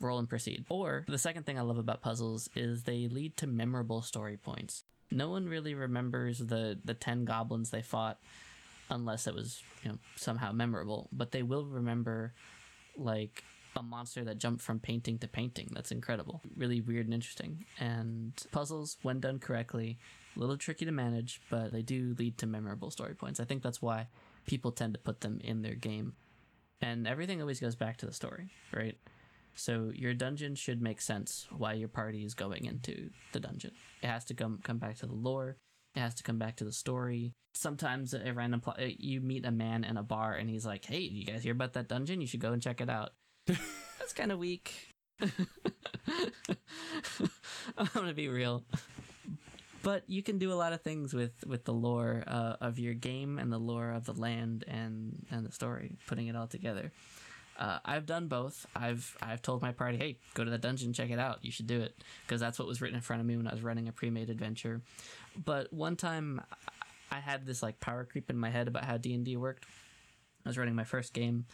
Roll 0.01 0.19
and 0.19 0.29
proceed. 0.29 0.67
Or 0.69 1.05
the 1.09 1.19
second 1.19 1.47
thing 1.47 1.59
I 1.59 1.63
love 1.63 1.79
about 1.79 2.03
puzzles 2.03 2.49
is 2.55 2.83
they 2.83 3.09
lead 3.09 3.37
to 3.39 3.47
memorable 3.47 4.03
story 4.03 4.37
points. 4.37 4.85
No 5.11 5.31
one 5.31 5.47
really 5.47 5.75
remembers 5.75 6.39
the 6.39 6.79
the 6.85 6.95
ten 6.95 7.25
goblins 7.25 7.71
they 7.71 7.83
fought 7.83 8.19
unless 8.91 9.27
it 9.27 9.35
was 9.35 9.63
you 9.83 9.91
know 9.91 9.99
somehow 10.17 10.53
memorable. 10.53 11.09
But 11.13 11.31
they 11.31 11.43
will 11.43 11.65
remember 11.65 12.35
like 12.97 13.45
a 13.77 13.83
monster 13.83 14.25
that 14.25 14.39
jumped 14.39 14.63
from 14.63 14.81
painting 14.81 15.19
to 15.19 15.29
painting. 15.29 15.71
That's 15.73 15.93
incredible. 15.93 16.43
Really 16.57 16.81
weird 16.81 17.07
and 17.07 17.15
interesting. 17.15 17.65
And 17.81 18.33
puzzles, 18.53 18.99
when 19.03 19.21
done 19.21 19.39
correctly, 19.39 19.99
a 20.37 20.41
little 20.41 20.57
tricky 20.57 20.85
to 20.85 20.93
manage, 20.93 21.41
but 21.51 21.73
they 21.73 21.83
do 21.83 22.15
lead 22.19 22.39
to 22.39 22.47
memorable 22.47 22.91
story 22.91 23.15
points. 23.15 23.41
I 23.41 23.45
think 23.45 23.63
that's 23.63 23.83
why 23.83 24.09
people 24.47 24.73
tend 24.73 24.95
to 24.95 25.01
put 25.01 25.21
them 25.21 25.41
in 25.43 25.63
their 25.63 25.75
game. 25.75 26.15
And 26.81 27.07
everything 27.07 27.41
always 27.41 27.61
goes 27.61 27.77
back 27.77 27.97
to 27.99 28.07
the 28.07 28.13
story, 28.13 28.51
right? 28.73 28.97
So 29.55 29.93
your 29.95 30.15
dungeon 30.15 30.55
should 30.55 30.83
make 30.83 31.01
sense 31.01 31.47
why 31.57 31.75
your 31.75 31.89
party 31.89 32.25
is 32.25 32.35
going 32.35 32.65
into 32.65 33.11
the 33.33 33.41
dungeon. 33.41 33.71
It 34.03 34.09
has 34.09 34.25
to 34.27 34.35
come 34.35 34.61
come 34.63 34.79
back 34.79 34.97
to 34.99 35.07
the 35.07 35.15
lore. 35.15 35.57
It 35.95 36.01
has 36.01 36.15
to 36.17 36.23
come 36.25 36.39
back 36.39 36.57
to 36.57 36.65
the 36.65 36.73
story. 36.73 37.33
Sometimes 37.55 38.15
a 38.15 38.33
random 38.33 38.61
pl- 38.61 38.75
uh, 38.79 38.87
you 38.99 39.21
meet 39.21 39.47
a 39.47 39.53
man 39.53 39.85
in 39.85 39.97
a 39.97 40.03
bar 40.03 40.35
and 40.35 40.51
he's 40.51 40.67
like, 40.67 40.85
"Hey, 40.85 41.01
you 41.01 41.25
guys 41.25 41.45
hear 41.45 41.53
about 41.53 41.75
that 41.75 41.89
dungeon? 41.89 42.21
You 42.21 42.27
should 42.27 42.41
go 42.41 42.53
and 42.53 42.61
check 42.61 42.81
it 42.81 42.91
out." 42.91 43.11
That's 43.47 44.13
kind 44.13 44.33
of 44.33 44.39
weak. 44.39 44.75
I'm 47.79 47.89
gonna 47.95 48.13
be 48.13 48.29
real, 48.29 48.65
but 49.85 50.03
you 50.09 50.23
can 50.23 50.39
do 50.39 50.53
a 50.53 50.55
lot 50.55 50.73
of 50.73 50.81
things 50.81 51.15
with 51.15 51.47
with 51.47 51.65
the 51.65 51.73
lore 51.73 52.25
uh, 52.27 52.57
of 52.61 52.79
your 52.79 52.95
game 52.95 53.39
and 53.39 53.53
the 53.53 53.59
lore 53.59 53.91
of 53.93 54.07
the 54.07 54.15
land 54.15 54.65
and 54.67 55.25
and 55.31 55.47
the 55.47 55.53
story, 55.53 55.97
putting 56.07 56.27
it 56.27 56.35
all 56.35 56.49
together. 56.49 56.91
Uh, 57.57 57.79
I've 57.85 58.07
done 58.07 58.27
both. 58.27 58.67
I've 58.75 59.17
I've 59.23 59.43
told 59.43 59.63
my 59.63 59.71
party, 59.71 59.99
hey, 59.99 60.19
go 60.35 60.43
to 60.43 60.51
the 60.51 60.59
dungeon, 60.59 60.93
check 60.93 61.11
it 61.11 61.19
out. 61.19 61.39
You 61.43 61.53
should 61.53 61.69
do 61.69 61.81
it 61.83 61.95
because 62.27 62.41
that's 62.41 62.59
what 62.59 62.67
was 62.67 62.81
written 62.81 62.97
in 62.97 63.03
front 63.03 63.21
of 63.21 63.27
me 63.27 63.37
when 63.37 63.47
I 63.47 63.53
was 63.53 63.63
running 63.63 63.87
a 63.87 63.93
pre-made 63.93 64.31
adventure. 64.31 64.81
But 65.45 65.73
one 65.73 65.97
time, 65.97 66.41
I 67.13 67.21
had 67.21 67.47
this 67.47 67.63
like 67.63 67.79
power 67.79 68.05
creep 68.05 68.31
in 68.31 68.37
my 68.39 68.51
head 68.51 68.67
about 68.67 68.85
how 68.85 68.97
D 68.97 69.15
and 69.15 69.25
D 69.25 69.37
worked. 69.37 69.67
I 70.45 70.49
was 70.49 70.59
running 70.59 70.75
my 70.75 70.85
first 70.85 71.13
game, 71.13 71.47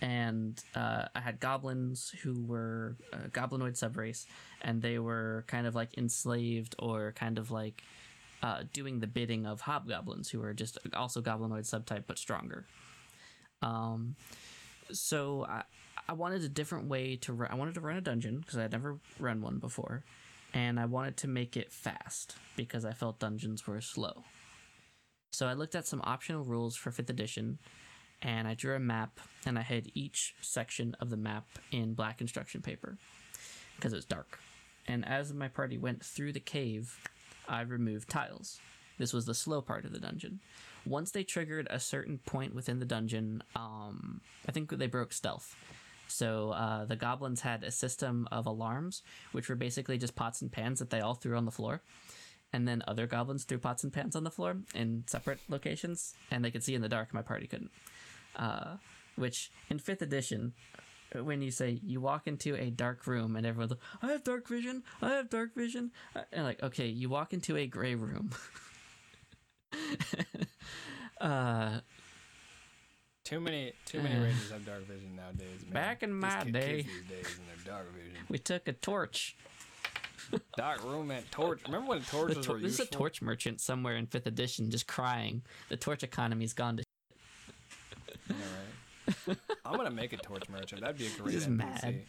and 0.00 0.62
uh, 0.74 1.04
I 1.14 1.20
had 1.20 1.40
goblins 1.40 2.12
who 2.22 2.42
were 2.46 2.96
a 3.12 3.28
goblinoid 3.28 3.78
subrace, 3.78 4.26
and 4.62 4.80
they 4.80 4.98
were 4.98 5.44
kind 5.46 5.66
of 5.66 5.74
like 5.74 5.96
enslaved 5.98 6.74
or 6.78 7.12
kind 7.12 7.38
of 7.38 7.50
like 7.50 7.82
uh, 8.42 8.62
doing 8.72 9.00
the 9.00 9.06
bidding 9.06 9.46
of 9.46 9.60
hobgoblins, 9.60 10.30
who 10.30 10.40
were 10.40 10.54
just 10.54 10.78
also 10.94 11.20
goblinoid 11.20 11.68
subtype 11.68 12.04
but 12.06 12.18
stronger. 12.18 12.64
Um, 13.62 14.16
so 14.90 15.46
I, 15.48 15.62
I 16.08 16.14
wanted 16.14 16.42
a 16.42 16.48
different 16.48 16.88
way 16.88 17.16
to 17.16 17.32
run. 17.32 17.50
I 17.50 17.54
wanted 17.54 17.74
to 17.74 17.80
run 17.80 17.96
a 17.96 18.00
dungeon 18.00 18.38
because 18.40 18.56
I 18.56 18.62
had 18.62 18.72
never 18.72 18.98
run 19.18 19.42
one 19.42 19.58
before, 19.58 20.04
and 20.54 20.80
I 20.80 20.86
wanted 20.86 21.18
to 21.18 21.28
make 21.28 21.56
it 21.56 21.72
fast 21.72 22.36
because 22.56 22.84
I 22.84 22.92
felt 22.92 23.18
dungeons 23.18 23.66
were 23.66 23.80
slow. 23.80 24.24
So 25.32 25.46
I 25.46 25.52
looked 25.52 25.74
at 25.74 25.86
some 25.86 26.00
optional 26.04 26.42
rules 26.42 26.74
for 26.74 26.90
fifth 26.90 27.10
edition, 27.10 27.58
and 28.22 28.46
I 28.46 28.54
drew 28.54 28.74
a 28.74 28.80
map, 28.80 29.20
and 29.46 29.58
I 29.58 29.62
had 29.62 29.90
each 29.94 30.34
section 30.40 30.96
of 31.00 31.10
the 31.10 31.16
map 31.16 31.46
in 31.72 31.94
black 31.94 32.18
construction 32.18 32.60
paper 32.62 32.98
because 33.76 33.92
it 33.92 33.96
was 33.96 34.04
dark. 34.04 34.38
And 34.86 35.06
as 35.06 35.32
my 35.32 35.48
party 35.48 35.78
went 35.78 36.04
through 36.04 36.32
the 36.32 36.40
cave, 36.40 36.98
I 37.48 37.62
removed 37.62 38.08
tiles. 38.08 38.60
This 38.98 39.12
was 39.12 39.24
the 39.24 39.34
slow 39.34 39.62
part 39.62 39.84
of 39.84 39.92
the 39.92 40.00
dungeon. 40.00 40.40
Once 40.84 41.10
they 41.10 41.24
triggered 41.24 41.66
a 41.70 41.80
certain 41.80 42.18
point 42.18 42.54
within 42.54 42.78
the 42.78 42.84
dungeon, 42.86 43.42
um, 43.56 44.20
I 44.46 44.52
think 44.52 44.70
they 44.70 44.86
broke 44.86 45.12
stealth. 45.12 45.54
So 46.08 46.50
uh, 46.50 46.84
the 46.84 46.96
goblins 46.96 47.40
had 47.40 47.62
a 47.62 47.70
system 47.70 48.28
of 48.32 48.46
alarms, 48.46 49.02
which 49.32 49.48
were 49.48 49.54
basically 49.54 49.96
just 49.96 50.16
pots 50.16 50.42
and 50.42 50.50
pans 50.50 50.80
that 50.80 50.90
they 50.90 51.00
all 51.00 51.14
threw 51.14 51.36
on 51.36 51.44
the 51.44 51.50
floor. 51.50 51.82
And 52.52 52.66
then 52.66 52.82
other 52.88 53.06
goblins 53.06 53.44
threw 53.44 53.58
pots 53.58 53.84
and 53.84 53.92
pans 53.92 54.16
on 54.16 54.24
the 54.24 54.30
floor 54.30 54.56
in 54.74 55.04
separate 55.06 55.38
locations, 55.48 56.14
and 56.30 56.44
they 56.44 56.50
could 56.50 56.64
see 56.64 56.74
in 56.74 56.82
the 56.82 56.88
dark. 56.88 57.14
My 57.14 57.22
party 57.22 57.46
couldn't. 57.46 57.70
Uh, 58.36 58.76
which 59.16 59.50
in 59.68 59.78
fifth 59.78 60.02
edition, 60.02 60.52
when 61.14 61.42
you 61.42 61.50
say 61.50 61.80
you 61.84 62.00
walk 62.00 62.26
into 62.26 62.54
a 62.56 62.70
dark 62.70 63.06
room 63.06 63.36
and 63.36 63.44
everyone's 63.46 63.72
like, 63.72 63.80
I 64.02 64.12
have 64.12 64.24
dark 64.24 64.46
vision, 64.48 64.82
I 65.02 65.10
have 65.10 65.28
dark 65.28 65.54
vision. 65.54 65.90
Uh, 66.14 66.20
And 66.32 66.44
like, 66.44 66.62
okay, 66.62 66.86
you 66.86 67.08
walk 67.08 67.32
into 67.32 67.56
a 67.56 67.66
gray 67.66 67.94
room. 67.96 68.30
uh, 71.20 71.80
Too 73.24 73.40
many 73.40 73.72
too 73.84 74.00
many 74.02 74.16
Uh, 74.16 74.22
rangers 74.24 74.50
have 74.50 74.64
dark 74.66 74.86
vision 74.86 75.16
nowadays. 75.16 75.62
Man. 75.64 75.72
Back 75.72 76.02
in 76.02 76.12
my 76.12 76.44
day. 76.44 76.84
kids 76.84 77.08
days 77.08 77.38
and 77.38 77.48
their 77.48 77.74
dark 77.74 77.94
vision. 77.94 78.14
we 78.28 78.38
took 78.38 78.66
a 78.68 78.72
torch. 78.72 79.36
Dark 80.56 80.84
room 80.84 81.10
and 81.10 81.28
torch. 81.32 81.60
Remember 81.66 81.88
when 81.90 81.98
The 82.00 82.04
torches 82.06 82.46
tor- 82.46 82.54
were 82.54 82.60
useful? 82.60 82.84
a 82.86 82.88
torch 82.88 83.20
merchant 83.20 83.60
somewhere 83.60 83.96
in 83.96 84.06
fifth 84.06 84.26
edition 84.28 84.70
just 84.70 84.86
crying. 84.86 85.42
The 85.68 85.76
torch 85.76 86.02
economy's 86.04 86.52
gone 86.52 86.76
to. 86.78 86.84
I'm 89.64 89.76
gonna 89.76 89.90
make 89.90 90.12
a 90.12 90.16
torch 90.16 90.48
merchant. 90.48 90.80
That'd 90.80 90.98
be 90.98 91.06
a 91.06 91.10
great 91.10 91.32
just 91.32 91.48
NPC. 91.48 91.56
mad. 91.56 92.02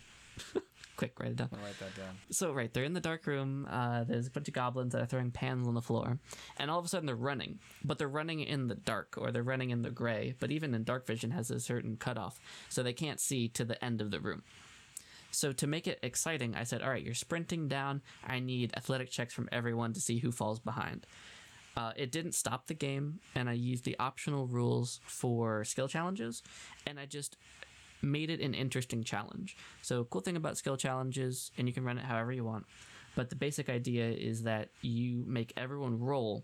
quick, 1.01 1.19
write 1.19 1.31
it 1.31 1.35
down. 1.37 1.49
I'm 1.51 1.57
gonna 1.57 1.67
write 1.67 1.79
that 1.79 1.95
down. 1.95 2.15
So 2.29 2.53
right, 2.53 2.71
they're 2.71 2.83
in 2.83 2.93
the 2.93 2.99
dark 2.99 3.25
room. 3.25 3.67
Uh, 3.69 4.03
there's 4.03 4.27
a 4.27 4.31
bunch 4.31 4.47
of 4.47 4.53
goblins 4.53 4.93
that 4.93 5.01
are 5.01 5.07
throwing 5.07 5.31
pans 5.31 5.67
on 5.67 5.73
the 5.73 5.81
floor, 5.81 6.19
and 6.57 6.69
all 6.69 6.77
of 6.77 6.85
a 6.85 6.87
sudden 6.87 7.07
they're 7.07 7.15
running, 7.15 7.59
but 7.83 7.97
they're 7.97 8.07
running 8.07 8.39
in 8.41 8.67
the 8.67 8.75
dark 8.75 9.15
or 9.17 9.31
they're 9.31 9.41
running 9.41 9.71
in 9.71 9.81
the 9.81 9.89
gray. 9.89 10.35
But 10.39 10.51
even 10.51 10.73
in 10.75 10.83
dark 10.83 11.07
vision 11.07 11.31
has 11.31 11.49
a 11.49 11.59
certain 11.59 11.97
cutoff, 11.97 12.39
so 12.69 12.83
they 12.83 12.93
can't 12.93 13.19
see 13.19 13.47
to 13.49 13.65
the 13.65 13.83
end 13.83 14.01
of 14.01 14.11
the 14.11 14.19
room. 14.19 14.43
So 15.31 15.53
to 15.53 15.65
make 15.65 15.87
it 15.87 15.97
exciting, 16.03 16.55
I 16.55 16.65
said, 16.65 16.81
"All 16.83 16.89
right, 16.89 17.03
you're 17.03 17.15
sprinting 17.15 17.67
down. 17.67 18.01
I 18.23 18.39
need 18.39 18.73
athletic 18.77 19.09
checks 19.09 19.33
from 19.33 19.49
everyone 19.51 19.93
to 19.93 20.01
see 20.01 20.19
who 20.19 20.31
falls 20.31 20.59
behind." 20.59 21.07
Uh, 21.77 21.93
it 21.95 22.11
didn't 22.11 22.33
stop 22.33 22.67
the 22.67 22.73
game, 22.73 23.19
and 23.33 23.49
I 23.49 23.53
used 23.53 23.85
the 23.85 23.97
optional 23.97 24.45
rules 24.45 24.99
for 25.05 25.63
skill 25.63 25.87
challenges, 25.87 26.43
and 26.85 26.99
I 26.99 27.05
just 27.05 27.37
made 28.01 28.29
it 28.29 28.41
an 28.41 28.53
interesting 28.53 29.03
challenge. 29.03 29.55
So, 29.81 30.03
cool 30.05 30.21
thing 30.21 30.35
about 30.35 30.57
skill 30.57 30.75
challenges, 30.75 31.51
and 31.57 31.67
you 31.67 31.73
can 31.73 31.83
run 31.83 31.97
it 31.97 32.03
however 32.03 32.31
you 32.31 32.43
want, 32.43 32.65
but 33.15 33.29
the 33.29 33.35
basic 33.35 33.69
idea 33.69 34.09
is 34.09 34.43
that 34.43 34.69
you 34.81 35.23
make 35.27 35.53
everyone 35.55 35.99
roll 35.99 36.43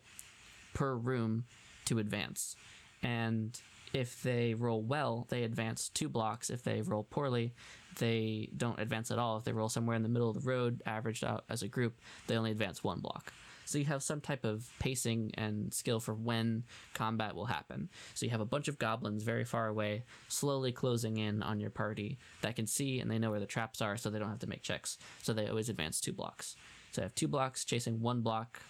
per 0.73 0.95
room 0.95 1.45
to 1.85 1.99
advance. 1.99 2.55
And 3.03 3.59
if 3.93 4.21
they 4.21 4.53
roll 4.53 4.81
well, 4.81 5.25
they 5.29 5.43
advance 5.43 5.89
two 5.89 6.09
blocks. 6.09 6.49
If 6.49 6.63
they 6.63 6.81
roll 6.81 7.03
poorly, 7.03 7.53
they 7.99 8.49
don't 8.55 8.79
advance 8.79 9.11
at 9.11 9.19
all. 9.19 9.37
If 9.37 9.43
they 9.43 9.53
roll 9.53 9.69
somewhere 9.69 9.95
in 9.95 10.03
the 10.03 10.09
middle 10.09 10.29
of 10.29 10.35
the 10.41 10.49
road, 10.49 10.81
averaged 10.85 11.23
out 11.23 11.45
as 11.49 11.63
a 11.63 11.67
group, 11.67 11.99
they 12.27 12.37
only 12.37 12.51
advance 12.51 12.83
one 12.83 12.99
block. 12.99 13.33
So 13.67 13.77
you 13.77 13.85
have 13.85 14.01
some 14.01 14.21
type 14.21 14.45
of 14.45 14.65
pacing 14.79 15.31
and 15.33 15.73
skill 15.73 15.99
for 15.99 16.13
when 16.13 16.63
combat 16.93 17.35
will 17.35 17.45
happen. 17.45 17.89
So 18.13 18.25
you 18.25 18.31
have 18.31 18.39
a 18.39 18.45
bunch 18.45 18.69
of 18.69 18.79
goblins 18.79 19.23
very 19.23 19.43
far 19.43 19.67
away, 19.67 20.03
slowly 20.29 20.71
closing 20.71 21.17
in 21.17 21.43
on 21.43 21.59
your 21.59 21.69
party 21.69 22.17
that 22.41 22.55
can 22.55 22.65
see 22.65 23.01
and 23.01 23.11
they 23.11 23.19
know 23.19 23.29
where 23.29 23.41
the 23.41 23.45
traps 23.45 23.81
are, 23.81 23.97
so 23.97 24.09
they 24.09 24.19
don't 24.19 24.29
have 24.29 24.39
to 24.39 24.47
make 24.47 24.63
checks. 24.63 24.97
So 25.21 25.33
they 25.33 25.47
always 25.47 25.67
advance 25.67 25.99
two 25.99 26.13
blocks. 26.13 26.55
So 26.91 27.01
I 27.01 27.03
have 27.03 27.15
two 27.15 27.27
blocks 27.27 27.65
chasing 27.65 27.99
one 27.99 28.21
block 28.21 28.61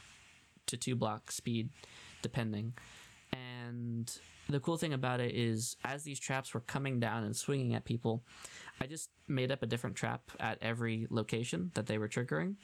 to 0.65 0.77
two 0.77 0.95
block 0.95 1.31
speed, 1.31 1.69
depending. 2.23 2.73
And 3.31 4.12
the 4.49 4.60
cool 4.60 4.77
thing 4.77 4.93
about 4.93 5.19
it 5.19 5.36
is, 5.36 5.75
as 5.83 6.03
these 6.03 6.19
traps 6.19 6.53
were 6.53 6.62
coming 6.62 6.99
down 6.99 7.23
and 7.23 7.36
swinging 7.36 7.75
at 7.75 7.86
people, 7.86 8.23
I 8.81 8.88
just 8.88 9.10
made 9.27 9.51
up 9.51 9.62
a 9.62 9.67
different 9.67 9.95
trap 9.95 10.31
at 10.39 10.57
every 10.62 11.05
location 11.10 11.71
that 11.75 11.86
they 11.86 11.97
were 11.97 12.07
triggering. 12.07 12.55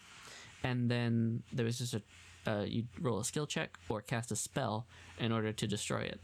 And 0.64 0.90
then 0.90 1.44
there 1.52 1.66
was 1.66 1.78
just 1.78 1.94
a, 1.94 2.02
uh, 2.48 2.64
you 2.64 2.84
roll 3.00 3.20
a 3.20 3.26
skill 3.26 3.46
check 3.46 3.78
or 3.90 4.02
cast 4.02 4.32
a 4.32 4.36
spell 4.36 4.86
in 5.20 5.32
order 5.32 5.52
to 5.52 5.68
destroy 5.68 6.02
it. 6.02 6.22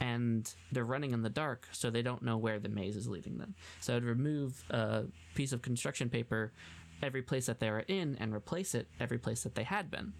And 0.00 0.52
they're 0.72 0.84
running 0.84 1.12
in 1.12 1.22
the 1.22 1.30
dark, 1.30 1.68
so 1.72 1.88
they 1.88 2.02
don't 2.02 2.22
know 2.22 2.36
where 2.36 2.58
the 2.58 2.68
maze 2.68 2.96
is 2.96 3.08
leading 3.08 3.38
them. 3.38 3.54
So 3.80 3.96
I'd 3.96 4.04
remove 4.04 4.62
a 4.70 5.04
piece 5.34 5.52
of 5.52 5.62
construction 5.62 6.10
paper 6.10 6.52
every 7.02 7.22
place 7.22 7.46
that 7.46 7.60
they 7.60 7.70
were 7.70 7.84
in 7.88 8.16
and 8.20 8.34
replace 8.34 8.74
it 8.74 8.88
every 9.00 9.18
place 9.18 9.42
that 9.42 9.54
they 9.54 9.62
had 9.64 9.90
been. 9.90 10.12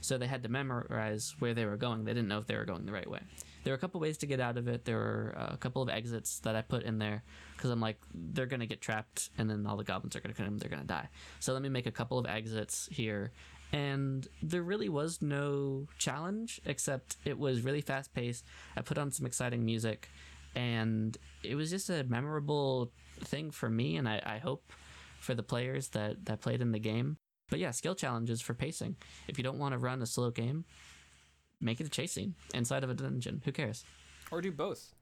So 0.00 0.16
they 0.16 0.26
had 0.26 0.42
to 0.44 0.48
memorize 0.48 1.34
where 1.38 1.52
they 1.52 1.66
were 1.66 1.76
going. 1.76 2.04
They 2.04 2.14
didn't 2.14 2.28
know 2.28 2.38
if 2.38 2.46
they 2.46 2.56
were 2.56 2.64
going 2.64 2.86
the 2.86 2.92
right 2.92 3.08
way. 3.10 3.20
There 3.62 3.72
were 3.72 3.76
a 3.76 3.80
couple 3.80 4.00
ways 4.00 4.18
to 4.18 4.26
get 4.26 4.40
out 4.40 4.56
of 4.56 4.68
it. 4.68 4.84
There 4.84 4.96
were 4.96 5.34
uh, 5.36 5.50
a 5.52 5.56
couple 5.56 5.82
of 5.82 5.88
exits 5.88 6.38
that 6.40 6.56
I 6.56 6.62
put 6.62 6.82
in 6.82 6.98
there 6.98 7.22
because 7.56 7.70
I'm 7.70 7.80
like, 7.80 7.98
they're 8.14 8.46
gonna 8.46 8.66
get 8.66 8.80
trapped, 8.80 9.30
and 9.36 9.50
then 9.50 9.66
all 9.66 9.76
the 9.76 9.84
goblins 9.84 10.16
are 10.16 10.20
gonna 10.20 10.34
come. 10.34 10.58
They're 10.58 10.70
gonna 10.70 10.84
die. 10.84 11.08
So 11.40 11.52
let 11.52 11.62
me 11.62 11.68
make 11.68 11.86
a 11.86 11.92
couple 11.92 12.18
of 12.18 12.26
exits 12.26 12.88
here. 12.90 13.32
And 13.72 14.26
there 14.42 14.62
really 14.62 14.88
was 14.88 15.22
no 15.22 15.86
challenge 15.98 16.60
except 16.64 17.16
it 17.24 17.38
was 17.38 17.62
really 17.62 17.80
fast 17.80 18.12
paced. 18.12 18.44
I 18.76 18.80
put 18.80 18.98
on 18.98 19.12
some 19.12 19.26
exciting 19.26 19.64
music, 19.64 20.08
and 20.54 21.16
it 21.42 21.54
was 21.54 21.70
just 21.70 21.90
a 21.90 22.04
memorable 22.04 22.92
thing 23.20 23.50
for 23.50 23.68
me, 23.68 23.96
and 23.96 24.08
I, 24.08 24.20
I 24.24 24.38
hope 24.38 24.72
for 25.20 25.34
the 25.34 25.42
players 25.42 25.88
that 25.88 26.24
that 26.24 26.40
played 26.40 26.60
in 26.60 26.72
the 26.72 26.80
game. 26.80 27.18
But 27.50 27.58
yeah, 27.58 27.72
skill 27.72 27.94
challenges 27.94 28.40
for 28.40 28.54
pacing. 28.54 28.96
If 29.28 29.36
you 29.36 29.44
don't 29.44 29.58
want 29.58 29.72
to 29.72 29.78
run 29.78 30.02
a 30.02 30.06
slow 30.06 30.30
game, 30.30 30.64
make 31.60 31.80
it 31.80 31.86
a 31.86 31.90
chase 31.90 32.12
scene 32.12 32.34
inside 32.54 32.84
of 32.84 32.90
a 32.90 32.94
dungeon. 32.94 33.42
Who 33.44 33.52
cares? 33.52 33.84
Or 34.30 34.40
do 34.40 34.50
both. 34.52 34.94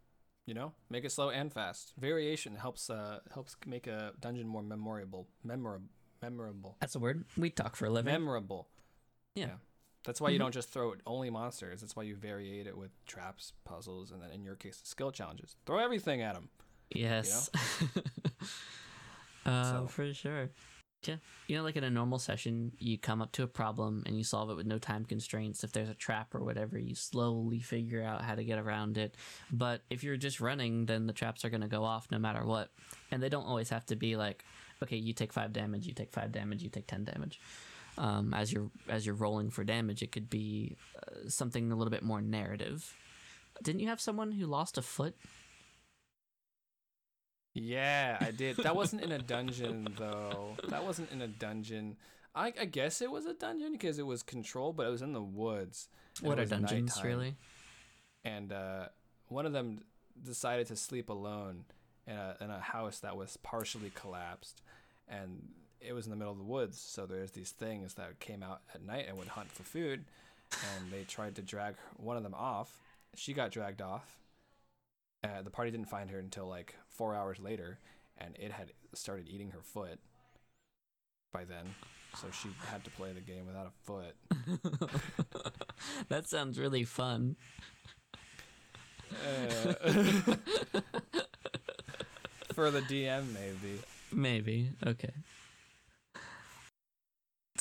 You 0.47 0.55
know, 0.55 0.73
make 0.89 1.05
it 1.05 1.13
slow 1.13 1.29
and 1.29 1.53
fast. 1.53 1.93
Variation 1.99 2.57
helps 2.57 2.89
uh 2.89 3.21
helps 3.35 3.57
make 3.67 3.87
a 3.87 4.13
dungeon 4.21 4.49
more 4.49 4.63
memorable. 4.63 5.29
Memorable. 5.45 5.89
Memorable. 6.23 6.77
That's 6.81 6.95
a 6.95 6.99
word. 6.99 7.25
We 7.37 7.51
talk 7.51 7.77
for 7.77 7.85
a 7.87 7.91
living. 7.91 8.13
Memorable. 8.13 8.69
Yeah. 9.35 9.57
That's 10.05 10.21
why 10.21 10.31
you 10.31 10.37
Mhm. 10.37 10.43
don't 10.45 10.55
just 10.55 10.71
throw 10.71 10.95
only 11.07 11.29
monsters. 11.31 11.81
That's 11.83 11.95
why 11.95 12.05
you 12.05 12.17
variate 12.17 12.67
it 12.67 12.77
with 12.79 12.91
traps, 13.05 13.53
puzzles, 13.65 14.11
and 14.11 14.23
then 14.23 14.31
in 14.31 14.43
your 14.43 14.57
case, 14.57 14.81
skill 14.85 15.13
challenges. 15.13 15.55
Throw 15.67 15.79
everything 15.79 16.23
at 16.23 16.35
them. 16.35 16.49
yes. 16.91 17.51
uh, 19.47 19.63
So- 19.81 19.87
For 19.89 20.13
sure. 20.15 20.51
Yeah. 21.07 21.17
You 21.47 21.57
know, 21.57 21.63
like 21.63 21.77
in 21.77 21.85
a 21.85 21.91
normal 21.91 22.19
session, 22.19 22.73
you 22.79 22.99
come 22.99 23.23
up 23.23 23.33
to 23.33 23.43
a 23.43 23.47
problem 23.47 24.03
and 24.07 24.17
you 24.17 24.25
solve 24.25 24.51
it 24.51 24.57
with 24.57 24.67
no 24.67 24.79
time 24.79 25.05
constraints. 25.05 25.63
If 25.63 25.73
there's 25.73 25.89
a 25.89 25.95
trap 25.95 26.35
or 26.35 26.43
whatever, 26.43 26.79
you 26.79 26.95
slowly 26.95 27.61
figure 27.61 28.03
out 28.03 28.23
how 28.23 28.35
to 28.35 28.45
get 28.45 28.59
around 28.59 28.99
it. 28.99 29.15
But 29.53 29.83
if 29.91 30.03
you're 30.03 30.17
just 30.17 30.41
running, 30.41 30.87
then 30.87 31.07
the 31.07 31.13
traps 31.13 31.45
are 31.45 31.51
going 31.51 31.61
to 31.61 31.69
go 31.69 31.85
off 31.85 32.09
no 32.11 32.19
matter 32.19 32.45
what. 32.45 32.71
And 33.11 33.23
they 33.23 33.29
don't 33.29 33.47
always 33.47 33.71
have 33.71 33.87
to 33.87 33.97
be 33.97 34.17
like, 34.17 34.45
okay, 34.83 34.97
you 34.97 35.13
take 35.13 35.33
five 35.33 35.53
damage, 35.53 35.87
you 35.87 35.93
take 35.93 36.13
five 36.13 36.33
damage, 36.33 36.63
you 36.63 36.69
take 36.69 36.87
10 36.87 37.05
damage. 37.05 37.41
Um, 37.97 38.33
as 38.33 38.53
you're 38.53 38.71
as 38.89 39.05
you're 39.05 39.15
rolling 39.17 39.51
for 39.51 39.65
damage, 39.65 40.03
it 40.03 40.13
could 40.13 40.31
be 40.31 40.77
uh, 40.97 41.29
something 41.29 41.73
a 41.73 41.75
little 41.75 41.91
bit 41.91 42.05
more 42.05 42.21
narrative. 42.21 42.95
Didn't 43.61 43.81
you 43.81 43.89
have 43.89 44.01
someone 44.01 44.31
who 44.31 44.47
lost 44.47 44.79
a 44.79 44.83
foot? 44.83 45.17
Yeah, 47.63 48.19
I 48.21 48.31
did. 48.31 48.57
That 48.59 48.77
wasn't 48.77 49.03
in 49.03 49.13
a 49.13 49.19
dungeon 49.35 49.89
though. 49.99 50.57
That 50.69 50.85
wasn't 50.85 51.13
in 51.13 51.23
a 51.23 51.29
dungeon. 51.29 51.97
I, 52.35 52.53
I 52.61 52.65
guess 52.67 53.01
it 53.03 53.11
was 53.11 53.27
a 53.27 53.35
dungeon 53.35 53.73
because 53.73 53.99
it 53.99 54.07
was 54.07 54.23
controlled, 54.23 54.77
but 54.77 54.87
it 54.87 54.91
was 54.91 55.03
in 55.03 55.13
the 55.13 55.23
woods. 55.23 55.89
What 56.21 56.39
are 56.39 56.45
dungeons 56.45 56.97
nighttime. 56.97 57.07
really? 57.07 57.37
And 58.25 58.53
uh, 58.53 58.87
one 59.29 59.47
of 59.47 59.53
them 59.53 59.81
decided 60.25 60.67
to 60.69 60.77
sleep 60.77 61.09
alone 61.09 61.65
in 62.07 62.15
a 62.17 62.37
in 62.41 62.51
a 62.51 62.61
house 62.61 63.01
that 63.01 63.17
was 63.17 63.37
partially 63.39 63.91
collapsed, 63.95 64.63
and 65.09 65.49
it 65.81 65.93
was 65.93 66.07
in 66.07 66.11
the 66.11 66.17
middle 66.17 66.33
of 66.33 66.39
the 66.39 66.45
woods. 66.45 66.81
So 66.81 67.07
there's 67.07 67.31
these 67.33 67.51
things 67.51 67.95
that 67.95 68.19
came 68.21 68.43
out 68.43 68.63
at 68.75 68.85
night 68.85 69.07
and 69.09 69.17
would 69.19 69.29
hunt 69.29 69.51
for 69.51 69.63
food, 69.63 70.05
and 70.53 70.93
they 70.93 71.05
tried 71.05 71.37
to 71.37 71.43
drag 71.43 71.75
one 71.97 72.17
of 72.17 72.23
them 72.23 72.35
off. 72.35 72.81
She 73.15 73.33
got 73.33 73.51
dragged 73.51 73.83
off. 73.83 74.19
Uh, 75.25 75.43
the 75.43 75.51
party 75.51 75.71
didn't 75.71 75.89
find 75.89 76.11
her 76.11 76.19
until 76.19 76.47
like 76.47 76.75
four 76.89 77.15
hours 77.15 77.39
later, 77.41 77.79
and 78.17 78.37
it 78.39 78.53
had 78.53 78.73
started 78.95 79.29
eating 79.29 79.51
her 79.51 79.63
foot 79.63 79.99
by 81.33 81.45
then. 81.45 81.75
So 82.17 82.29
she 82.31 82.49
had 82.71 82.85
to 82.85 82.91
play 82.91 83.13
the 83.13 83.21
game 83.21 83.47
without 83.47 83.67
a 83.67 83.73
foot. 83.85 84.17
that 86.09 86.27
sounds 86.27 86.59
really 86.59 86.85
fun. 86.85 87.37
Uh, 89.13 89.73
for 92.55 92.71
the 92.71 92.81
DM, 92.83 93.33
maybe. 93.33 93.81
Maybe. 94.13 94.71
Okay. 94.87 95.13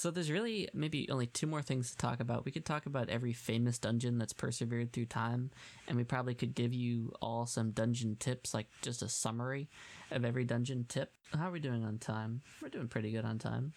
So 0.07 0.11
there's 0.11 0.31
really 0.31 0.69
maybe 0.73 1.09
only 1.09 1.27
two 1.27 1.47
more 1.47 1.61
things 1.61 1.91
to 1.91 1.97
talk 1.97 2.21
about. 2.21 2.45
We 2.45 2.51
could 2.53 2.63
talk 2.63 2.85
about 2.85 3.09
every 3.09 3.33
famous 3.33 3.77
dungeon 3.77 4.17
that's 4.17 4.31
persevered 4.31 4.93
through 4.93 5.07
time, 5.07 5.51
and 5.85 5.97
we 5.97 6.05
probably 6.05 6.33
could 6.33 6.55
give 6.55 6.73
you 6.73 7.11
all 7.21 7.45
some 7.45 7.71
dungeon 7.71 8.15
tips, 8.17 8.53
like 8.53 8.67
just 8.81 9.01
a 9.01 9.09
summary 9.09 9.67
of 10.09 10.23
every 10.23 10.45
dungeon 10.45 10.85
tip. 10.87 11.11
How 11.37 11.49
are 11.49 11.51
we 11.51 11.59
doing 11.59 11.83
on 11.83 11.97
time? 11.97 12.39
We're 12.61 12.69
doing 12.69 12.87
pretty 12.87 13.11
good 13.11 13.25
on 13.25 13.37
time. 13.37 13.73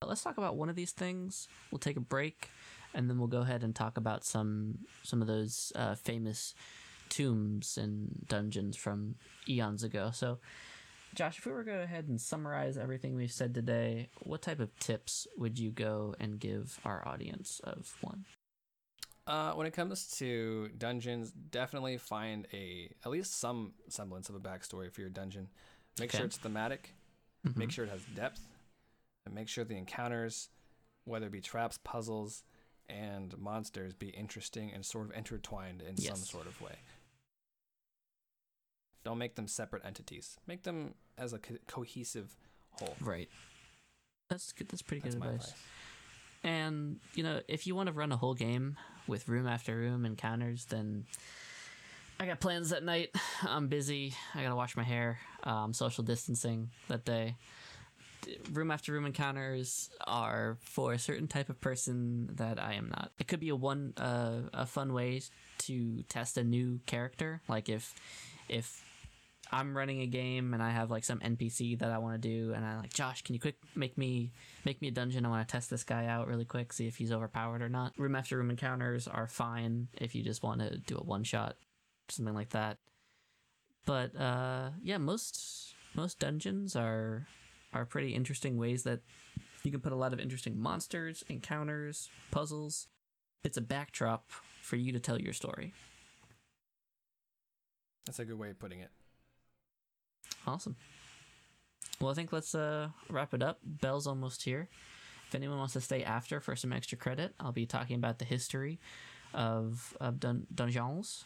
But 0.00 0.08
let's 0.08 0.22
talk 0.22 0.38
about 0.38 0.56
one 0.56 0.70
of 0.70 0.74
these 0.74 0.92
things. 0.92 1.48
We'll 1.70 1.80
take 1.80 1.98
a 1.98 2.00
break, 2.00 2.48
and 2.94 3.10
then 3.10 3.18
we'll 3.18 3.28
go 3.28 3.42
ahead 3.42 3.62
and 3.62 3.76
talk 3.76 3.98
about 3.98 4.24
some 4.24 4.78
some 5.02 5.20
of 5.20 5.28
those 5.28 5.70
uh, 5.76 5.96
famous 5.96 6.54
tombs 7.10 7.76
and 7.76 8.24
dungeons 8.26 8.74
from 8.74 9.16
eons 9.46 9.82
ago. 9.82 10.12
So 10.14 10.38
Josh, 11.16 11.38
if 11.38 11.46
we 11.46 11.52
were 11.52 11.64
to 11.64 11.70
go 11.70 11.80
ahead 11.80 12.08
and 12.08 12.20
summarize 12.20 12.76
everything 12.76 13.16
we've 13.16 13.32
said 13.32 13.54
today, 13.54 14.10
what 14.24 14.42
type 14.42 14.60
of 14.60 14.78
tips 14.78 15.26
would 15.38 15.58
you 15.58 15.70
go 15.70 16.14
and 16.20 16.38
give 16.38 16.78
our 16.84 17.06
audience 17.08 17.58
of 17.64 17.96
one? 18.02 18.26
Uh, 19.26 19.52
when 19.54 19.66
it 19.66 19.72
comes 19.72 20.08
to 20.18 20.68
dungeons, 20.76 21.32
definitely 21.32 21.96
find 21.96 22.46
a 22.52 22.90
at 23.04 23.10
least 23.10 23.38
some 23.40 23.72
semblance 23.88 24.28
of 24.28 24.34
a 24.34 24.38
backstory 24.38 24.92
for 24.92 25.00
your 25.00 25.08
dungeon. 25.10 25.48
Make 25.98 26.10
Okay. 26.10 26.18
sure 26.18 26.26
it's 26.26 26.36
thematic. 26.36 26.92
Mhm. 27.46 27.56
Make 27.56 27.70
sure 27.70 27.86
it 27.86 27.90
has 27.90 28.04
depth. 28.14 28.46
And 29.24 29.34
make 29.34 29.48
sure 29.48 29.64
the 29.64 29.76
encounters, 29.78 30.50
whether 31.04 31.26
it 31.26 31.32
be 31.32 31.40
traps, 31.40 31.78
puzzles, 31.82 32.44
and 32.90 33.36
monsters, 33.38 33.94
be 33.94 34.10
interesting 34.10 34.70
and 34.70 34.84
sort 34.84 35.06
of 35.06 35.16
intertwined 35.16 35.80
in 35.80 35.96
some 35.96 36.14
sort 36.16 36.46
of 36.46 36.60
way. 36.60 36.78
Don't 39.06 39.18
make 39.18 39.36
them 39.36 39.46
separate 39.46 39.84
entities. 39.84 40.36
Make 40.48 40.64
them 40.64 40.94
as 41.16 41.32
a 41.32 41.38
co- 41.38 41.54
cohesive 41.68 42.34
whole. 42.72 42.96
Right. 43.00 43.28
That's 44.28 44.50
good. 44.50 44.68
That's 44.68 44.82
pretty 44.82 45.00
That's 45.02 45.14
good 45.14 45.22
advice. 45.24 45.44
advice. 45.44 45.54
And 46.42 46.98
you 47.14 47.22
know, 47.22 47.40
if 47.46 47.68
you 47.68 47.76
want 47.76 47.86
to 47.86 47.92
run 47.92 48.10
a 48.10 48.16
whole 48.16 48.34
game 48.34 48.76
with 49.06 49.28
room 49.28 49.46
after 49.46 49.76
room 49.76 50.04
encounters, 50.04 50.64
then 50.64 51.04
I 52.18 52.26
got 52.26 52.40
plans 52.40 52.70
that 52.70 52.82
night. 52.82 53.14
I'm 53.42 53.68
busy. 53.68 54.12
I 54.34 54.42
gotta 54.42 54.56
wash 54.56 54.76
my 54.76 54.82
hair. 54.82 55.20
Um, 55.44 55.72
social 55.72 56.02
distancing 56.02 56.70
that 56.88 57.04
day. 57.04 57.36
Room 58.52 58.72
after 58.72 58.92
room 58.92 59.06
encounters 59.06 59.88
are 60.04 60.56
for 60.62 60.92
a 60.92 60.98
certain 60.98 61.28
type 61.28 61.48
of 61.48 61.60
person 61.60 62.28
that 62.34 62.60
I 62.60 62.72
am 62.72 62.88
not. 62.88 63.12
It 63.20 63.28
could 63.28 63.38
be 63.38 63.50
a 63.50 63.54
one 63.56 63.94
uh, 63.96 64.40
a 64.52 64.66
fun 64.66 64.92
way 64.92 65.20
to 65.58 66.02
test 66.08 66.36
a 66.36 66.42
new 66.42 66.80
character. 66.86 67.40
Like 67.46 67.68
if 67.68 67.94
if 68.48 68.82
I'm 69.52 69.76
running 69.76 70.00
a 70.00 70.06
game 70.06 70.54
and 70.54 70.62
I 70.62 70.70
have 70.70 70.90
like 70.90 71.04
some 71.04 71.20
NPC 71.20 71.78
that 71.78 71.90
I 71.90 71.98
want 71.98 72.20
to 72.20 72.28
do, 72.28 72.52
and 72.52 72.64
I'm 72.64 72.78
like 72.78 72.92
Josh, 72.92 73.22
can 73.22 73.34
you 73.34 73.40
quick 73.40 73.56
make 73.74 73.96
me 73.96 74.32
make 74.64 74.80
me 74.82 74.88
a 74.88 74.92
dungeon? 74.92 75.24
I 75.24 75.28
want 75.28 75.46
to 75.46 75.52
test 75.52 75.70
this 75.70 75.84
guy 75.84 76.06
out 76.06 76.28
really 76.28 76.44
quick, 76.44 76.72
see 76.72 76.86
if 76.86 76.96
he's 76.96 77.12
overpowered 77.12 77.62
or 77.62 77.68
not. 77.68 77.92
Room 77.98 78.16
after 78.16 78.36
room 78.36 78.50
encounters 78.50 79.06
are 79.08 79.26
fine 79.26 79.88
if 80.00 80.14
you 80.14 80.22
just 80.22 80.42
want 80.42 80.60
to 80.60 80.78
do 80.78 80.96
a 80.96 81.04
one 81.04 81.24
shot, 81.24 81.56
something 82.08 82.34
like 82.34 82.50
that. 82.50 82.78
But 83.84 84.16
uh, 84.16 84.70
yeah, 84.82 84.98
most 84.98 85.74
most 85.94 86.18
dungeons 86.18 86.76
are 86.76 87.26
are 87.72 87.84
pretty 87.84 88.14
interesting 88.14 88.56
ways 88.56 88.82
that 88.82 89.00
you 89.62 89.70
can 89.70 89.80
put 89.80 89.92
a 89.92 89.96
lot 89.96 90.12
of 90.12 90.20
interesting 90.20 90.58
monsters, 90.58 91.24
encounters, 91.28 92.08
puzzles. 92.30 92.88
It's 93.44 93.56
a 93.56 93.60
backdrop 93.60 94.30
for 94.62 94.76
you 94.76 94.92
to 94.92 95.00
tell 95.00 95.20
your 95.20 95.32
story. 95.32 95.72
That's 98.06 98.18
a 98.18 98.24
good 98.24 98.38
way 98.38 98.50
of 98.50 98.58
putting 98.58 98.80
it. 98.80 98.90
Awesome. 100.46 100.76
Well, 102.00 102.10
I 102.10 102.14
think 102.14 102.32
let's 102.32 102.54
uh, 102.54 102.88
wrap 103.08 103.34
it 103.34 103.42
up. 103.42 103.58
Bell's 103.64 104.06
almost 104.06 104.42
here. 104.44 104.68
If 105.28 105.34
anyone 105.34 105.58
wants 105.58 105.72
to 105.72 105.80
stay 105.80 106.04
after 106.04 106.40
for 106.40 106.54
some 106.54 106.72
extra 106.72 106.96
credit, 106.96 107.34
I'll 107.40 107.52
be 107.52 107.66
talking 107.66 107.96
about 107.96 108.18
the 108.18 108.24
history 108.24 108.78
of 109.34 109.96
of 110.00 110.20
dun- 110.20 110.46
dungeons 110.54 111.24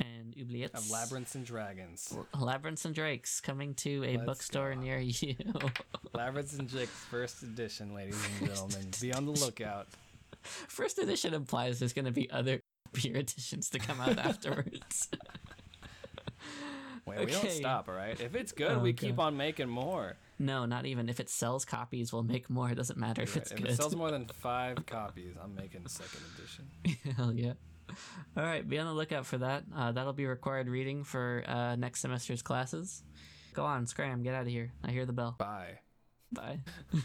and 0.00 0.34
oubliettes. 0.34 0.74
Of 0.74 0.90
labyrinths 0.90 1.34
and 1.34 1.44
dragons. 1.44 2.16
Labyrinths 2.38 2.84
and 2.84 2.94
Drakes 2.94 3.40
coming 3.40 3.74
to 3.76 4.02
a 4.04 4.16
Let's 4.16 4.24
bookstore 4.24 4.74
near 4.74 4.98
you. 4.98 5.36
Labyrinths 6.14 6.54
and 6.54 6.68
Drakes 6.68 6.90
first 7.10 7.42
edition, 7.42 7.94
ladies 7.94 8.20
and 8.40 8.48
gentlemen. 8.48 8.90
Be 9.00 9.12
on 9.12 9.26
the 9.26 9.32
lookout. 9.32 9.88
First 10.42 10.98
edition 10.98 11.34
implies 11.34 11.78
there's 11.78 11.92
going 11.92 12.04
to 12.04 12.12
be 12.12 12.30
other 12.30 12.60
beer 12.92 13.16
editions 13.16 13.70
to 13.70 13.78
come 13.78 14.00
out 14.00 14.18
afterwards. 14.26 15.08
Wait, 17.06 17.18
we 17.26 17.26
don't 17.32 17.50
stop, 17.50 17.88
all 17.88 17.94
right? 17.94 18.18
If 18.20 18.34
it's 18.34 18.52
good, 18.52 18.72
Oh, 18.72 18.78
we 18.78 18.92
keep 18.94 19.18
on 19.18 19.36
making 19.36 19.68
more. 19.68 20.16
no, 20.38 20.64
not 20.64 20.86
even. 20.86 21.08
If 21.08 21.20
it 21.20 21.28
sells 21.28 21.64
copies, 21.64 22.12
we'll 22.12 22.22
make 22.22 22.48
more. 22.48 22.70
It 22.70 22.76
doesn't 22.76 22.98
matter 22.98 23.22
if 23.22 23.34
Right, 23.36 23.42
it's 23.42 23.52
If 23.52 23.58
good. 23.58 23.70
it 23.70 23.76
sells 23.76 23.94
more 23.94 24.10
than 24.10 24.26
five 24.34 24.84
copies, 24.86 25.34
I'm 25.42 25.54
making 25.54 25.82
a 25.84 25.88
second 25.88 26.20
edition. 26.36 27.14
Hell 27.16 27.32
yeah. 27.34 27.52
All 28.36 28.42
right, 28.42 28.66
be 28.66 28.78
on 28.78 28.86
the 28.86 28.94
lookout 28.94 29.26
for 29.26 29.38
that. 29.38 29.64
Uh, 29.74 29.92
that'll 29.92 30.14
be 30.14 30.24
required 30.26 30.68
reading 30.68 31.04
for 31.04 31.44
uh, 31.46 31.76
next 31.76 32.00
semester's 32.00 32.40
classes. 32.42 33.02
Go 33.52 33.64
on, 33.64 33.86
scram, 33.86 34.22
get 34.22 34.34
out 34.34 34.42
of 34.42 34.48
here. 34.48 34.72
I 34.82 34.90
hear 34.90 35.04
the 35.06 35.12
bell. 35.12 35.36
Bye. 35.38 35.78
Bye. 36.32 36.60